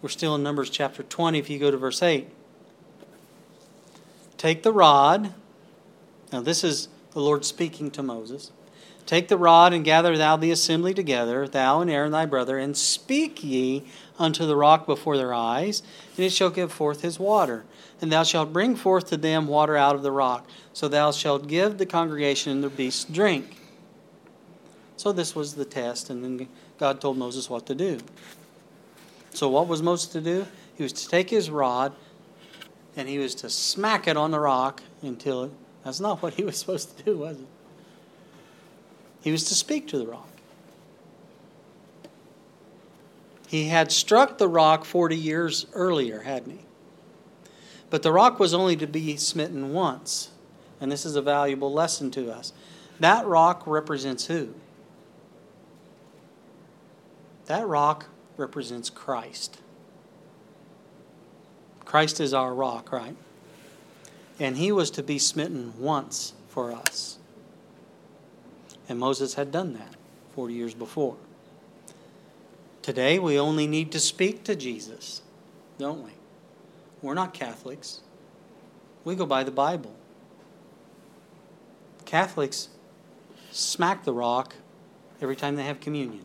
We're 0.03 0.09
still 0.09 0.35
in 0.35 0.43
Numbers 0.43 0.71
chapter 0.71 1.03
20, 1.03 1.39
if 1.39 1.49
you 1.49 1.59
go 1.59 1.71
to 1.71 1.77
verse 1.77 2.03
8. 2.03 2.29
Take 4.37 4.63
the 4.63 4.73
rod. 4.73 5.33
Now, 6.33 6.41
this 6.41 6.65
is 6.65 6.89
the 7.13 7.21
Lord 7.21 7.45
speaking 7.45 7.91
to 7.93 8.03
Moses. 8.03 8.51
Take 9.07 9.29
the 9.29 9.39
rod 9.39 9.73
and 9.73 9.85
gather 9.85 10.19
thou 10.19 10.37
the 10.37 10.51
assembly 10.51 10.93
together, 10.93 11.47
thou 11.47 11.81
and 11.81 11.89
Aaron 11.89 12.11
thy 12.11 12.27
brother, 12.27 12.59
and 12.59 12.77
speak 12.77 13.45
ye 13.45 13.85
unto 14.19 14.45
the 14.45 14.57
rock 14.57 14.85
before 14.85 15.17
their 15.17 15.33
eyes, 15.33 15.83
and 16.17 16.27
it 16.27 16.33
shall 16.33 16.51
give 16.51 16.73
forth 16.73 17.03
his 17.03 17.21
water 17.21 17.65
and 18.01 18.13
thou 18.13 18.23
shalt 18.23 18.53
bring 18.53 18.77
forth 18.77 19.09
to 19.09 19.17
them 19.17 19.47
water 19.47 19.77
out 19.77 19.95
of 19.95 20.03
the 20.03 20.13
rock. 20.13 20.47
So 20.73 20.89
thou 20.89 21.13
shalt 21.13 21.49
give 21.49 21.79
the 21.79 21.87
congregation 21.87 22.53
and 22.53 22.65
the 22.65 22.69
beasts 22.69 23.05
drink. 23.05 23.57
So 24.97 25.13
this 25.13 25.35
was 25.35 25.55
the 25.55 25.65
test, 25.65 26.11
and 26.11 26.25
then 26.25 26.49
God 26.79 27.01
told 27.01 27.19
Moses 27.19 27.51
what 27.51 27.67
to 27.67 27.75
do. 27.75 27.99
So 29.33 29.49
what 29.49 29.69
was 29.69 29.83
Moses 29.83 30.09
to 30.13 30.21
do? 30.21 30.47
He 30.77 30.83
was 30.83 30.93
to 30.95 31.09
take 31.09 31.29
his 31.31 31.51
rod 31.51 31.93
and 32.97 33.09
he 33.09 33.19
was 33.19 33.35
to 33.37 33.51
smack 33.51 34.09
it 34.09 34.17
on 34.17 34.31
the 34.31 34.41
rock 34.41 34.83
until 35.03 35.45
it, 35.45 35.51
that's 35.85 36.01
not 36.01 36.23
what 36.23 36.35
he 36.35 36.45
was 36.45 36.57
supposed 36.59 36.97
to 36.97 37.05
do, 37.05 37.19
was 37.19 37.39
it? 37.39 37.47
He 39.21 39.31
was 39.31 39.45
to 39.45 39.55
speak 39.55 39.89
to 39.89 39.99
the 39.99 40.07
rock. 40.07 40.29
He 43.49 43.69
had 43.69 43.93
struck 43.93 44.39
the 44.39 44.49
rock 44.49 44.85
40 44.85 45.17
years 45.17 45.67
earlier, 45.73 46.21
hadn't 46.21 46.53
he? 46.53 46.66
But 47.97 48.03
the 48.03 48.13
rock 48.13 48.39
was 48.39 48.53
only 48.53 48.77
to 48.77 48.87
be 48.87 49.17
smitten 49.17 49.73
once. 49.73 50.29
And 50.83 50.93
this 50.93 51.07
is 51.07 51.17
a 51.17 51.23
valuable 51.23 51.73
lesson 51.73 52.11
to 52.11 52.31
us. 52.31 52.53
That 53.01 53.25
rock 53.25 53.63
represents 53.65 54.27
who? 54.27 54.53
That 57.47 57.67
rock 57.67 58.09
represents 58.37 58.91
Christ. 58.91 59.63
Christ 61.87 62.21
is 62.21 62.35
our 62.35 62.53
rock, 62.53 62.93
right? 62.93 63.17
And 64.39 64.59
he 64.59 64.71
was 64.71 64.91
to 64.91 65.03
be 65.03 65.19
smitten 65.19 65.73
once 65.79 66.35
for 66.49 66.73
us. 66.73 67.17
And 68.91 68.99
Moses 68.99 69.33
had 69.33 69.51
done 69.51 69.73
that 69.73 69.95
40 70.35 70.53
years 70.53 70.75
before. 70.75 71.17
Today, 72.83 73.19
we 73.19 73.39
only 73.39 73.67
need 73.67 73.91
to 73.93 74.01
speak 74.01 74.45
to 74.45 74.55
Jesus, 74.55 75.23
don't 75.79 76.05
we? 76.05 76.16
We're 77.03 77.15
not 77.15 77.35
Catholics. 77.35 78.01
We 79.05 79.15
go 79.15 79.27
by 79.27 79.45
the 79.45 79.51
Bible. 79.51 79.95
Catholics 82.05 82.69
smack 83.51 84.05
the 84.05 84.13
rock 84.13 84.55
every 85.21 85.37
time 85.37 85.57
they 85.57 85.65
have 85.65 85.81
communion. 85.81 86.25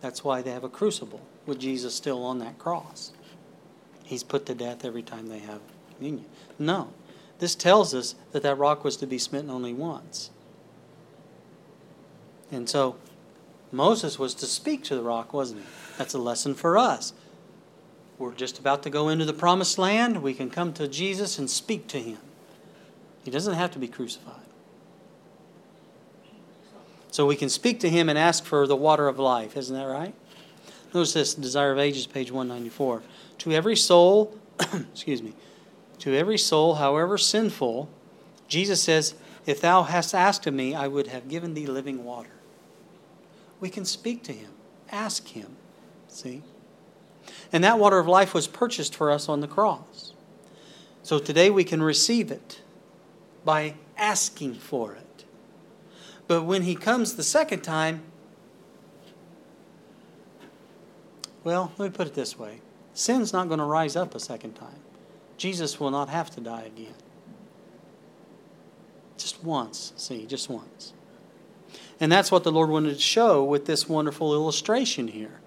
That's 0.00 0.22
why 0.22 0.42
they 0.42 0.50
have 0.50 0.64
a 0.64 0.68
crucible 0.68 1.20
with 1.46 1.58
Jesus 1.58 1.94
still 1.94 2.24
on 2.24 2.38
that 2.38 2.58
cross. 2.58 3.12
He's 4.04 4.22
put 4.22 4.46
to 4.46 4.54
death 4.54 4.84
every 4.84 5.02
time 5.02 5.28
they 5.28 5.40
have 5.40 5.60
communion. 5.94 6.26
No. 6.58 6.92
This 7.38 7.54
tells 7.54 7.94
us 7.94 8.14
that 8.32 8.42
that 8.42 8.58
rock 8.58 8.84
was 8.84 8.96
to 8.98 9.06
be 9.06 9.18
smitten 9.18 9.50
only 9.50 9.72
once. 9.72 10.30
And 12.50 12.68
so 12.68 12.96
Moses 13.70 14.18
was 14.18 14.34
to 14.36 14.46
speak 14.46 14.82
to 14.84 14.96
the 14.96 15.02
rock, 15.02 15.32
wasn't 15.32 15.60
he? 15.60 15.66
That's 15.98 16.14
a 16.14 16.18
lesson 16.18 16.54
for 16.54 16.78
us. 16.78 17.12
We're 18.18 18.34
just 18.34 18.58
about 18.58 18.82
to 18.82 18.90
go 18.90 19.08
into 19.08 19.24
the 19.24 19.32
promised 19.32 19.78
land. 19.78 20.22
We 20.22 20.34
can 20.34 20.50
come 20.50 20.72
to 20.74 20.88
Jesus 20.88 21.38
and 21.38 21.48
speak 21.48 21.86
to 21.88 22.00
him. 22.00 22.18
He 23.24 23.30
doesn't 23.30 23.54
have 23.54 23.70
to 23.72 23.78
be 23.78 23.86
crucified. 23.86 24.34
So 27.10 27.26
we 27.26 27.36
can 27.36 27.48
speak 27.48 27.80
to 27.80 27.88
him 27.88 28.08
and 28.08 28.18
ask 28.18 28.44
for 28.44 28.66
the 28.66 28.76
water 28.76 29.08
of 29.08 29.18
life. 29.18 29.56
Isn't 29.56 29.76
that 29.76 29.84
right? 29.84 30.14
Notice 30.92 31.12
this 31.12 31.34
Desire 31.34 31.72
of 31.72 31.78
Ages, 31.78 32.06
page 32.06 32.30
194. 32.30 33.02
To 33.38 33.52
every 33.52 33.76
soul, 33.76 34.36
excuse 34.92 35.22
me, 35.22 35.34
to 36.00 36.14
every 36.14 36.38
soul, 36.38 36.76
however 36.76 37.18
sinful, 37.18 37.88
Jesus 38.46 38.82
says, 38.82 39.14
If 39.46 39.60
thou 39.60 39.82
hast 39.82 40.14
asked 40.14 40.46
of 40.46 40.54
me, 40.54 40.74
I 40.74 40.88
would 40.88 41.08
have 41.08 41.28
given 41.28 41.54
thee 41.54 41.66
living 41.66 42.04
water. 42.04 42.30
We 43.60 43.68
can 43.70 43.84
speak 43.84 44.22
to 44.24 44.32
him, 44.32 44.50
ask 44.90 45.28
him. 45.28 45.56
See? 46.08 46.42
And 47.52 47.64
that 47.64 47.78
water 47.78 47.98
of 47.98 48.06
life 48.06 48.34
was 48.34 48.46
purchased 48.46 48.94
for 48.94 49.10
us 49.10 49.28
on 49.28 49.40
the 49.40 49.48
cross. 49.48 50.12
So 51.02 51.18
today 51.18 51.50
we 51.50 51.64
can 51.64 51.82
receive 51.82 52.30
it 52.30 52.60
by 53.44 53.74
asking 53.96 54.54
for 54.54 54.92
it. 54.94 55.24
But 56.26 56.42
when 56.42 56.62
he 56.62 56.74
comes 56.74 57.16
the 57.16 57.22
second 57.22 57.62
time, 57.62 58.02
well, 61.44 61.72
let 61.78 61.92
me 61.92 61.96
put 61.96 62.06
it 62.06 62.14
this 62.14 62.38
way 62.38 62.60
sin's 62.92 63.32
not 63.32 63.48
going 63.48 63.58
to 63.58 63.64
rise 63.64 63.96
up 63.96 64.14
a 64.14 64.20
second 64.20 64.54
time. 64.54 64.80
Jesus 65.36 65.78
will 65.78 65.90
not 65.90 66.08
have 66.08 66.30
to 66.32 66.40
die 66.40 66.62
again. 66.62 66.94
Just 69.16 69.42
once, 69.44 69.92
see, 69.96 70.26
just 70.26 70.48
once. 70.50 70.92
And 72.00 72.10
that's 72.10 72.30
what 72.30 72.44
the 72.44 72.52
Lord 72.52 72.70
wanted 72.70 72.94
to 72.94 73.00
show 73.00 73.42
with 73.42 73.66
this 73.66 73.88
wonderful 73.88 74.34
illustration 74.34 75.08
here. 75.08 75.40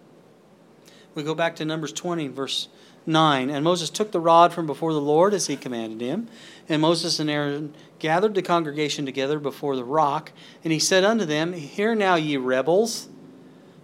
We 1.14 1.24
go 1.24 1.36
back 1.36 1.58
to 1.58 1.66
Numbers 1.66 1.92
20, 1.92 2.30
verse 2.30 2.70
9. 3.06 3.50
And 3.50 3.64
Moses 3.64 3.90
took 3.90 4.12
the 4.12 4.20
rod 4.20 4.54
from 4.54 4.66
before 4.66 4.94
the 4.94 5.02
Lord 5.02 5.34
as 5.34 5.48
he 5.48 5.58
commanded 5.58 6.02
him. 6.02 6.28
And 6.70 6.82
Moses 6.82 7.20
and 7.20 7.30
Aaron 7.30 7.74
gathered 8.00 8.34
the 8.34 8.42
congregation 8.42 9.06
together 9.06 9.40
before 9.40 9.76
the 9.76 9.84
rock. 9.84 10.32
And 10.64 10.72
he 10.72 10.80
said 10.80 11.04
unto 11.04 11.26
them, 11.26 11.54
Hear 11.54 11.96
now, 11.96 12.16
ye 12.16 12.38
rebels, 12.38 13.10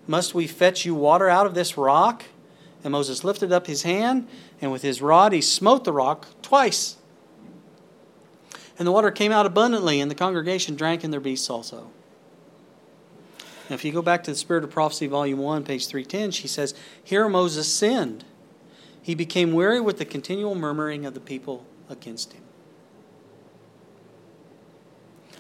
must 0.08 0.34
we 0.34 0.48
fetch 0.48 0.86
you 0.86 0.96
water 0.96 1.28
out 1.28 1.46
of 1.46 1.54
this 1.54 1.78
rock? 1.78 2.24
And 2.84 2.94
Moses 2.94 3.24
lifted 3.24 3.52
up 3.52 3.68
his 3.68 3.84
hand, 3.84 4.28
and 4.62 4.72
with 4.72 4.82
his 4.82 5.02
rod 5.02 5.34
he 5.34 5.42
smote 5.42 5.84
the 5.84 5.92
rock 5.92 6.28
twice. 6.42 6.96
And 8.80 8.88
the 8.88 8.92
water 8.92 9.12
came 9.12 9.32
out 9.32 9.46
abundantly, 9.46 10.00
and 10.00 10.10
the 10.10 10.16
congregation 10.16 10.76
drank, 10.76 11.04
and 11.04 11.12
their 11.12 11.20
beasts 11.20 11.50
also. 11.50 11.90
If 13.70 13.84
you 13.84 13.92
go 13.92 14.02
back 14.02 14.24
to 14.24 14.32
the 14.32 14.38
Spirit 14.38 14.64
of 14.64 14.72
Prophecy, 14.72 15.08
Volume 15.08 15.40
1, 15.40 15.64
page 15.64 15.88
310, 15.88 16.32
she 16.32 16.48
says, 16.48 16.74
Here 17.04 17.28
Moses 17.28 17.72
sinned. 17.72 18.24
He 19.02 19.16
became 19.16 19.54
weary 19.54 19.82
with 19.82 19.98
the 19.98 20.06
continual 20.06 20.56
murmuring 20.56 21.06
of 21.06 21.14
the 21.14 21.20
people 21.20 21.66
against 21.90 22.34
him. 22.34 22.44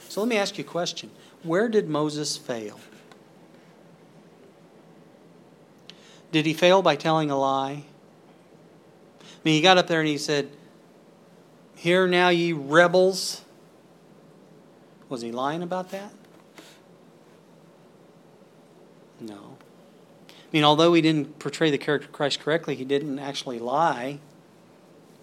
So 0.09 0.21
let 0.21 0.29
me 0.29 0.37
ask 0.37 0.57
you 0.57 0.63
a 0.63 0.67
question 0.67 1.11
Where 1.43 1.69
did 1.69 1.89
Moses 1.89 2.37
fail? 2.37 2.79
Did 6.31 6.45
he 6.45 6.53
fail 6.53 6.81
by 6.81 6.95
telling 6.95 7.31
a 7.31 7.37
lie? 7.37 7.83
I 9.21 9.25
mean, 9.43 9.53
he 9.53 9.61
got 9.61 9.77
up 9.77 9.87
there 9.87 9.99
and 9.99 10.09
he 10.09 10.17
said, 10.17 10.49
Hear 11.75 12.07
now, 12.07 12.29
ye 12.29 12.51
rebels. 12.51 13.43
Was 15.07 15.21
he 15.21 15.31
lying 15.31 15.63
about 15.63 15.91
that? 15.91 16.11
No. 19.19 19.57
I 20.29 20.33
mean, 20.53 20.63
although 20.63 20.93
he 20.93 21.01
didn't 21.01 21.39
portray 21.39 21.71
the 21.71 21.77
character 21.77 22.07
of 22.07 22.13
Christ 22.13 22.39
correctly, 22.39 22.75
he 22.75 22.85
didn't 22.85 23.19
actually 23.19 23.59
lie 23.59 24.19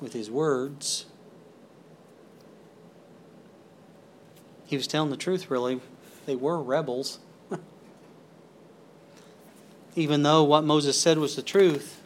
with 0.01 0.13
his 0.13 0.31
words. 0.31 1.07
He 4.67 4.77
was 4.77 4.87
telling 4.87 5.11
the 5.11 5.17
truth, 5.17 5.51
really. 5.51 5.81
They 6.27 6.37
were 6.37 6.61
rebels. 6.61 7.21
Even 9.95 10.23
though 10.23 10.45
what 10.45 10.65
Moses 10.65 11.01
said 11.01 11.19
was 11.19 11.37
the 11.37 11.43
truth, 11.43 12.01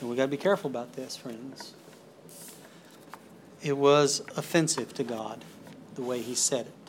and 0.00 0.10
we 0.10 0.16
got 0.16 0.24
to 0.24 0.28
be 0.28 0.36
careful 0.36 0.70
about 0.70 0.92
this, 0.94 1.16
friends. 1.16 1.74
It 3.62 3.76
was 3.76 4.22
offensive 4.36 4.94
to 4.94 5.04
God 5.04 5.44
the 5.94 6.02
way 6.02 6.20
he 6.20 6.34
said 6.34 6.66
it. 6.66 6.85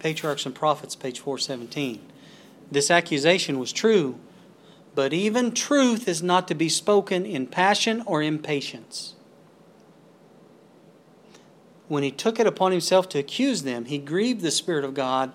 Patriarchs 0.00 0.46
and 0.46 0.54
Prophets, 0.54 0.96
page 0.96 1.20
417. 1.20 2.00
This 2.70 2.90
accusation 2.90 3.58
was 3.58 3.72
true, 3.72 4.18
but 4.94 5.12
even 5.12 5.52
truth 5.52 6.08
is 6.08 6.22
not 6.22 6.48
to 6.48 6.54
be 6.54 6.68
spoken 6.68 7.24
in 7.24 7.46
passion 7.46 8.02
or 8.06 8.22
impatience. 8.22 9.14
When 11.88 12.02
he 12.02 12.10
took 12.10 12.40
it 12.40 12.46
upon 12.46 12.72
himself 12.72 13.08
to 13.10 13.18
accuse 13.18 13.62
them, 13.62 13.84
he 13.84 13.98
grieved 13.98 14.40
the 14.40 14.50
Spirit 14.50 14.84
of 14.84 14.94
God 14.94 15.32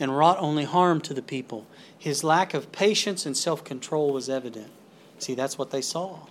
and 0.00 0.16
wrought 0.16 0.38
only 0.40 0.64
harm 0.64 1.00
to 1.02 1.14
the 1.14 1.22
people. 1.22 1.66
His 1.98 2.24
lack 2.24 2.54
of 2.54 2.72
patience 2.72 3.26
and 3.26 3.36
self 3.36 3.62
control 3.62 4.12
was 4.12 4.28
evident. 4.28 4.70
See, 5.18 5.34
that's 5.34 5.58
what 5.58 5.70
they 5.70 5.82
saw. 5.82 6.26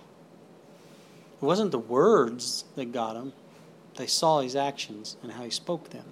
It 1.40 1.44
wasn't 1.44 1.70
the 1.70 1.78
words 1.78 2.64
that 2.74 2.92
got 2.92 3.16
him, 3.16 3.32
they 3.96 4.06
saw 4.06 4.40
his 4.40 4.56
actions 4.56 5.16
and 5.22 5.32
how 5.32 5.44
he 5.44 5.50
spoke 5.50 5.90
them. 5.90 6.06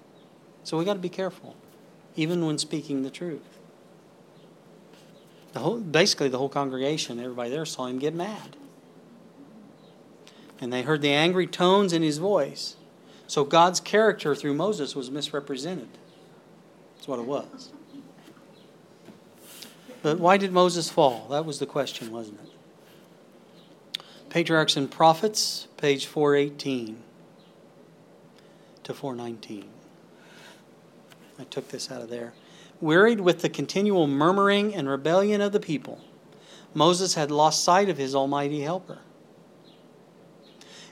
So 0.62 0.78
we 0.78 0.84
got 0.84 0.94
to 0.94 1.00
be 1.00 1.08
careful 1.08 1.56
even 2.16 2.44
when 2.46 2.58
speaking 2.58 3.02
the 3.02 3.10
truth. 3.10 3.58
The 5.52 5.60
whole, 5.60 5.78
basically, 5.78 6.28
the 6.28 6.38
whole 6.38 6.48
congregation, 6.48 7.20
everybody 7.20 7.50
there 7.50 7.64
saw 7.64 7.86
him 7.86 7.98
get 7.98 8.14
mad. 8.14 8.56
And 10.60 10.72
they 10.72 10.82
heard 10.82 11.02
the 11.02 11.12
angry 11.12 11.46
tones 11.46 11.92
in 11.92 12.02
his 12.02 12.18
voice. 12.18 12.76
So 13.26 13.44
God's 13.44 13.80
character 13.80 14.34
through 14.34 14.54
Moses 14.54 14.94
was 14.94 15.10
misrepresented. 15.10 15.88
That's 16.96 17.08
what 17.08 17.18
it 17.18 17.26
was. 17.26 17.70
But 20.02 20.18
why 20.18 20.36
did 20.36 20.52
Moses 20.52 20.88
fall? 20.88 21.26
That 21.30 21.44
was 21.44 21.58
the 21.58 21.66
question, 21.66 22.10
wasn't 22.12 22.40
it? 22.40 24.02
Patriarchs 24.28 24.76
and 24.76 24.90
Prophets, 24.90 25.66
page 25.76 26.06
418 26.06 27.02
to 28.84 28.94
419. 28.94 29.68
I 31.38 31.44
took 31.44 31.68
this 31.68 31.90
out 31.90 32.02
of 32.02 32.10
there. 32.10 32.32
Wearied 32.80 33.20
with 33.20 33.40
the 33.40 33.48
continual 33.48 34.06
murmuring 34.06 34.74
and 34.74 34.88
rebellion 34.88 35.40
of 35.40 35.52
the 35.52 35.60
people, 35.60 36.00
Moses 36.74 37.14
had 37.14 37.30
lost 37.30 37.64
sight 37.64 37.88
of 37.88 37.96
his 37.96 38.14
almighty 38.14 38.60
helper. 38.60 38.98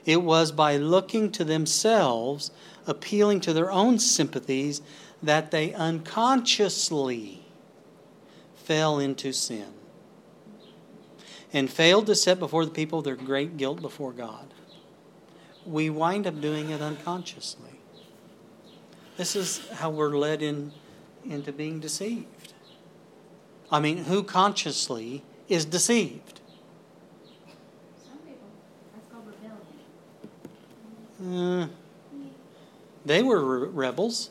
It 0.05 0.23
was 0.23 0.53
by 0.53 0.77
looking 0.77 1.31
to 1.33 1.45
themselves, 1.45 2.51
appealing 2.87 3.41
to 3.41 3.53
their 3.53 3.71
own 3.71 3.99
sympathies, 3.99 4.83
that 5.23 5.51
they 5.51 5.73
unconsciously 5.73 7.45
fell 8.55 8.99
into 8.99 9.33
sin 9.33 9.73
and 11.53 11.71
failed 11.71 12.07
to 12.07 12.15
set 12.15 12.39
before 12.39 12.65
the 12.65 12.71
people 12.71 13.01
their 13.01 13.17
great 13.17 13.57
guilt 13.57 13.81
before 13.81 14.13
God. 14.13 14.53
We 15.65 15.89
wind 15.89 16.27
up 16.27 16.41
doing 16.41 16.71
it 16.71 16.83
unconsciously. 16.83 17.74
This 19.17 19.37
is 19.37 19.67
how 19.69 19.91
we're 19.91 20.17
led 20.17 20.43
in, 20.43 20.73
into 21.29 21.53
being 21.53 21.79
deceived. 21.81 22.53
I 23.71 23.79
mean, 23.81 23.99
who 24.05 24.23
consciously 24.23 25.23
is 25.49 25.65
deceived? 25.65 26.41
Some 28.05 28.19
people, 28.19 28.49
that's 28.93 29.07
called 29.13 29.27
rebellion. 31.21 31.63
Uh, 31.63 31.69
they 33.05 33.23
were 33.23 33.45
re- 33.45 33.69
rebels, 33.69 34.31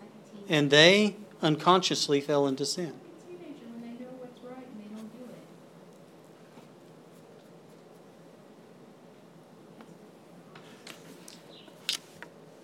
like 0.00 0.10
a 0.10 0.46
teen- 0.48 0.56
and 0.56 0.70
they 0.70 1.16
unconsciously 1.42 2.20
fell 2.20 2.46
into 2.46 2.66
sin. 2.66 2.86
a 2.86 3.26
teenager 3.28 3.66
when 3.70 3.82
they 3.82 4.04
know 4.04 4.10
what's 4.18 4.40
right 4.42 4.66
and 4.66 4.80
they 4.80 4.88
don't 4.96 5.12
do 5.16 5.24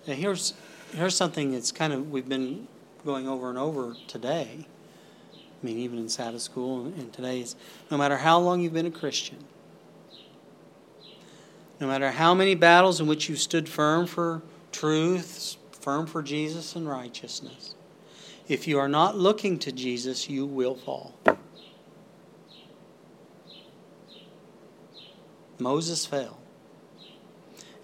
Now 0.11 0.17
here's 0.17 0.53
here's 0.93 1.15
something 1.15 1.53
that's 1.53 1.71
kind 1.71 1.93
of 1.93 2.11
we've 2.11 2.27
been 2.27 2.67
going 3.05 3.29
over 3.29 3.47
and 3.47 3.57
over 3.57 3.95
today. 4.07 4.67
I 5.33 5.65
mean, 5.65 5.77
even 5.77 5.97
in 5.97 6.09
Sabbath 6.09 6.41
school 6.41 6.87
and 6.87 7.13
today 7.13 7.39
is 7.39 7.55
no 7.89 7.97
matter 7.97 8.17
how 8.17 8.37
long 8.37 8.59
you've 8.59 8.73
been 8.73 8.85
a 8.85 8.91
Christian, 8.91 9.37
No 11.79 11.87
matter 11.87 12.11
how 12.11 12.33
many 12.33 12.55
battles 12.55 12.99
in 12.99 13.07
which 13.07 13.29
you 13.29 13.37
stood 13.37 13.69
firm 13.69 14.05
for 14.05 14.41
truth, 14.73 15.55
firm 15.71 16.05
for 16.07 16.21
Jesus 16.21 16.75
and 16.75 16.89
righteousness, 16.89 17.75
if 18.49 18.67
you 18.67 18.79
are 18.79 18.89
not 18.89 19.17
looking 19.17 19.57
to 19.59 19.71
Jesus, 19.71 20.29
you 20.29 20.45
will 20.45 20.75
fall. 20.75 21.15
Moses 25.57 26.05
fell. 26.05 26.40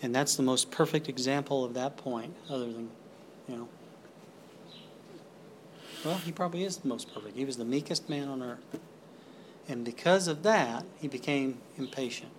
And 0.02 0.14
that's 0.14 0.36
the 0.36 0.44
most 0.44 0.70
perfect 0.70 1.10
example 1.10 1.66
of 1.66 1.74
that 1.74 1.98
point, 1.98 2.36
other 2.50 2.72
than, 2.72 2.90
you 3.48 3.58
know. 3.58 3.68
Well, 6.06 6.18
he 6.20 6.32
probably 6.32 6.64
is 6.64 6.78
the 6.78 6.88
most 6.88 7.14
perfect. 7.14 7.36
He 7.36 7.46
was 7.46 7.58
the 7.58 7.66
meekest 7.66 8.08
man 8.08 8.28
on 8.28 8.44
earth. 8.44 8.80
And 9.68 9.84
because 9.84 10.28
of 10.28 10.44
that, 10.44 10.86
he 11.00 11.08
became 11.08 11.58
impatient. 11.78 12.32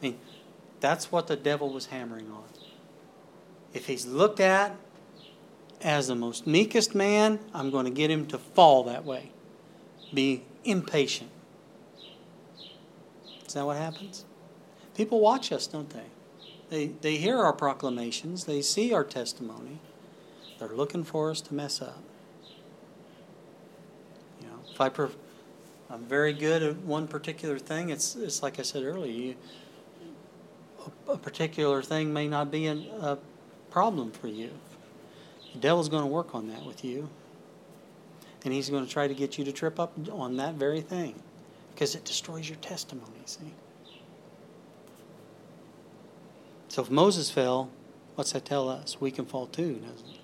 I 0.00 0.06
mean, 0.06 0.18
that's 0.80 1.10
what 1.10 1.26
the 1.26 1.36
devil 1.36 1.70
was 1.70 1.86
hammering 1.86 2.30
on. 2.30 2.44
If 3.72 3.86
he's 3.86 4.06
looked 4.06 4.40
at 4.40 4.76
as 5.82 6.08
the 6.08 6.14
most 6.14 6.46
meekest 6.46 6.94
man, 6.94 7.40
I'm 7.52 7.70
going 7.70 7.84
to 7.84 7.90
get 7.90 8.10
him 8.10 8.26
to 8.28 8.38
fall 8.38 8.84
that 8.84 9.04
way. 9.04 9.32
Be 10.14 10.44
impatient. 10.64 11.30
Is 13.46 13.54
that 13.54 13.66
what 13.66 13.76
happens? 13.76 14.24
People 14.96 15.20
watch 15.20 15.52
us, 15.52 15.66
don't 15.66 15.90
they? 15.90 16.06
They, 16.74 16.86
they 16.86 17.16
hear 17.18 17.38
our 17.38 17.52
proclamations, 17.52 18.46
they 18.46 18.60
see 18.60 18.92
our 18.92 19.04
testimony. 19.04 19.78
They're 20.58 20.66
looking 20.66 21.04
for 21.04 21.30
us 21.30 21.40
to 21.42 21.54
mess 21.54 21.80
up. 21.80 22.02
You 24.40 24.48
know, 24.48 24.58
if 24.72 24.80
I 24.80 24.88
prov- 24.88 25.14
I'm 25.88 26.04
very 26.04 26.32
good 26.32 26.64
at 26.64 26.76
one 26.78 27.06
particular 27.06 27.60
thing, 27.60 27.90
it's, 27.90 28.16
it's 28.16 28.42
like 28.42 28.58
I 28.58 28.62
said 28.62 28.82
earlier, 28.82 29.12
you, 29.12 29.34
a, 31.06 31.12
a 31.12 31.16
particular 31.16 31.80
thing 31.80 32.12
may 32.12 32.26
not 32.26 32.50
be 32.50 32.66
an, 32.66 32.88
a 33.00 33.18
problem 33.70 34.10
for 34.10 34.26
you. 34.26 34.50
The 35.52 35.60
devil's 35.60 35.88
going 35.88 36.02
to 36.02 36.10
work 36.10 36.34
on 36.34 36.48
that 36.48 36.66
with 36.66 36.84
you. 36.84 37.08
And 38.44 38.52
he's 38.52 38.68
going 38.68 38.84
to 38.84 38.90
try 38.90 39.06
to 39.06 39.14
get 39.14 39.38
you 39.38 39.44
to 39.44 39.52
trip 39.52 39.78
up 39.78 39.92
on 40.10 40.38
that 40.38 40.54
very 40.54 40.80
thing 40.80 41.22
because 41.72 41.94
it 41.94 42.04
destroys 42.04 42.48
your 42.48 42.58
testimony, 42.58 43.20
see? 43.26 43.54
So 46.74 46.82
if 46.82 46.90
Moses 46.90 47.30
fell, 47.30 47.70
what's 48.16 48.32
that 48.32 48.44
tell 48.44 48.68
us? 48.68 49.00
We 49.00 49.12
can 49.12 49.26
fall 49.26 49.46
too, 49.46 49.74
doesn't 49.74 50.08
it? 50.08 50.20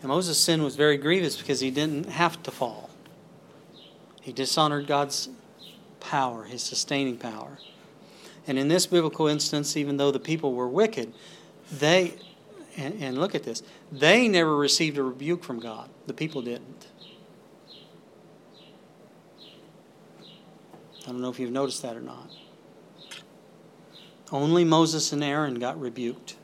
And 0.00 0.08
Moses' 0.08 0.38
sin 0.38 0.62
was 0.62 0.74
very 0.74 0.96
grievous 0.96 1.36
because 1.36 1.60
he 1.60 1.70
didn't 1.70 2.06
have 2.06 2.42
to 2.44 2.50
fall. 2.50 2.88
He 4.22 4.32
dishonored 4.32 4.86
God's 4.86 5.28
power, 6.00 6.44
his 6.44 6.62
sustaining 6.62 7.18
power. 7.18 7.58
And 8.46 8.58
in 8.58 8.68
this 8.68 8.86
biblical 8.86 9.26
instance, 9.26 9.76
even 9.76 9.98
though 9.98 10.10
the 10.10 10.18
people 10.18 10.54
were 10.54 10.66
wicked, 10.66 11.12
they, 11.70 12.14
and, 12.78 13.02
and 13.02 13.18
look 13.18 13.34
at 13.34 13.42
this, 13.42 13.62
they 13.92 14.28
never 14.28 14.56
received 14.56 14.96
a 14.96 15.02
rebuke 15.02 15.44
from 15.44 15.60
God. 15.60 15.90
The 16.06 16.14
people 16.14 16.40
didn't. 16.40 16.86
I 21.02 21.08
don't 21.08 21.20
know 21.20 21.28
if 21.28 21.38
you've 21.38 21.52
noticed 21.52 21.82
that 21.82 21.94
or 21.94 22.00
not. 22.00 22.30
Only 24.32 24.64
Moses 24.64 25.12
and 25.12 25.22
Aaron 25.22 25.56
got 25.56 25.78
rebuked 25.78 26.36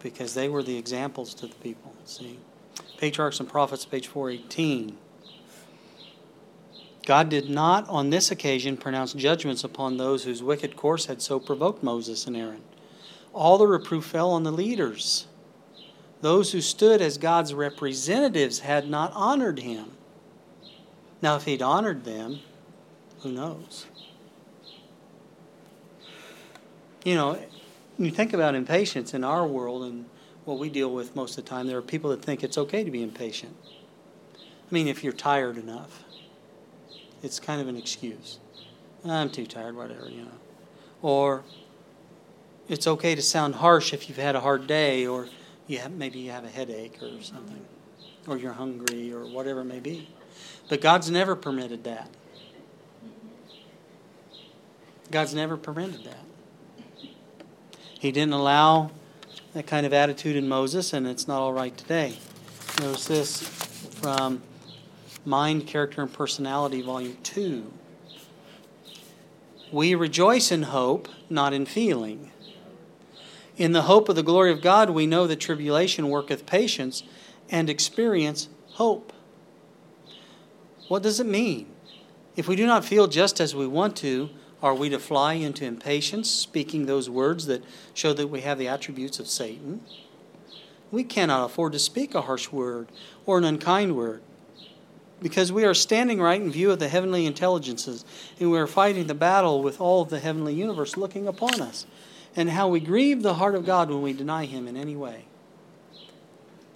because 0.00 0.34
they 0.34 0.48
were 0.48 0.62
the 0.62 0.78
examples 0.78 1.34
to 1.34 1.48
the 1.48 1.54
people. 1.56 1.92
See? 2.04 2.38
Patriarchs 2.96 3.40
and 3.40 3.48
Prophets, 3.48 3.84
page 3.84 4.06
418. 4.06 4.96
God 7.04 7.28
did 7.28 7.50
not 7.50 7.88
on 7.88 8.10
this 8.10 8.30
occasion 8.30 8.76
pronounce 8.76 9.12
judgments 9.12 9.64
upon 9.64 9.96
those 9.96 10.24
whose 10.24 10.42
wicked 10.42 10.76
course 10.76 11.06
had 11.06 11.20
so 11.20 11.40
provoked 11.40 11.82
Moses 11.82 12.26
and 12.26 12.36
Aaron. 12.36 12.62
All 13.32 13.58
the 13.58 13.66
reproof 13.66 14.04
fell 14.04 14.30
on 14.30 14.44
the 14.44 14.52
leaders. 14.52 15.26
Those 16.20 16.52
who 16.52 16.60
stood 16.60 17.02
as 17.02 17.18
God's 17.18 17.52
representatives 17.52 18.60
had 18.60 18.88
not 18.88 19.12
honored 19.14 19.60
him. 19.60 19.92
Now, 21.20 21.36
if 21.36 21.44
he'd 21.44 21.62
honored 21.62 22.04
them, 22.04 22.40
who 23.20 23.32
knows? 23.32 23.86
You 27.06 27.14
know, 27.14 27.38
you 28.00 28.10
think 28.10 28.32
about 28.32 28.56
impatience 28.56 29.14
in 29.14 29.22
our 29.22 29.46
world 29.46 29.84
and 29.84 30.06
what 30.44 30.58
we 30.58 30.68
deal 30.68 30.92
with 30.92 31.14
most 31.14 31.38
of 31.38 31.44
the 31.44 31.48
time, 31.48 31.68
there 31.68 31.78
are 31.78 31.82
people 31.82 32.10
that 32.10 32.20
think 32.20 32.42
it's 32.42 32.58
okay 32.58 32.82
to 32.82 32.90
be 32.90 33.00
impatient. 33.00 33.54
I 34.34 34.74
mean, 34.74 34.88
if 34.88 35.04
you're 35.04 35.12
tired 35.12 35.56
enough, 35.56 36.02
it's 37.22 37.38
kind 37.38 37.60
of 37.60 37.68
an 37.68 37.76
excuse. 37.76 38.40
I'm 39.04 39.30
too 39.30 39.46
tired, 39.46 39.76
whatever, 39.76 40.08
you 40.08 40.22
know. 40.22 40.38
Or 41.00 41.44
it's 42.68 42.88
okay 42.88 43.14
to 43.14 43.22
sound 43.22 43.54
harsh 43.54 43.94
if 43.94 44.08
you've 44.08 44.18
had 44.18 44.34
a 44.34 44.40
hard 44.40 44.66
day 44.66 45.06
or 45.06 45.28
you 45.68 45.78
have, 45.78 45.92
maybe 45.92 46.18
you 46.18 46.32
have 46.32 46.44
a 46.44 46.50
headache 46.50 47.00
or 47.00 47.22
something, 47.22 47.64
or 48.26 48.36
you're 48.36 48.54
hungry 48.54 49.12
or 49.12 49.26
whatever 49.26 49.60
it 49.60 49.66
may 49.66 49.78
be. 49.78 50.08
But 50.68 50.80
God's 50.80 51.08
never 51.08 51.36
permitted 51.36 51.84
that. 51.84 52.10
God's 55.12 55.34
never 55.34 55.56
permitted 55.56 56.02
that. 56.02 56.25
He 57.98 58.12
didn't 58.12 58.34
allow 58.34 58.90
that 59.54 59.66
kind 59.66 59.86
of 59.86 59.92
attitude 59.92 60.36
in 60.36 60.48
Moses, 60.48 60.92
and 60.92 61.06
it's 61.06 61.26
not 61.26 61.40
all 61.40 61.52
right 61.52 61.76
today. 61.76 62.18
Notice 62.80 63.06
this 63.06 63.42
from 64.00 64.42
Mind, 65.24 65.66
Character, 65.66 66.02
and 66.02 66.12
Personality, 66.12 66.82
Volume 66.82 67.16
2. 67.22 67.72
We 69.72 69.94
rejoice 69.94 70.52
in 70.52 70.64
hope, 70.64 71.08
not 71.30 71.54
in 71.54 71.64
feeling. 71.64 72.30
In 73.56 73.72
the 73.72 73.82
hope 73.82 74.10
of 74.10 74.16
the 74.16 74.22
glory 74.22 74.52
of 74.52 74.60
God, 74.60 74.90
we 74.90 75.06
know 75.06 75.26
that 75.26 75.40
tribulation 75.40 76.10
worketh 76.10 76.44
patience 76.44 77.02
and 77.48 77.70
experience 77.70 78.48
hope. 78.72 79.12
What 80.88 81.02
does 81.02 81.18
it 81.18 81.26
mean? 81.26 81.66
If 82.36 82.46
we 82.46 82.56
do 82.56 82.66
not 82.66 82.84
feel 82.84 83.06
just 83.06 83.40
as 83.40 83.54
we 83.54 83.66
want 83.66 83.96
to, 83.96 84.28
are 84.62 84.74
we 84.74 84.88
to 84.88 84.98
fly 84.98 85.34
into 85.34 85.64
impatience, 85.64 86.30
speaking 86.30 86.86
those 86.86 87.10
words 87.10 87.46
that 87.46 87.62
show 87.94 88.12
that 88.14 88.28
we 88.28 88.40
have 88.40 88.58
the 88.58 88.68
attributes 88.68 89.18
of 89.18 89.26
Satan? 89.26 89.80
We 90.90 91.04
cannot 91.04 91.44
afford 91.44 91.72
to 91.72 91.78
speak 91.78 92.14
a 92.14 92.22
harsh 92.22 92.50
word 92.50 92.88
or 93.26 93.38
an 93.38 93.44
unkind 93.44 93.96
word 93.96 94.22
because 95.20 95.50
we 95.50 95.64
are 95.64 95.74
standing 95.74 96.20
right 96.20 96.40
in 96.40 96.50
view 96.50 96.70
of 96.70 96.78
the 96.78 96.88
heavenly 96.88 97.26
intelligences 97.26 98.04
and 98.38 98.50
we 98.50 98.58
are 98.58 98.66
fighting 98.66 99.06
the 99.06 99.14
battle 99.14 99.62
with 99.62 99.80
all 99.80 100.02
of 100.02 100.10
the 100.10 100.20
heavenly 100.20 100.54
universe 100.54 100.96
looking 100.96 101.26
upon 101.26 101.60
us 101.60 101.86
and 102.34 102.50
how 102.50 102.68
we 102.68 102.80
grieve 102.80 103.22
the 103.22 103.34
heart 103.34 103.54
of 103.54 103.64
God 103.64 103.88
when 103.88 104.02
we 104.02 104.12
deny 104.12 104.44
Him 104.44 104.68
in 104.68 104.76
any 104.76 104.94
way. 104.94 105.24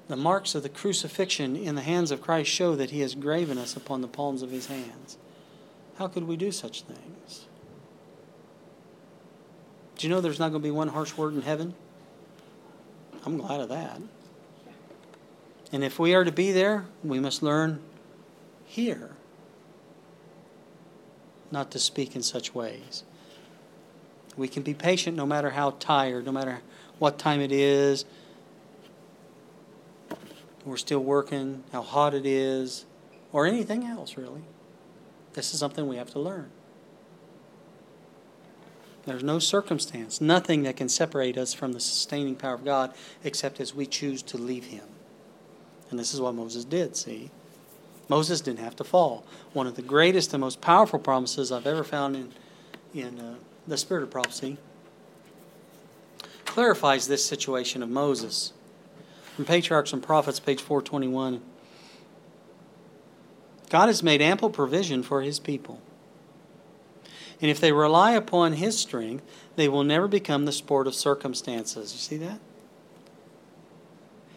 The 0.08 0.16
marks 0.16 0.54
of 0.54 0.62
the 0.62 0.68
crucifixion 0.68 1.54
in 1.54 1.74
the 1.74 1.82
hands 1.82 2.10
of 2.10 2.22
Christ 2.22 2.50
show 2.50 2.74
that 2.74 2.90
He 2.90 3.00
has 3.00 3.14
graven 3.14 3.58
us 3.58 3.76
upon 3.76 4.00
the 4.00 4.08
palms 4.08 4.42
of 4.42 4.50
His 4.50 4.66
hands. 4.66 5.18
How 5.98 6.08
could 6.08 6.24
we 6.24 6.36
do 6.36 6.50
such 6.50 6.82
things? 6.82 7.46
Do 10.00 10.06
you 10.06 10.14
know 10.14 10.22
there's 10.22 10.38
not 10.38 10.48
going 10.48 10.62
to 10.62 10.66
be 10.66 10.70
one 10.70 10.88
harsh 10.88 11.14
word 11.14 11.34
in 11.34 11.42
heaven? 11.42 11.74
I'm 13.26 13.36
glad 13.36 13.60
of 13.60 13.68
that. 13.68 14.00
And 15.72 15.84
if 15.84 15.98
we 15.98 16.14
are 16.14 16.24
to 16.24 16.32
be 16.32 16.52
there, 16.52 16.86
we 17.04 17.20
must 17.20 17.42
learn 17.42 17.82
here 18.64 19.10
not 21.50 21.70
to 21.72 21.78
speak 21.78 22.16
in 22.16 22.22
such 22.22 22.54
ways. 22.54 23.04
We 24.38 24.48
can 24.48 24.62
be 24.62 24.72
patient 24.72 25.18
no 25.18 25.26
matter 25.26 25.50
how 25.50 25.72
tired, 25.72 26.24
no 26.24 26.32
matter 26.32 26.62
what 26.98 27.18
time 27.18 27.42
it 27.42 27.52
is. 27.52 28.06
We're 30.64 30.78
still 30.78 31.04
working, 31.04 31.62
how 31.72 31.82
hot 31.82 32.14
it 32.14 32.24
is, 32.24 32.86
or 33.32 33.44
anything 33.44 33.84
else, 33.84 34.16
really. 34.16 34.44
This 35.34 35.52
is 35.52 35.60
something 35.60 35.86
we 35.86 35.96
have 35.96 36.10
to 36.12 36.20
learn. 36.20 36.50
There's 39.10 39.24
no 39.24 39.40
circumstance, 39.40 40.20
nothing 40.20 40.62
that 40.62 40.76
can 40.76 40.88
separate 40.88 41.36
us 41.36 41.52
from 41.52 41.72
the 41.72 41.80
sustaining 41.80 42.36
power 42.36 42.54
of 42.54 42.64
God 42.64 42.94
except 43.24 43.58
as 43.58 43.74
we 43.74 43.84
choose 43.84 44.22
to 44.22 44.38
leave 44.38 44.66
Him. 44.66 44.84
And 45.90 45.98
this 45.98 46.14
is 46.14 46.20
what 46.20 46.36
Moses 46.36 46.64
did, 46.64 46.94
see? 46.94 47.32
Moses 48.08 48.40
didn't 48.40 48.60
have 48.60 48.76
to 48.76 48.84
fall. 48.84 49.24
One 49.52 49.66
of 49.66 49.74
the 49.74 49.82
greatest 49.82 50.32
and 50.32 50.40
most 50.40 50.60
powerful 50.60 51.00
promises 51.00 51.50
I've 51.50 51.66
ever 51.66 51.82
found 51.82 52.14
in, 52.14 52.32
in 52.94 53.18
uh, 53.18 53.34
the 53.66 53.76
Spirit 53.76 54.04
of 54.04 54.12
Prophecy 54.12 54.58
clarifies 56.44 57.08
this 57.08 57.24
situation 57.24 57.82
of 57.82 57.88
Moses. 57.88 58.52
From 59.34 59.44
Patriarchs 59.44 59.92
and 59.92 60.00
Prophets, 60.00 60.38
page 60.38 60.62
421. 60.62 61.40
God 63.70 63.88
has 63.88 64.04
made 64.04 64.22
ample 64.22 64.50
provision 64.50 65.02
for 65.02 65.22
His 65.22 65.40
people. 65.40 65.80
And 67.40 67.50
if 67.50 67.60
they 67.60 67.72
rely 67.72 68.12
upon 68.12 68.54
His 68.54 68.78
strength, 68.78 69.24
they 69.56 69.68
will 69.68 69.84
never 69.84 70.08
become 70.08 70.44
the 70.44 70.52
sport 70.52 70.86
of 70.86 70.94
circumstances. 70.94 71.92
You 71.92 71.98
see 71.98 72.16
that? 72.18 72.40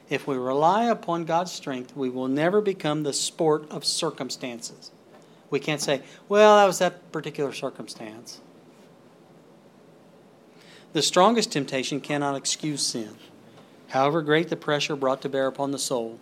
If 0.09 0.27
we 0.27 0.37
rely 0.37 0.85
upon 0.85 1.25
God's 1.25 1.51
strength, 1.51 1.95
we 1.95 2.09
will 2.09 2.27
never 2.27 2.61
become 2.61 3.03
the 3.03 3.13
sport 3.13 3.69
of 3.71 3.83
circumstances. 3.83 4.91
We 5.49 5.59
can't 5.59 5.81
say, 5.81 6.01
well, 6.29 6.57
that 6.57 6.65
was 6.65 6.79
that 6.79 7.11
particular 7.11 7.53
circumstance. 7.53 8.39
The 10.93 11.01
strongest 11.01 11.51
temptation 11.51 11.99
cannot 11.99 12.35
excuse 12.35 12.85
sin. 12.85 13.15
However 13.89 14.21
great 14.21 14.49
the 14.49 14.55
pressure 14.55 14.95
brought 14.95 15.21
to 15.23 15.29
bear 15.29 15.47
upon 15.47 15.71
the 15.71 15.79
soul, 15.79 16.19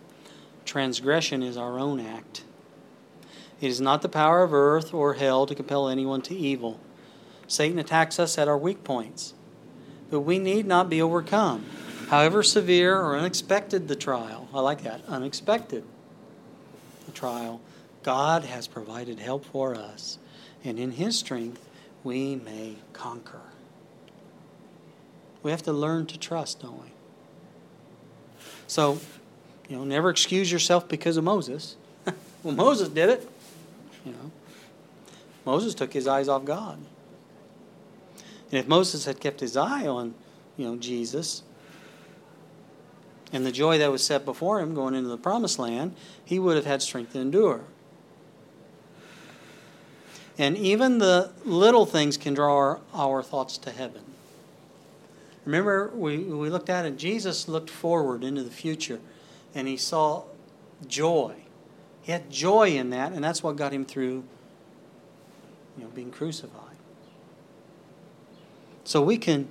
transgression 0.66 1.44
is 1.44 1.58
our 1.58 1.78
own 1.80 2.00
act. 2.00 2.44
It 3.62 3.68
is 3.68 3.80
not 3.80 4.02
the 4.02 4.10
power 4.10 4.42
of 4.42 4.54
earth 4.54 4.92
or 4.92 5.14
hell 5.14 5.46
to 5.46 5.54
compel 5.54 5.88
anyone 5.88 6.24
to 6.24 6.36
evil. 6.36 6.80
Satan 7.48 7.78
attacks 7.78 8.20
us 8.20 8.38
at 8.40 8.48
our 8.48 8.58
weak 8.58 8.84
points, 8.84 9.36
but 10.10 10.22
we 10.22 10.40
need 10.40 10.66
not 10.66 10.90
be 10.90 11.02
overcome. 11.02 11.66
However 12.10 12.42
severe 12.42 13.00
or 13.00 13.16
unexpected 13.16 13.88
the 13.88 13.96
trial, 13.96 14.50
I 14.54 14.62
like 14.62 14.82
that, 14.82 15.02
unexpected 15.08 15.84
the 17.06 17.12
trial, 17.12 17.62
God 18.04 18.46
has 18.46 18.68
provided 18.68 19.20
help 19.20 19.46
for 19.46 19.76
us, 19.76 20.18
and 20.64 20.80
in 20.80 20.92
His 20.92 21.18
strength 21.18 21.70
we 22.04 22.36
may 22.36 22.78
conquer. 22.94 23.42
We 25.44 25.52
have 25.52 25.64
to 25.64 25.74
learn 25.74 26.08
to 26.08 26.18
trust, 26.18 26.62
don't 26.62 26.82
we? 26.82 26.90
So, 28.68 29.00
you 29.70 29.78
know, 29.78 29.84
never 29.84 30.10
excuse 30.10 30.52
yourself 30.52 30.88
because 30.88 31.18
of 31.18 31.24
Moses. 31.24 31.76
well, 32.44 32.56
Moses 32.56 32.90
did 32.90 33.10
it. 33.10 33.31
You 34.06 34.14
know, 34.14 34.32
Moses 35.46 35.74
took 35.74 35.94
his 35.94 36.08
eyes 36.08 36.28
off 36.28 36.46
God. 36.46 36.80
And 38.52 38.60
if 38.60 38.68
Moses 38.68 39.06
had 39.06 39.20
kept 39.20 39.40
his 39.40 39.56
eye 39.56 39.88
on, 39.88 40.14
you 40.58 40.66
know, 40.66 40.76
Jesus 40.76 41.44
and 43.34 43.46
the 43.46 43.52
joy 43.52 43.78
that 43.78 43.92
was 43.92 44.04
set 44.04 44.26
before 44.26 44.60
him 44.60 44.76
going 44.76 44.94
into 44.94 45.10
the 45.10 45.18
promised 45.18 45.58
land, 45.58 45.96
he 46.24 46.38
would 46.38 46.58
have 46.58 46.66
had 46.66 46.82
strength 46.82 47.14
to 47.14 47.20
endure. 47.20 47.62
And 50.38 50.58
even 50.58 50.98
the 50.98 51.32
little 51.46 51.86
things 51.86 52.18
can 52.18 52.34
draw 52.34 52.56
our, 52.56 52.80
our 52.94 53.24
thoughts 53.24 53.58
to 53.60 53.72
heaven. 53.72 54.02
Remember, 55.46 55.92
we, 55.94 56.18
we 56.18 56.50
looked 56.50 56.70
at 56.70 56.86
it, 56.86 56.98
Jesus 56.98 57.48
looked 57.48 57.70
forward 57.70 58.24
into 58.24 58.44
the 58.44 58.52
future 58.52 59.00
and 59.56 59.68
he 59.68 59.78
saw 59.78 60.24
joy. 60.88 61.36
He 62.02 62.12
had 62.12 62.30
joy 62.30 62.70
in 62.70 62.90
that, 62.90 63.12
and 63.12 63.24
that's 63.24 63.44
what 63.44 63.56
got 63.56 63.74
him 63.74 63.86
through 63.86 64.24
you 65.78 65.84
know, 65.84 65.90
being 65.90 66.12
crucified. 66.12 66.76
So 68.84 69.02
we 69.02 69.18
can 69.18 69.48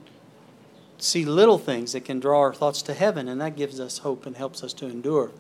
see 0.99 1.25
little 1.25 1.59
things 1.59 1.93
that 1.93 2.05
can 2.05 2.21
draw 2.21 2.41
our 2.41 2.53
thoughts 2.53 2.83
to 2.83 2.95
heaven, 2.95 3.29
and 3.29 3.41
that 3.41 3.57
gives 3.57 3.81
us 3.81 3.99
hope 3.99 4.27
and 4.27 4.37
helps 4.37 4.63
us 4.63 4.73
to 4.75 4.87
endure. 4.87 5.31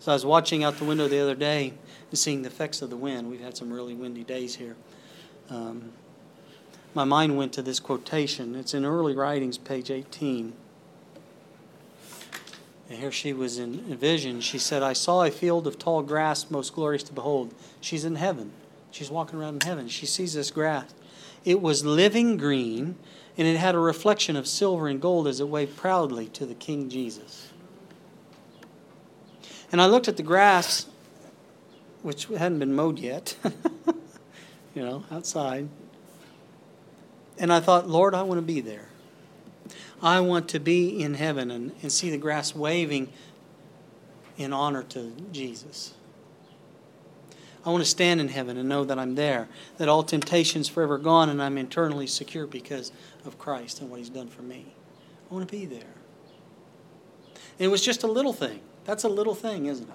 So 0.00 0.12
I 0.12 0.14
was 0.14 0.24
watching 0.24 0.62
out 0.62 0.78
the 0.78 0.84
window 0.84 1.08
the 1.08 1.18
other 1.20 1.34
day 1.34 1.74
and 2.10 2.18
seeing 2.18 2.42
the 2.42 2.48
effects 2.48 2.82
of 2.82 2.90
the 2.90 2.96
wind. 2.96 3.28
We've 3.28 3.40
had 3.40 3.56
some 3.56 3.72
really 3.72 3.94
windy 3.94 4.22
days 4.22 4.54
here. 4.54 4.76
Um, 5.50 5.92
my 6.94 7.04
mind 7.04 7.36
went 7.36 7.52
to 7.54 7.62
this 7.62 7.80
quotation. 7.80 8.54
It's 8.54 8.74
in 8.74 8.84
Early 8.84 9.14
Writings, 9.14 9.58
page 9.58 9.90
18. 9.90 10.52
And 12.88 12.98
here 12.98 13.12
she 13.12 13.32
was 13.32 13.58
in 13.58 13.84
a 13.90 13.96
vision. 13.96 14.40
She 14.40 14.58
said, 14.58 14.82
I 14.82 14.94
saw 14.94 15.22
a 15.22 15.30
field 15.30 15.66
of 15.66 15.78
tall 15.78 16.02
grass 16.02 16.50
most 16.50 16.72
glorious 16.72 17.02
to 17.04 17.12
behold. 17.12 17.54
She's 17.80 18.04
in 18.04 18.14
heaven. 18.14 18.52
She's 18.90 19.10
walking 19.10 19.38
around 19.38 19.62
in 19.62 19.68
heaven. 19.68 19.88
She 19.88 20.06
sees 20.06 20.32
this 20.32 20.50
grass. 20.50 20.94
It 21.44 21.60
was 21.60 21.84
living 21.84 22.36
green, 22.36 22.96
and 23.36 23.46
it 23.46 23.56
had 23.56 23.74
a 23.74 23.78
reflection 23.78 24.36
of 24.36 24.46
silver 24.46 24.88
and 24.88 25.00
gold 25.00 25.28
as 25.28 25.40
it 25.40 25.48
waved 25.48 25.76
proudly 25.76 26.26
to 26.28 26.46
the 26.46 26.54
King 26.54 26.88
Jesus. 26.88 27.52
And 29.70 29.82
I 29.82 29.86
looked 29.86 30.08
at 30.08 30.16
the 30.16 30.22
grass, 30.22 30.86
which 32.02 32.24
hadn't 32.26 32.58
been 32.58 32.74
mowed 32.74 32.98
yet, 32.98 33.36
you 34.74 34.82
know, 34.82 35.04
outside. 35.10 35.68
And 37.38 37.52
I 37.52 37.60
thought, 37.60 37.86
Lord, 37.86 38.14
I 38.14 38.22
want 38.22 38.38
to 38.38 38.42
be 38.42 38.60
there. 38.60 38.88
I 40.02 40.20
want 40.20 40.48
to 40.50 40.60
be 40.60 41.02
in 41.02 41.14
heaven 41.14 41.50
and, 41.50 41.72
and 41.82 41.90
see 41.90 42.10
the 42.10 42.18
grass 42.18 42.54
waving 42.54 43.12
in 44.36 44.52
honor 44.52 44.84
to 44.84 45.12
Jesus. 45.32 45.94
I 47.66 47.70
want 47.70 47.82
to 47.82 47.90
stand 47.90 48.20
in 48.20 48.28
heaven 48.28 48.56
and 48.56 48.68
know 48.68 48.84
that 48.84 48.98
I'm 48.98 49.14
there, 49.14 49.48
that 49.76 49.88
all 49.88 50.02
temptation's 50.02 50.68
forever 50.68 50.96
gone 50.96 51.28
and 51.28 51.42
I'm 51.42 51.58
eternally 51.58 52.06
secure 52.06 52.46
because 52.46 52.92
of 53.24 53.38
Christ 53.38 53.80
and 53.80 53.90
what 53.90 53.98
He's 53.98 54.08
done 54.08 54.28
for 54.28 54.42
me. 54.42 54.74
I 55.30 55.34
want 55.34 55.46
to 55.46 55.54
be 55.54 55.66
there. 55.66 55.94
And 57.58 57.66
it 57.66 57.68
was 57.68 57.84
just 57.84 58.04
a 58.04 58.06
little 58.06 58.32
thing. 58.32 58.60
That's 58.84 59.04
a 59.04 59.08
little 59.08 59.34
thing, 59.34 59.66
isn't 59.66 59.88
it? 59.88 59.94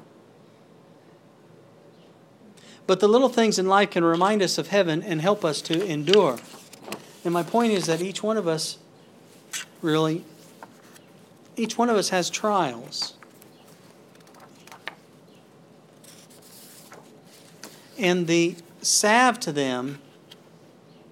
But 2.86 3.00
the 3.00 3.08
little 3.08 3.30
things 3.30 3.58
in 3.58 3.68
life 3.68 3.92
can 3.92 4.04
remind 4.04 4.42
us 4.42 4.58
of 4.58 4.68
heaven 4.68 5.02
and 5.02 5.22
help 5.22 5.46
us 5.46 5.62
to 5.64 5.86
endure. 5.86 6.38
And 7.24 7.34
my 7.34 7.44
point 7.44 7.72
is 7.72 7.86
that 7.86 8.02
each 8.02 8.22
one 8.22 8.36
of 8.36 8.48
us, 8.48 8.78
really, 9.82 10.24
each 11.56 11.78
one 11.78 11.90
of 11.90 11.98
us 11.98 12.10
has 12.10 12.30
trials. 12.30 13.16
And 17.98 18.28
the 18.28 18.56
salve 18.82 19.40
to 19.42 19.52
them, 19.52 20.00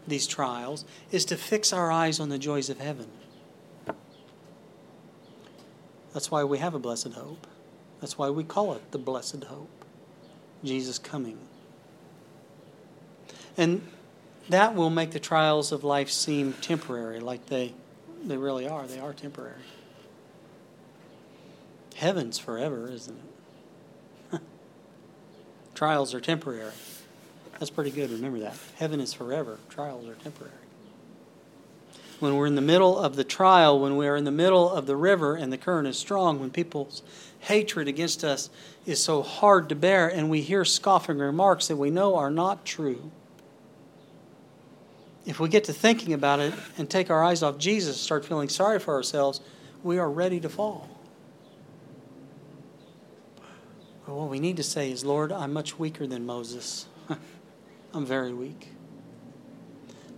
these 0.08 0.28
trials, 0.28 0.84
is 1.12 1.26
to 1.26 1.38
fix 1.38 1.72
our 1.72 1.92
eyes 1.92 2.20
on 2.20 2.30
the 2.30 2.38
joys 2.38 2.70
of 2.70 2.80
heaven. 2.80 3.08
That's 6.14 6.30
why 6.30 6.44
we 6.44 6.58
have 6.58 6.74
a 6.74 6.80
blessed 6.80 7.14
hope. 7.14 7.48
That's 8.02 8.18
why 8.18 8.30
we 8.30 8.44
call 8.44 8.74
it 8.74 8.92
the 8.92 8.98
blessed 8.98 9.44
hope. 9.46 9.70
Jesus 10.64 11.00
coming. 11.00 11.38
And 13.58 13.88
that 14.50 14.76
will 14.76 14.90
make 14.90 15.12
the 15.12 15.20
trials 15.20 15.72
of 15.72 15.84
life 15.84 16.10
seem 16.10 16.54
temporary, 16.54 17.20
like 17.20 17.46
they, 17.46 17.74
they 18.24 18.38
really 18.38 18.68
are. 18.68 18.86
They 18.86 19.00
are 19.00 19.14
temporary. 19.14 19.62
Heaven's 21.96 22.40
forever, 22.40 22.90
isn't 22.90 23.18
it? 24.32 24.42
trials 25.76 26.14
are 26.14 26.22
temporary. 26.22 26.72
That's 27.60 27.70
pretty 27.70 27.92
good. 27.92 28.10
Remember 28.12 28.40
that. 28.40 28.58
Heaven 28.78 29.00
is 29.00 29.14
forever. 29.14 29.60
Trials 29.70 30.08
are 30.08 30.16
temporary. 30.16 30.54
When 32.20 32.36
we're 32.36 32.48
in 32.48 32.56
the 32.56 32.62
middle 32.62 32.98
of 32.98 33.16
the 33.16 33.24
trial, 33.24 33.80
when 33.80 33.98
we 33.98 34.08
are 34.08 34.16
in 34.16 34.24
the 34.24 34.32
middle 34.32 34.70
of 34.70 34.86
the 34.86 34.96
river 34.96 35.36
and 35.36 35.52
the 35.52 35.58
current 35.58 35.88
is 35.88 35.98
strong, 35.98 36.40
when 36.40 36.52
people's 36.52 37.02
hatred 37.40 37.88
against 37.88 38.24
us 38.24 38.50
is 38.86 39.04
so 39.04 39.24
hard 39.24 39.70
to 39.70 39.76
bear, 39.76 40.08
and 40.08 40.30
we 40.30 40.42
hear 40.42 40.64
scoffing 40.64 41.18
remarks 41.18 41.68
that 41.68 41.78
we 41.78 41.90
know 41.90 42.16
are 42.16 42.30
not 42.30 42.64
true 42.66 43.12
if 45.26 45.40
we 45.40 45.50
get 45.50 45.66
to 45.66 45.74
thinking 45.74 46.14
about 46.14 46.40
it 46.40 46.54
and 46.78 46.90
take 46.90 47.10
our 47.10 47.24
eyes 47.24 47.44
off 47.44 47.58
Jesus, 47.58 48.00
start 48.00 48.26
feeling 48.26 48.50
sorry 48.50 48.80
for 48.80 48.94
ourselves, 48.96 49.42
we 49.84 49.98
are 49.98 50.10
ready 50.10 50.40
to 50.40 50.50
fall. 50.50 50.90
But 54.06 54.16
what 54.16 54.30
we 54.30 54.40
need 54.40 54.58
to 54.58 54.64
say 54.64 54.92
is, 54.92 55.06
Lord, 55.06 55.32
I'm 55.32 55.54
much 55.54 55.78
weaker 55.78 56.08
than 56.08 56.26
Moses. 56.26 56.88
I'm 57.94 58.06
very 58.06 58.34
weak. 58.34 58.70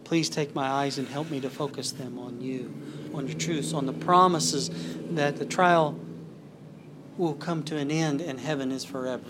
Please 0.04 0.30
take 0.30 0.54
my 0.56 0.68
eyes 0.68 0.98
and 0.98 1.08
help 1.08 1.30
me 1.30 1.40
to 1.42 1.50
focus 1.50 1.92
them 1.92 2.20
on 2.20 2.42
you, 2.42 2.74
on 3.14 3.28
your 3.28 3.38
truths, 3.38 3.74
on 3.74 3.86
the 3.86 3.94
promises 3.94 4.70
that 5.12 5.38
the 5.38 5.46
trial 5.46 6.00
will 7.18 7.34
come 7.34 7.64
to 7.64 7.78
an 7.78 7.92
end 7.92 8.22
and 8.22 8.40
heaven 8.40 8.72
is 8.72 8.84
forever. 8.84 9.24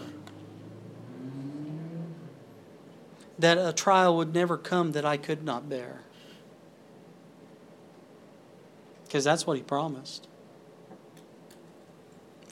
That 3.44 3.58
a 3.58 3.74
trial 3.74 4.16
would 4.16 4.34
never 4.34 4.58
come 4.58 4.94
that 4.94 5.06
I 5.06 5.18
could 5.18 5.44
not 5.44 5.68
bear. 5.68 6.00
Because 9.04 9.24
that's 9.24 9.46
what 9.46 9.58
he 9.58 9.64
promised. 9.64 10.28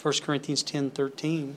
1 0.02 0.14
Corinthians 0.22 0.64
10 0.64 0.92
13. 0.92 1.56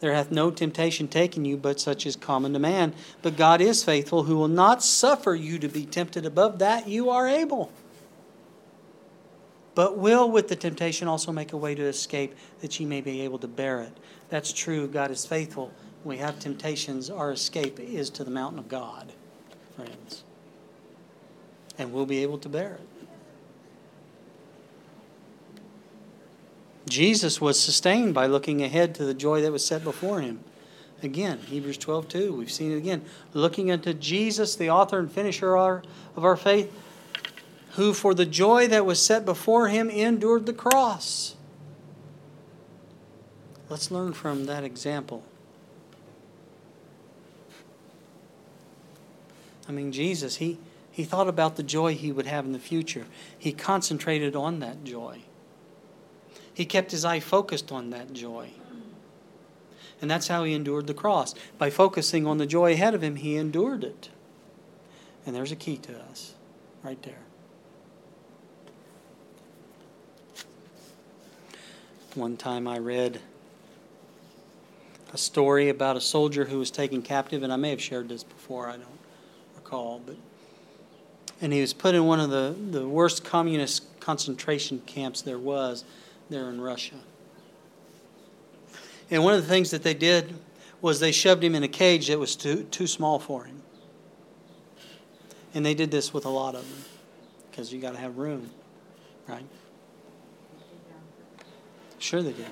There 0.00 0.14
hath 0.14 0.30
no 0.30 0.50
temptation 0.50 1.08
taken 1.08 1.44
you 1.44 1.56
but 1.56 1.80
such 1.80 2.06
as 2.06 2.14
common 2.14 2.52
to 2.52 2.58
man. 2.58 2.94
But 3.22 3.36
God 3.36 3.60
is 3.60 3.82
faithful, 3.82 4.24
who 4.24 4.36
will 4.36 4.46
not 4.46 4.84
suffer 4.84 5.34
you 5.34 5.58
to 5.58 5.68
be 5.68 5.86
tempted 5.86 6.24
above 6.24 6.58
that 6.60 6.86
you 6.86 7.10
are 7.10 7.26
able. 7.26 7.72
But 9.74 9.96
will 9.96 10.30
with 10.30 10.48
the 10.48 10.56
temptation 10.56 11.08
also 11.08 11.32
make 11.32 11.52
a 11.52 11.56
way 11.56 11.74
to 11.74 11.82
escape 11.82 12.34
that 12.60 12.78
ye 12.78 12.86
may 12.86 13.00
be 13.00 13.22
able 13.22 13.38
to 13.38 13.48
bear 13.48 13.80
it. 13.80 13.96
That's 14.28 14.52
true. 14.52 14.86
God 14.86 15.10
is 15.10 15.24
faithful 15.24 15.72
we 16.04 16.18
have 16.18 16.38
temptations, 16.38 17.10
our 17.10 17.32
escape 17.32 17.78
is 17.80 18.10
to 18.10 18.24
the 18.24 18.30
mountain 18.30 18.58
of 18.58 18.68
God, 18.68 19.12
friends. 19.76 20.22
And 21.78 21.92
we'll 21.92 22.06
be 22.06 22.22
able 22.22 22.38
to 22.38 22.48
bear 22.48 22.74
it. 22.74 22.88
Jesus 26.88 27.40
was 27.40 27.60
sustained 27.60 28.14
by 28.14 28.26
looking 28.26 28.62
ahead 28.62 28.94
to 28.94 29.04
the 29.04 29.12
joy 29.14 29.42
that 29.42 29.52
was 29.52 29.64
set 29.64 29.84
before 29.84 30.20
him. 30.20 30.40
Again, 31.02 31.38
Hebrews 31.46 31.78
12, 31.78 32.08
2, 32.08 32.34
we've 32.34 32.50
seen 32.50 32.72
it 32.72 32.76
again. 32.76 33.04
Looking 33.34 33.70
unto 33.70 33.92
Jesus, 33.92 34.56
the 34.56 34.70
author 34.70 34.98
and 34.98 35.12
finisher 35.12 35.56
of 35.56 35.84
our 36.16 36.36
faith, 36.36 36.72
who 37.72 37.92
for 37.92 38.14
the 38.14 38.26
joy 38.26 38.66
that 38.68 38.86
was 38.86 39.04
set 39.04 39.24
before 39.24 39.68
him 39.68 39.90
endured 39.90 40.46
the 40.46 40.52
cross. 40.52 41.36
Let's 43.68 43.90
learn 43.90 44.14
from 44.14 44.46
that 44.46 44.64
example. 44.64 45.22
I 49.68 49.72
mean, 49.72 49.92
Jesus, 49.92 50.36
he, 50.36 50.58
he 50.90 51.04
thought 51.04 51.28
about 51.28 51.56
the 51.56 51.62
joy 51.62 51.94
he 51.94 52.10
would 52.10 52.26
have 52.26 52.46
in 52.46 52.52
the 52.52 52.58
future. 52.58 53.06
He 53.38 53.52
concentrated 53.52 54.34
on 54.34 54.60
that 54.60 54.82
joy. 54.82 55.20
He 56.54 56.64
kept 56.64 56.90
his 56.90 57.04
eye 57.04 57.20
focused 57.20 57.70
on 57.70 57.90
that 57.90 58.12
joy. 58.12 58.50
And 60.00 60.10
that's 60.10 60.28
how 60.28 60.44
he 60.44 60.54
endured 60.54 60.86
the 60.86 60.94
cross. 60.94 61.34
By 61.58 61.70
focusing 61.70 62.26
on 62.26 62.38
the 62.38 62.46
joy 62.46 62.72
ahead 62.72 62.94
of 62.94 63.02
him, 63.02 63.16
he 63.16 63.36
endured 63.36 63.84
it. 63.84 64.08
And 65.26 65.36
there's 65.36 65.52
a 65.52 65.56
key 65.56 65.76
to 65.76 65.98
us 66.10 66.34
right 66.82 67.00
there. 67.02 67.18
One 72.14 72.36
time 72.36 72.66
I 72.66 72.78
read 72.78 73.20
a 75.12 75.18
story 75.18 75.68
about 75.68 75.96
a 75.96 76.00
soldier 76.00 76.46
who 76.46 76.58
was 76.58 76.70
taken 76.70 77.02
captive, 77.02 77.42
and 77.42 77.52
I 77.52 77.56
may 77.56 77.70
have 77.70 77.82
shared 77.82 78.08
this 78.08 78.24
before, 78.24 78.68
I 78.68 78.72
don't 78.72 78.97
recall, 79.68 80.00
but 80.04 80.16
and 81.40 81.52
he 81.52 81.60
was 81.60 81.72
put 81.72 81.94
in 81.94 82.04
one 82.06 82.18
of 82.18 82.30
the, 82.30 82.56
the 82.70 82.88
worst 82.88 83.22
communist 83.22 84.00
concentration 84.00 84.80
camps 84.86 85.22
there 85.22 85.38
was 85.38 85.84
there 86.30 86.48
in 86.48 86.60
Russia. 86.60 86.96
And 89.10 89.22
one 89.22 89.34
of 89.34 89.42
the 89.42 89.48
things 89.48 89.70
that 89.70 89.82
they 89.82 89.94
did 89.94 90.34
was 90.80 90.98
they 91.00 91.12
shoved 91.12 91.44
him 91.44 91.54
in 91.54 91.62
a 91.62 91.68
cage 91.68 92.08
that 92.08 92.18
was 92.18 92.34
too, 92.34 92.64
too 92.64 92.86
small 92.86 93.18
for 93.18 93.44
him. 93.44 93.62
And 95.54 95.64
they 95.64 95.74
did 95.74 95.90
this 95.90 96.12
with 96.12 96.24
a 96.24 96.28
lot 96.28 96.54
of 96.54 96.68
them 96.68 96.84
because 97.50 97.72
you 97.72 97.80
got 97.80 97.92
to 97.92 97.98
have 97.98 98.18
room, 98.18 98.50
right? 99.28 99.46
Sure, 101.98 102.22
they 102.22 102.32
did. 102.32 102.46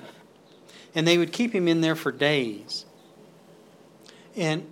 And 0.95 1.05
they 1.05 1.17
would 1.17 1.33
keep 1.33 1.53
him 1.53 1.67
in 1.67 1.81
there 1.81 1.95
for 1.95 2.11
days. 2.11 2.85
And 4.35 4.71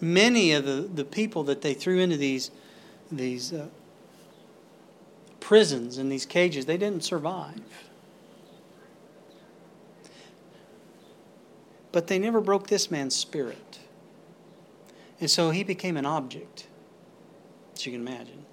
many 0.00 0.52
of 0.52 0.64
the, 0.64 0.82
the 0.82 1.04
people 1.04 1.44
that 1.44 1.62
they 1.62 1.74
threw 1.74 1.98
into 1.98 2.16
these, 2.16 2.50
these 3.10 3.52
uh, 3.52 3.66
prisons 5.40 5.98
and 5.98 6.10
these 6.10 6.26
cages, 6.26 6.66
they 6.66 6.76
didn't 6.76 7.04
survive. 7.04 7.60
But 11.90 12.06
they 12.06 12.18
never 12.18 12.40
broke 12.40 12.68
this 12.68 12.90
man's 12.90 13.16
spirit. 13.16 13.78
And 15.20 15.30
so 15.30 15.50
he 15.50 15.64
became 15.64 15.96
an 15.96 16.06
object, 16.06 16.66
as 17.74 17.86
you 17.86 17.92
can 17.92 18.06
imagine. 18.06 18.44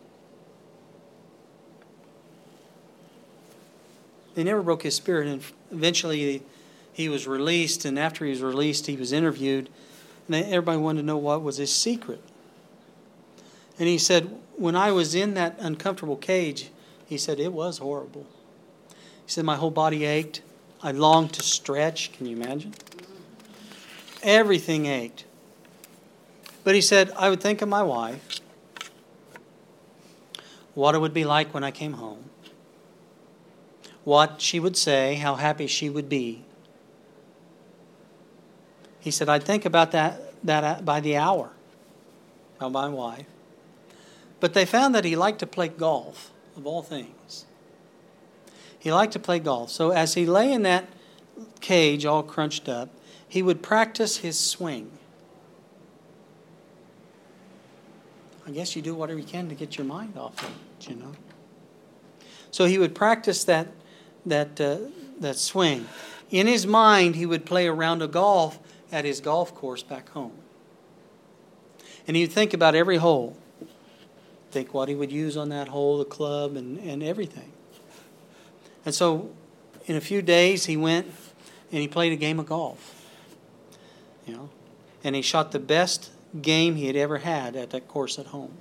They 4.33 4.43
never 4.43 4.61
broke 4.61 4.83
his 4.83 4.95
spirit, 4.95 5.27
and 5.27 5.43
eventually 5.71 6.43
he 6.91 7.07
was 7.07 7.27
released. 7.27 7.85
And 7.85 7.97
after 7.99 8.25
he 8.25 8.31
was 8.31 8.41
released, 8.41 8.87
he 8.87 8.95
was 8.95 9.11
interviewed, 9.11 9.69
and 10.27 10.35
everybody 10.35 10.77
wanted 10.77 11.01
to 11.01 11.05
know 11.05 11.17
what 11.17 11.43
was 11.43 11.57
his 11.57 11.73
secret. 11.73 12.21
And 13.77 13.87
he 13.87 13.97
said, 13.97 14.37
When 14.55 14.75
I 14.75 14.91
was 14.91 15.15
in 15.15 15.33
that 15.35 15.55
uncomfortable 15.59 16.17
cage, 16.17 16.69
he 17.05 17.17
said, 17.17 17.39
it 17.39 17.53
was 17.53 17.77
horrible. 17.77 18.25
He 18.89 19.31
said, 19.31 19.45
My 19.45 19.55
whole 19.55 19.71
body 19.71 20.05
ached. 20.05 20.41
I 20.81 20.91
longed 20.91 21.33
to 21.33 21.43
stretch. 21.43 22.11
Can 22.13 22.25
you 22.25 22.35
imagine? 22.35 22.73
Everything 24.23 24.85
ached. 24.85 25.25
But 26.63 26.75
he 26.75 26.81
said, 26.81 27.11
I 27.17 27.29
would 27.29 27.41
think 27.41 27.61
of 27.61 27.69
my 27.69 27.83
wife, 27.83 28.39
what 30.73 30.95
it 30.95 30.99
would 30.99 31.13
be 31.13 31.23
like 31.23 31.53
when 31.53 31.63
I 31.63 31.71
came 31.71 31.93
home 31.93 32.25
what 34.05 34.39
she 34.39 34.59
would 34.59 34.77
say, 34.77 35.15
how 35.15 35.35
happy 35.35 35.67
she 35.67 35.89
would 35.89 36.07
be. 36.07 36.43
He 39.05 39.11
said, 39.11 39.29
I'd 39.29 39.43
think 39.43 39.65
about 39.65 39.91
that, 39.91 40.19
that 40.43 40.83
by 40.83 40.99
the 40.99 41.15
hour 41.15 41.51
about 42.57 42.71
my 42.71 42.89
wife. 42.89 43.27
But 44.39 44.55
they 44.55 44.65
found 44.65 44.95
that 44.95 45.05
he 45.05 45.15
liked 45.15 45.37
to 45.39 45.45
play 45.45 45.67
golf, 45.67 46.31
of 46.57 46.65
all 46.65 46.81
things. 46.81 47.45
He 48.79 48.91
liked 48.91 49.13
to 49.13 49.19
play 49.19 49.37
golf. 49.37 49.69
So 49.69 49.91
as 49.91 50.15
he 50.15 50.25
lay 50.25 50.51
in 50.51 50.63
that 50.63 50.89
cage, 51.61 52.03
all 52.03 52.23
crunched 52.23 52.67
up, 52.67 52.89
he 53.27 53.43
would 53.43 53.61
practice 53.61 54.17
his 54.17 54.39
swing. 54.39 54.89
I 58.47 58.49
guess 58.49 58.75
you 58.75 58.81
do 58.81 58.95
whatever 58.95 59.19
you 59.19 59.25
can 59.25 59.49
to 59.49 59.55
get 59.55 59.77
your 59.77 59.85
mind 59.85 60.17
off 60.17 60.43
it, 60.43 60.89
you 60.89 60.95
know. 60.95 61.11
So 62.49 62.65
he 62.65 62.79
would 62.79 62.95
practice 62.95 63.43
that 63.43 63.67
that, 64.25 64.59
uh, 64.59 64.77
that 65.19 65.37
swing. 65.37 65.85
In 66.31 66.47
his 66.47 66.65
mind, 66.65 67.15
he 67.15 67.27
would 67.27 67.45
play 67.45 67.67
a 67.67 67.71
round 67.71 68.01
of 68.01 68.11
golf 68.11 68.57
at 68.91 69.05
his 69.05 69.21
golf 69.21 69.53
course 69.53 69.83
back 69.83 70.09
home. 70.09 70.33
And 72.07 72.15
he'd 72.15 72.31
think 72.31 72.53
about 72.53 72.75
every 72.75 72.97
hole, 72.97 73.35
think 74.51 74.73
what 74.73 74.89
he 74.89 74.95
would 74.95 75.11
use 75.11 75.35
on 75.35 75.49
that 75.49 75.69
hole, 75.69 75.97
the 75.97 76.05
club, 76.05 76.55
and, 76.55 76.77
and 76.79 77.01
everything. 77.01 77.51
And 78.85 78.93
so, 78.93 79.31
in 79.87 79.95
a 79.95 80.01
few 80.01 80.21
days, 80.21 80.65
he 80.65 80.77
went 80.77 81.07
and 81.71 81.81
he 81.81 81.87
played 81.87 82.13
a 82.13 82.15
game 82.15 82.39
of 82.39 82.45
golf. 82.45 82.91
You 84.27 84.35
know, 84.35 84.49
and 85.03 85.15
he 85.15 85.21
shot 85.21 85.51
the 85.51 85.59
best 85.59 86.11
game 86.41 86.75
he 86.75 86.87
had 86.87 86.95
ever 86.95 87.19
had 87.19 87.55
at 87.55 87.71
that 87.71 87.87
course 87.87 88.19
at 88.19 88.27
home 88.27 88.57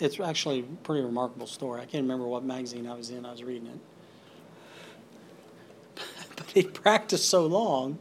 it's 0.00 0.20
actually 0.20 0.60
a 0.60 0.62
pretty 0.62 1.04
remarkable 1.04 1.46
story. 1.46 1.80
I 1.80 1.86
can't 1.86 2.02
remember 2.02 2.26
what 2.26 2.44
magazine 2.44 2.86
I 2.86 2.94
was 2.94 3.10
in. 3.10 3.24
I 3.24 3.30
was 3.30 3.42
reading 3.42 3.68
it. 3.68 3.78
but 6.36 6.46
he 6.52 6.62
practiced 6.62 7.28
so 7.28 7.46
long. 7.46 7.98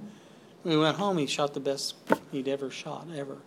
When 0.63 0.73
he 0.73 0.79
went 0.79 0.97
home, 0.97 1.17
he 1.17 1.27
shot 1.27 1.53
the 1.53 1.59
best 1.59 1.95
he'd 2.31 2.47
ever 2.47 2.69
shot, 2.69 3.07
ever. 3.15 3.37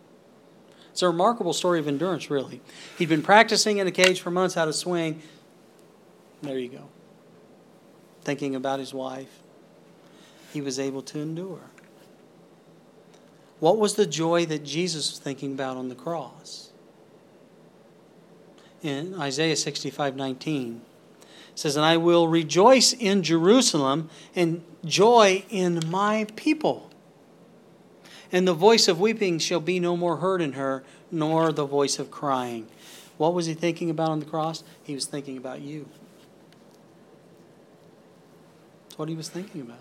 It's 0.90 1.02
a 1.02 1.08
remarkable 1.08 1.52
story 1.52 1.78
of 1.78 1.88
endurance, 1.88 2.30
really. 2.30 2.60
He'd 2.98 3.08
been 3.08 3.22
practicing 3.22 3.78
in 3.78 3.86
a 3.86 3.90
cage 3.90 4.20
for 4.20 4.30
months 4.30 4.54
how 4.54 4.64
to 4.64 4.72
swing. 4.72 5.22
There 6.42 6.58
you 6.58 6.68
go. 6.68 6.88
Thinking 8.22 8.54
about 8.54 8.78
his 8.78 8.92
wife, 8.92 9.40
he 10.52 10.60
was 10.60 10.78
able 10.78 11.02
to 11.02 11.18
endure. 11.18 11.60
What 13.60 13.78
was 13.78 13.94
the 13.94 14.06
joy 14.06 14.46
that 14.46 14.64
Jesus 14.64 15.10
was 15.10 15.18
thinking 15.18 15.52
about 15.52 15.76
on 15.76 15.88
the 15.88 15.94
cross? 15.94 16.66
in 18.86 19.14
Isaiah 19.14 19.56
65 19.56 20.16
19. 20.16 20.80
Says, 21.56 21.74
And 21.74 21.84
I 21.84 21.96
will 21.96 22.28
rejoice 22.28 22.92
in 22.92 23.24
Jerusalem 23.24 24.10
and 24.36 24.62
joy 24.84 25.44
in 25.48 25.80
my 25.88 26.26
people. 26.36 26.90
And 28.30 28.46
the 28.46 28.54
voice 28.54 28.86
of 28.86 29.00
weeping 29.00 29.38
shall 29.38 29.60
be 29.60 29.80
no 29.80 29.96
more 29.96 30.18
heard 30.18 30.42
in 30.42 30.52
her, 30.52 30.84
nor 31.10 31.52
the 31.52 31.64
voice 31.64 31.98
of 31.98 32.10
crying. 32.10 32.68
What 33.16 33.32
was 33.32 33.46
he 33.46 33.54
thinking 33.54 33.88
about 33.88 34.10
on 34.10 34.20
the 34.20 34.26
cross? 34.26 34.62
He 34.84 34.94
was 34.94 35.06
thinking 35.06 35.38
about 35.38 35.62
you. 35.62 35.88
That's 38.84 38.98
what 38.98 39.08
he 39.08 39.14
was 39.14 39.30
thinking 39.30 39.62
about. 39.62 39.78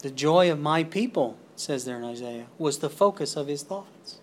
The 0.00 0.10
joy 0.12 0.52
of 0.52 0.60
my 0.60 0.84
people, 0.84 1.36
says 1.56 1.84
there 1.84 1.96
in 1.96 2.04
Isaiah, 2.04 2.46
was 2.58 2.78
the 2.78 2.90
focus 2.90 3.34
of 3.34 3.48
his 3.48 3.64
thoughts. 3.64 4.20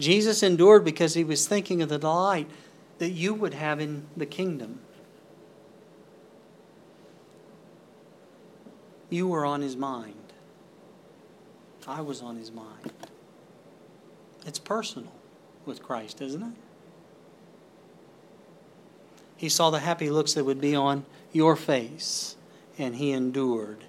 Jesus 0.00 0.42
endured 0.42 0.84
because 0.84 1.14
he 1.14 1.24
was 1.24 1.46
thinking 1.46 1.82
of 1.82 1.88
the 1.88 1.98
delight 1.98 2.48
that 2.98 3.10
you 3.10 3.34
would 3.34 3.54
have 3.54 3.80
in 3.80 4.06
the 4.16 4.26
kingdom. 4.26 4.80
You 9.08 9.28
were 9.28 9.44
on 9.44 9.60
his 9.60 9.76
mind. 9.76 10.14
I 11.86 12.00
was 12.00 12.22
on 12.22 12.36
his 12.36 12.52
mind. 12.52 12.92
It's 14.46 14.58
personal 14.58 15.12
with 15.66 15.82
Christ, 15.82 16.20
isn't 16.20 16.42
it? 16.42 16.52
He 19.36 19.48
saw 19.48 19.70
the 19.70 19.80
happy 19.80 20.10
looks 20.10 20.34
that 20.34 20.44
would 20.44 20.60
be 20.60 20.74
on 20.74 21.04
your 21.32 21.56
face, 21.56 22.36
and 22.78 22.96
he 22.96 23.10
endured. 23.10 23.84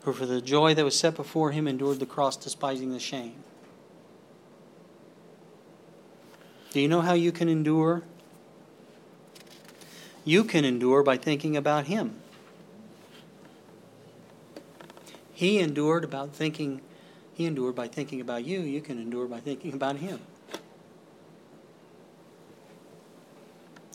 For 0.00 0.12
for 0.12 0.26
the 0.26 0.40
joy 0.40 0.74
that 0.74 0.84
was 0.84 0.98
set 0.98 1.16
before 1.16 1.50
him 1.50 1.66
endured 1.66 1.98
the 1.98 2.06
cross, 2.06 2.36
despising 2.36 2.92
the 2.92 3.00
shame. 3.00 3.42
Do 6.76 6.82
you 6.82 6.88
know 6.88 7.00
how 7.00 7.14
you 7.14 7.32
can 7.32 7.48
endure? 7.48 8.02
You 10.26 10.44
can 10.44 10.62
endure 10.66 11.02
by 11.02 11.16
thinking 11.16 11.56
about 11.56 11.86
Him. 11.86 12.16
He 15.32 15.58
endured 15.58 16.04
about 16.04 16.34
thinking, 16.34 16.82
He 17.32 17.46
endured 17.46 17.74
by 17.76 17.88
thinking 17.88 18.20
about 18.20 18.44
you. 18.44 18.60
You 18.60 18.82
can 18.82 18.98
endure 18.98 19.26
by 19.26 19.40
thinking 19.40 19.72
about 19.72 19.96
Him. 19.96 20.20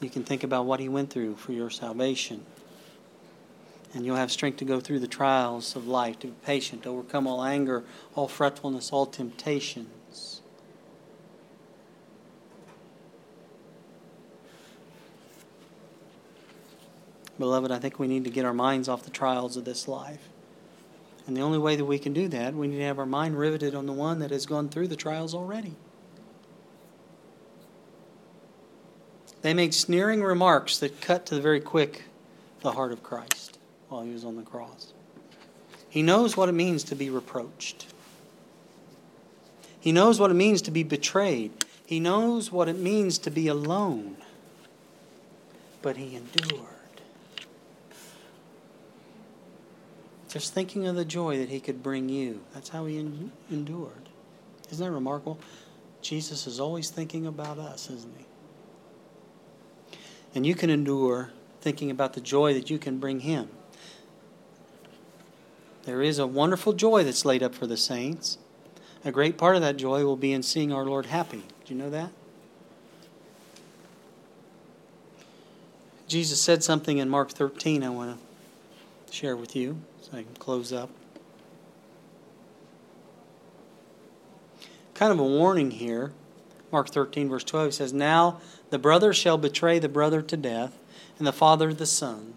You 0.01 0.09
can 0.09 0.23
think 0.23 0.43
about 0.43 0.65
what 0.65 0.79
He 0.79 0.89
went 0.89 1.11
through 1.11 1.35
for 1.35 1.51
your 1.51 1.69
salvation. 1.69 2.47
And 3.93 4.07
you'll 4.07 4.15
have 4.15 4.31
strength 4.31 4.57
to 4.57 4.65
go 4.65 4.79
through 4.79 5.01
the 5.01 5.07
trials 5.07 5.75
of 5.75 5.85
life, 5.85 6.17
to 6.21 6.29
be 6.29 6.33
patient, 6.43 6.81
to 6.81 6.89
overcome 6.89 7.27
all 7.27 7.43
anger, 7.43 7.83
all 8.15 8.27
fretfulness, 8.27 8.91
all 8.91 9.05
temptation. 9.05 9.91
Beloved, 17.39 17.71
I 17.71 17.79
think 17.79 17.99
we 17.99 18.07
need 18.07 18.23
to 18.25 18.29
get 18.29 18.45
our 18.45 18.53
minds 18.53 18.87
off 18.87 19.03
the 19.03 19.11
trials 19.11 19.57
of 19.57 19.65
this 19.65 19.87
life 19.87 20.29
And 21.27 21.37
the 21.37 21.41
only 21.41 21.57
way 21.59 21.75
that 21.75 21.85
we 21.85 21.99
can 21.99 22.13
do 22.13 22.27
that, 22.29 22.53
we 22.53 22.67
need 22.67 22.77
to 22.77 22.83
have 22.83 22.99
our 22.99 23.05
mind 23.05 23.37
riveted 23.37 23.75
on 23.75 23.85
the 23.85 23.93
one 23.93 24.19
that 24.19 24.31
has 24.31 24.45
gone 24.45 24.69
through 24.69 24.87
the 24.87 24.95
trials 24.95 25.33
already. 25.33 25.75
They 29.41 29.53
made 29.53 29.73
sneering 29.73 30.23
remarks 30.23 30.77
that 30.79 31.01
cut 31.01 31.25
to 31.27 31.35
the 31.35 31.41
very 31.41 31.61
quick 31.61 32.03
the 32.61 32.73
heart 32.73 32.91
of 32.91 33.01
Christ 33.03 33.57
while 33.89 34.03
he 34.03 34.11
was 34.11 34.23
on 34.23 34.35
the 34.35 34.43
cross. 34.43 34.93
He 35.89 36.01
knows 36.03 36.37
what 36.37 36.49
it 36.49 36.53
means 36.53 36.83
to 36.85 36.95
be 36.95 37.09
reproached. 37.09 37.87
He 39.79 39.91
knows 39.91 40.19
what 40.19 40.31
it 40.31 40.35
means 40.35 40.61
to 40.63 40.71
be 40.71 40.83
betrayed. 40.83 41.51
He 41.85 41.99
knows 41.99 42.51
what 42.51 42.69
it 42.69 42.77
means 42.77 43.17
to 43.19 43.31
be 43.31 43.47
alone. 43.47 44.17
But 45.81 45.97
he 45.97 46.15
endured. 46.15 46.80
Just 50.31 50.53
thinking 50.53 50.87
of 50.87 50.95
the 50.95 51.03
joy 51.03 51.37
that 51.39 51.49
he 51.49 51.59
could 51.59 51.83
bring 51.83 52.07
you. 52.07 52.39
That's 52.53 52.69
how 52.69 52.85
he 52.85 52.97
en- 52.97 53.33
endured. 53.51 54.07
Isn't 54.71 54.85
that 54.85 54.91
remarkable? 54.91 55.37
Jesus 56.01 56.47
is 56.47 56.57
always 56.57 56.89
thinking 56.89 57.27
about 57.27 57.59
us, 57.59 57.89
isn't 57.89 58.15
he? 58.17 59.97
And 60.33 60.45
you 60.45 60.55
can 60.55 60.69
endure 60.69 61.31
thinking 61.59 61.91
about 61.91 62.13
the 62.13 62.21
joy 62.21 62.53
that 62.53 62.69
you 62.69 62.79
can 62.79 62.97
bring 62.97 63.19
him. 63.19 63.49
There 65.83 66.01
is 66.01 66.17
a 66.17 66.25
wonderful 66.25 66.71
joy 66.71 67.03
that's 67.03 67.25
laid 67.25 67.43
up 67.43 67.53
for 67.53 67.67
the 67.67 67.75
saints. 67.75 68.37
A 69.03 69.11
great 69.11 69.37
part 69.37 69.57
of 69.57 69.61
that 69.61 69.75
joy 69.75 70.05
will 70.05 70.15
be 70.15 70.31
in 70.31 70.43
seeing 70.43 70.71
our 70.71 70.85
Lord 70.85 71.07
happy. 71.07 71.43
Do 71.65 71.73
you 71.73 71.75
know 71.75 71.89
that? 71.89 72.11
Jesus 76.07 76.41
said 76.41 76.63
something 76.63 76.99
in 76.99 77.09
Mark 77.09 77.31
13 77.31 77.83
I 77.83 77.89
want 77.89 78.17
to 78.17 78.30
share 79.13 79.35
with 79.35 79.55
you 79.55 79.81
so 80.01 80.17
I 80.17 80.23
can 80.23 80.33
close 80.35 80.71
up. 80.71 80.89
Kind 84.93 85.11
of 85.11 85.19
a 85.19 85.23
warning 85.23 85.71
here. 85.71 86.13
Mark 86.71 86.89
13, 86.89 87.29
verse 87.29 87.43
12, 87.43 87.65
he 87.67 87.71
says, 87.71 87.93
Now 87.93 88.39
the 88.69 88.79
brother 88.79 89.13
shall 89.13 89.37
betray 89.37 89.79
the 89.79 89.89
brother 89.89 90.21
to 90.21 90.37
death, 90.37 90.77
and 91.17 91.27
the 91.27 91.33
father 91.33 91.73
the 91.73 91.85
son. 91.85 92.35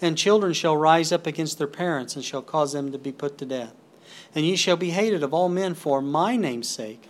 And 0.00 0.16
children 0.16 0.52
shall 0.52 0.76
rise 0.76 1.12
up 1.12 1.26
against 1.26 1.58
their 1.58 1.66
parents, 1.66 2.14
and 2.14 2.24
shall 2.24 2.42
cause 2.42 2.72
them 2.72 2.92
to 2.92 2.98
be 2.98 3.12
put 3.12 3.38
to 3.38 3.46
death. 3.46 3.74
And 4.34 4.44
ye 4.44 4.56
shall 4.56 4.76
be 4.76 4.90
hated 4.90 5.22
of 5.22 5.32
all 5.32 5.48
men 5.48 5.74
for 5.74 6.02
my 6.02 6.36
name's 6.36 6.68
sake. 6.68 7.08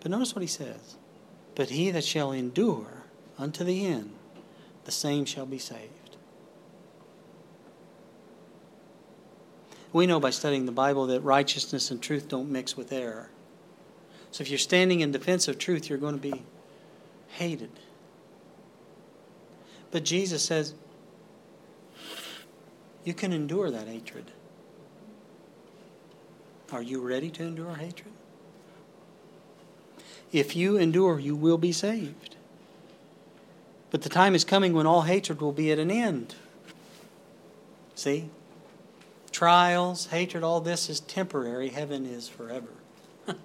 But 0.00 0.10
notice 0.10 0.34
what 0.34 0.42
he 0.42 0.48
says 0.48 0.96
But 1.54 1.70
he 1.70 1.90
that 1.90 2.04
shall 2.04 2.32
endure 2.32 3.04
unto 3.38 3.64
the 3.64 3.86
end, 3.86 4.12
the 4.84 4.92
same 4.92 5.24
shall 5.24 5.46
be 5.46 5.58
saved. 5.58 6.05
We 9.96 10.06
know 10.06 10.20
by 10.20 10.28
studying 10.28 10.66
the 10.66 10.72
Bible 10.72 11.06
that 11.06 11.22
righteousness 11.22 11.90
and 11.90 12.02
truth 12.02 12.28
don't 12.28 12.50
mix 12.50 12.76
with 12.76 12.92
error. 12.92 13.30
So 14.30 14.42
if 14.42 14.50
you're 14.50 14.58
standing 14.58 15.00
in 15.00 15.10
defense 15.10 15.48
of 15.48 15.56
truth, 15.56 15.88
you're 15.88 15.96
going 15.96 16.20
to 16.20 16.20
be 16.20 16.42
hated. 17.28 17.70
But 19.90 20.04
Jesus 20.04 20.42
says, 20.44 20.74
you 23.04 23.14
can 23.14 23.32
endure 23.32 23.70
that 23.70 23.88
hatred. 23.88 24.32
Are 26.72 26.82
you 26.82 27.00
ready 27.00 27.30
to 27.30 27.44
endure 27.44 27.76
hatred? 27.76 28.12
If 30.30 30.54
you 30.54 30.76
endure, 30.76 31.18
you 31.18 31.34
will 31.34 31.56
be 31.56 31.72
saved. 31.72 32.36
But 33.90 34.02
the 34.02 34.10
time 34.10 34.34
is 34.34 34.44
coming 34.44 34.74
when 34.74 34.86
all 34.86 35.02
hatred 35.02 35.40
will 35.40 35.52
be 35.52 35.72
at 35.72 35.78
an 35.78 35.90
end. 35.90 36.34
See? 37.94 38.28
Trials, 39.36 40.06
hatred, 40.06 40.42
all 40.42 40.62
this 40.62 40.88
is 40.88 41.00
temporary. 41.00 41.68
Heaven 41.68 42.06
is 42.06 42.26
forever. 42.26 42.70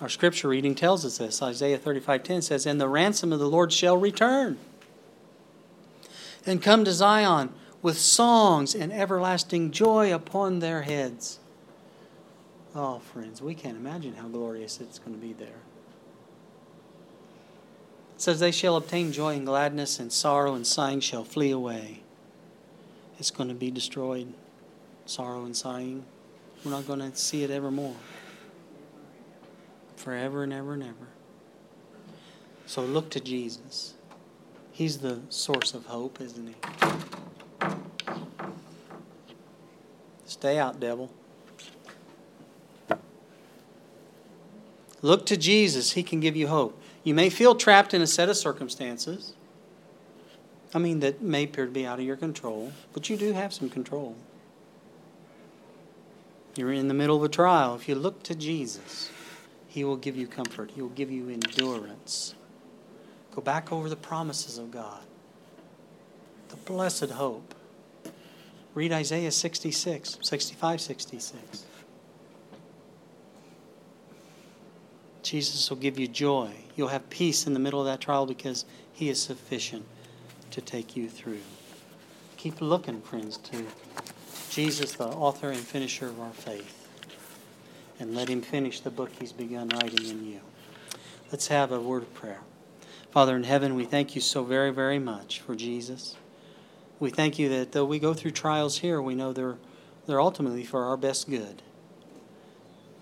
Our 0.00 0.08
scripture 0.08 0.48
reading 0.48 0.74
tells 0.74 1.04
us 1.04 1.18
this. 1.18 1.40
Isaiah 1.40 1.78
35:10 1.78 2.42
says, 2.42 2.66
"And 2.66 2.80
the 2.80 2.88
ransom 2.88 3.32
of 3.32 3.38
the 3.38 3.48
Lord 3.48 3.72
shall 3.72 3.96
return 3.96 4.58
and 6.44 6.60
come 6.60 6.84
to 6.86 6.92
Zion 6.92 7.52
with 7.82 8.00
songs 8.00 8.74
and 8.74 8.92
everlasting 8.92 9.70
joy 9.70 10.12
upon 10.12 10.58
their 10.58 10.82
heads." 10.82 11.38
Oh, 12.74 12.98
friends, 12.98 13.40
we 13.40 13.54
can't 13.54 13.76
imagine 13.76 14.16
how 14.16 14.26
glorious 14.26 14.80
it's 14.80 14.98
going 14.98 15.14
to 15.14 15.24
be 15.24 15.34
there. 15.34 15.62
It 18.16 18.22
says, 18.22 18.40
They 18.40 18.50
shall 18.50 18.74
obtain 18.74 19.12
joy 19.12 19.36
and 19.36 19.46
gladness, 19.46 20.00
and 20.00 20.12
sorrow 20.12 20.54
and 20.54 20.66
sighing 20.66 20.98
shall 20.98 21.22
flee 21.22 21.52
away. 21.52 22.02
It's 23.20 23.30
going 23.30 23.50
to 23.50 23.54
be 23.54 23.70
destroyed. 23.70 24.32
Sorrow 25.04 25.44
and 25.44 25.54
sighing. 25.54 26.04
We're 26.64 26.70
not 26.70 26.86
going 26.86 27.00
to 27.00 27.14
see 27.14 27.44
it 27.44 27.50
evermore 27.50 27.94
forever 29.96 30.42
and 30.42 30.52
ever 30.52 30.72
and 30.72 30.82
ever. 30.82 31.08
So 32.64 32.82
look 32.82 33.10
to 33.10 33.20
Jesus. 33.20 33.92
He's 34.72 34.98
the 34.98 35.20
source 35.28 35.74
of 35.74 35.84
hope, 35.86 36.18
isn't 36.20 36.46
he? 36.46 36.54
Stay 40.24 40.58
out, 40.58 40.80
devil. 40.80 41.10
Look 45.02 45.26
to 45.26 45.36
Jesus. 45.36 45.92
He 45.92 46.02
can 46.02 46.20
give 46.20 46.36
you 46.36 46.48
hope. 46.48 46.80
You 47.04 47.12
may 47.14 47.28
feel 47.28 47.54
trapped 47.54 47.92
in 47.92 48.00
a 48.00 48.06
set 48.06 48.30
of 48.30 48.36
circumstances. 48.38 49.34
I 50.72 50.78
mean, 50.78 51.00
that 51.00 51.20
may 51.20 51.44
appear 51.44 51.66
to 51.66 51.70
be 51.70 51.86
out 51.86 51.98
of 51.98 52.04
your 52.04 52.16
control, 52.16 52.72
but 52.92 53.10
you 53.10 53.16
do 53.16 53.32
have 53.32 53.52
some 53.52 53.68
control. 53.68 54.16
You're 56.56 56.72
in 56.72 56.88
the 56.88 56.94
middle 56.94 57.16
of 57.16 57.24
a 57.24 57.28
trial. 57.28 57.74
If 57.74 57.88
you 57.88 57.94
look 57.94 58.22
to 58.24 58.34
Jesus, 58.34 59.10
he 59.66 59.82
will 59.84 59.96
give 59.96 60.16
you 60.16 60.26
comfort. 60.26 60.72
He 60.72 60.82
will 60.82 60.88
give 60.90 61.10
you 61.10 61.28
endurance. 61.28 62.34
Go 63.34 63.42
back 63.42 63.72
over 63.72 63.88
the 63.88 63.96
promises 63.96 64.58
of 64.58 64.70
God, 64.70 65.02
the 66.48 66.56
blessed 66.56 67.10
hope. 67.10 67.54
Read 68.74 68.92
Isaiah 68.92 69.32
66, 69.32 70.18
65, 70.20 70.80
66. 70.80 71.64
Jesus 75.22 75.68
will 75.68 75.76
give 75.76 75.98
you 75.98 76.06
joy. 76.06 76.50
You'll 76.76 76.88
have 76.88 77.10
peace 77.10 77.46
in 77.46 77.54
the 77.54 77.60
middle 77.60 77.80
of 77.80 77.86
that 77.86 78.00
trial 78.00 78.26
because 78.26 78.64
He 78.92 79.08
is 79.08 79.20
sufficient 79.20 79.84
to 80.50 80.60
take 80.60 80.96
you 80.96 81.08
through. 81.08 81.40
Keep 82.36 82.60
looking, 82.60 83.00
friends, 83.00 83.36
to 83.38 83.66
Jesus, 84.50 84.92
the 84.92 85.06
author 85.06 85.50
and 85.50 85.60
finisher 85.60 86.06
of 86.06 86.20
our 86.20 86.32
faith 86.32 86.80
and 88.00 88.14
let 88.14 88.28
Him 88.28 88.40
finish 88.40 88.80
the 88.80 88.90
book 88.90 89.10
He's 89.20 89.32
begun 89.32 89.68
writing 89.68 90.08
in 90.08 90.26
you. 90.26 90.40
Let's 91.30 91.48
have 91.48 91.70
a 91.70 91.80
word 91.80 92.02
of 92.02 92.14
prayer. 92.14 92.40
Father 93.10 93.36
in 93.36 93.44
heaven, 93.44 93.74
we 93.74 93.84
thank 93.84 94.14
you 94.14 94.20
so 94.20 94.42
very, 94.42 94.70
very 94.70 94.98
much 94.98 95.40
for 95.40 95.54
Jesus. 95.54 96.16
We 96.98 97.10
thank 97.10 97.38
you 97.38 97.48
that 97.50 97.72
though 97.72 97.84
we 97.84 97.98
go 97.98 98.14
through 98.14 98.32
trials 98.32 98.78
here, 98.78 99.00
we 99.00 99.14
know 99.14 99.32
they're, 99.32 99.56
they're 100.06 100.20
ultimately 100.20 100.64
for 100.64 100.84
our 100.84 100.96
best 100.96 101.28
good. 101.28 101.62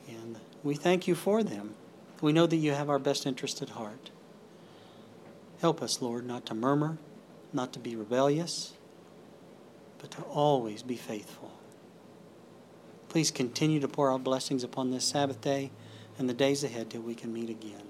And 0.08 0.38
we 0.62 0.74
thank 0.74 1.06
you 1.06 1.14
for 1.14 1.42
them. 1.42 1.74
We 2.20 2.32
know 2.32 2.46
that 2.46 2.56
you 2.56 2.72
have 2.72 2.90
our 2.90 2.98
best 2.98 3.26
interest 3.26 3.62
at 3.62 3.70
heart. 3.70 4.10
Help 5.60 5.82
us, 5.82 6.02
Lord, 6.02 6.26
not 6.26 6.46
to 6.46 6.54
murmur, 6.54 6.98
not 7.52 7.72
to 7.72 7.78
be 7.78 7.96
rebellious, 7.96 8.74
but 9.98 10.10
to 10.12 10.22
always 10.22 10.82
be 10.82 10.96
faithful. 10.96 11.52
Please 13.08 13.30
continue 13.30 13.80
to 13.80 13.88
pour 13.88 14.12
out 14.12 14.22
blessings 14.22 14.62
upon 14.62 14.90
this 14.90 15.04
Sabbath 15.04 15.40
day 15.40 15.70
and 16.18 16.28
the 16.28 16.34
days 16.34 16.62
ahead 16.62 16.90
till 16.90 17.00
we 17.00 17.14
can 17.14 17.32
meet 17.32 17.48
again 17.48 17.82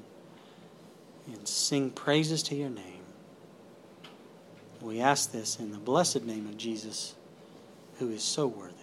and 1.27 1.47
sing 1.47 1.91
praises 1.91 2.43
to 2.45 2.55
your 2.55 2.71
name. 2.71 3.03
We 4.81 5.01
ask 5.01 5.33
this 5.33 5.59
in 5.59 5.73
the 5.73 5.79
blessed 5.79 6.25
name 6.25 6.47
of 6.47 6.57
Jesus, 6.57 7.15
who 7.99 8.11
is 8.11 8.23
so 8.23 8.47
worthy. 8.47 8.78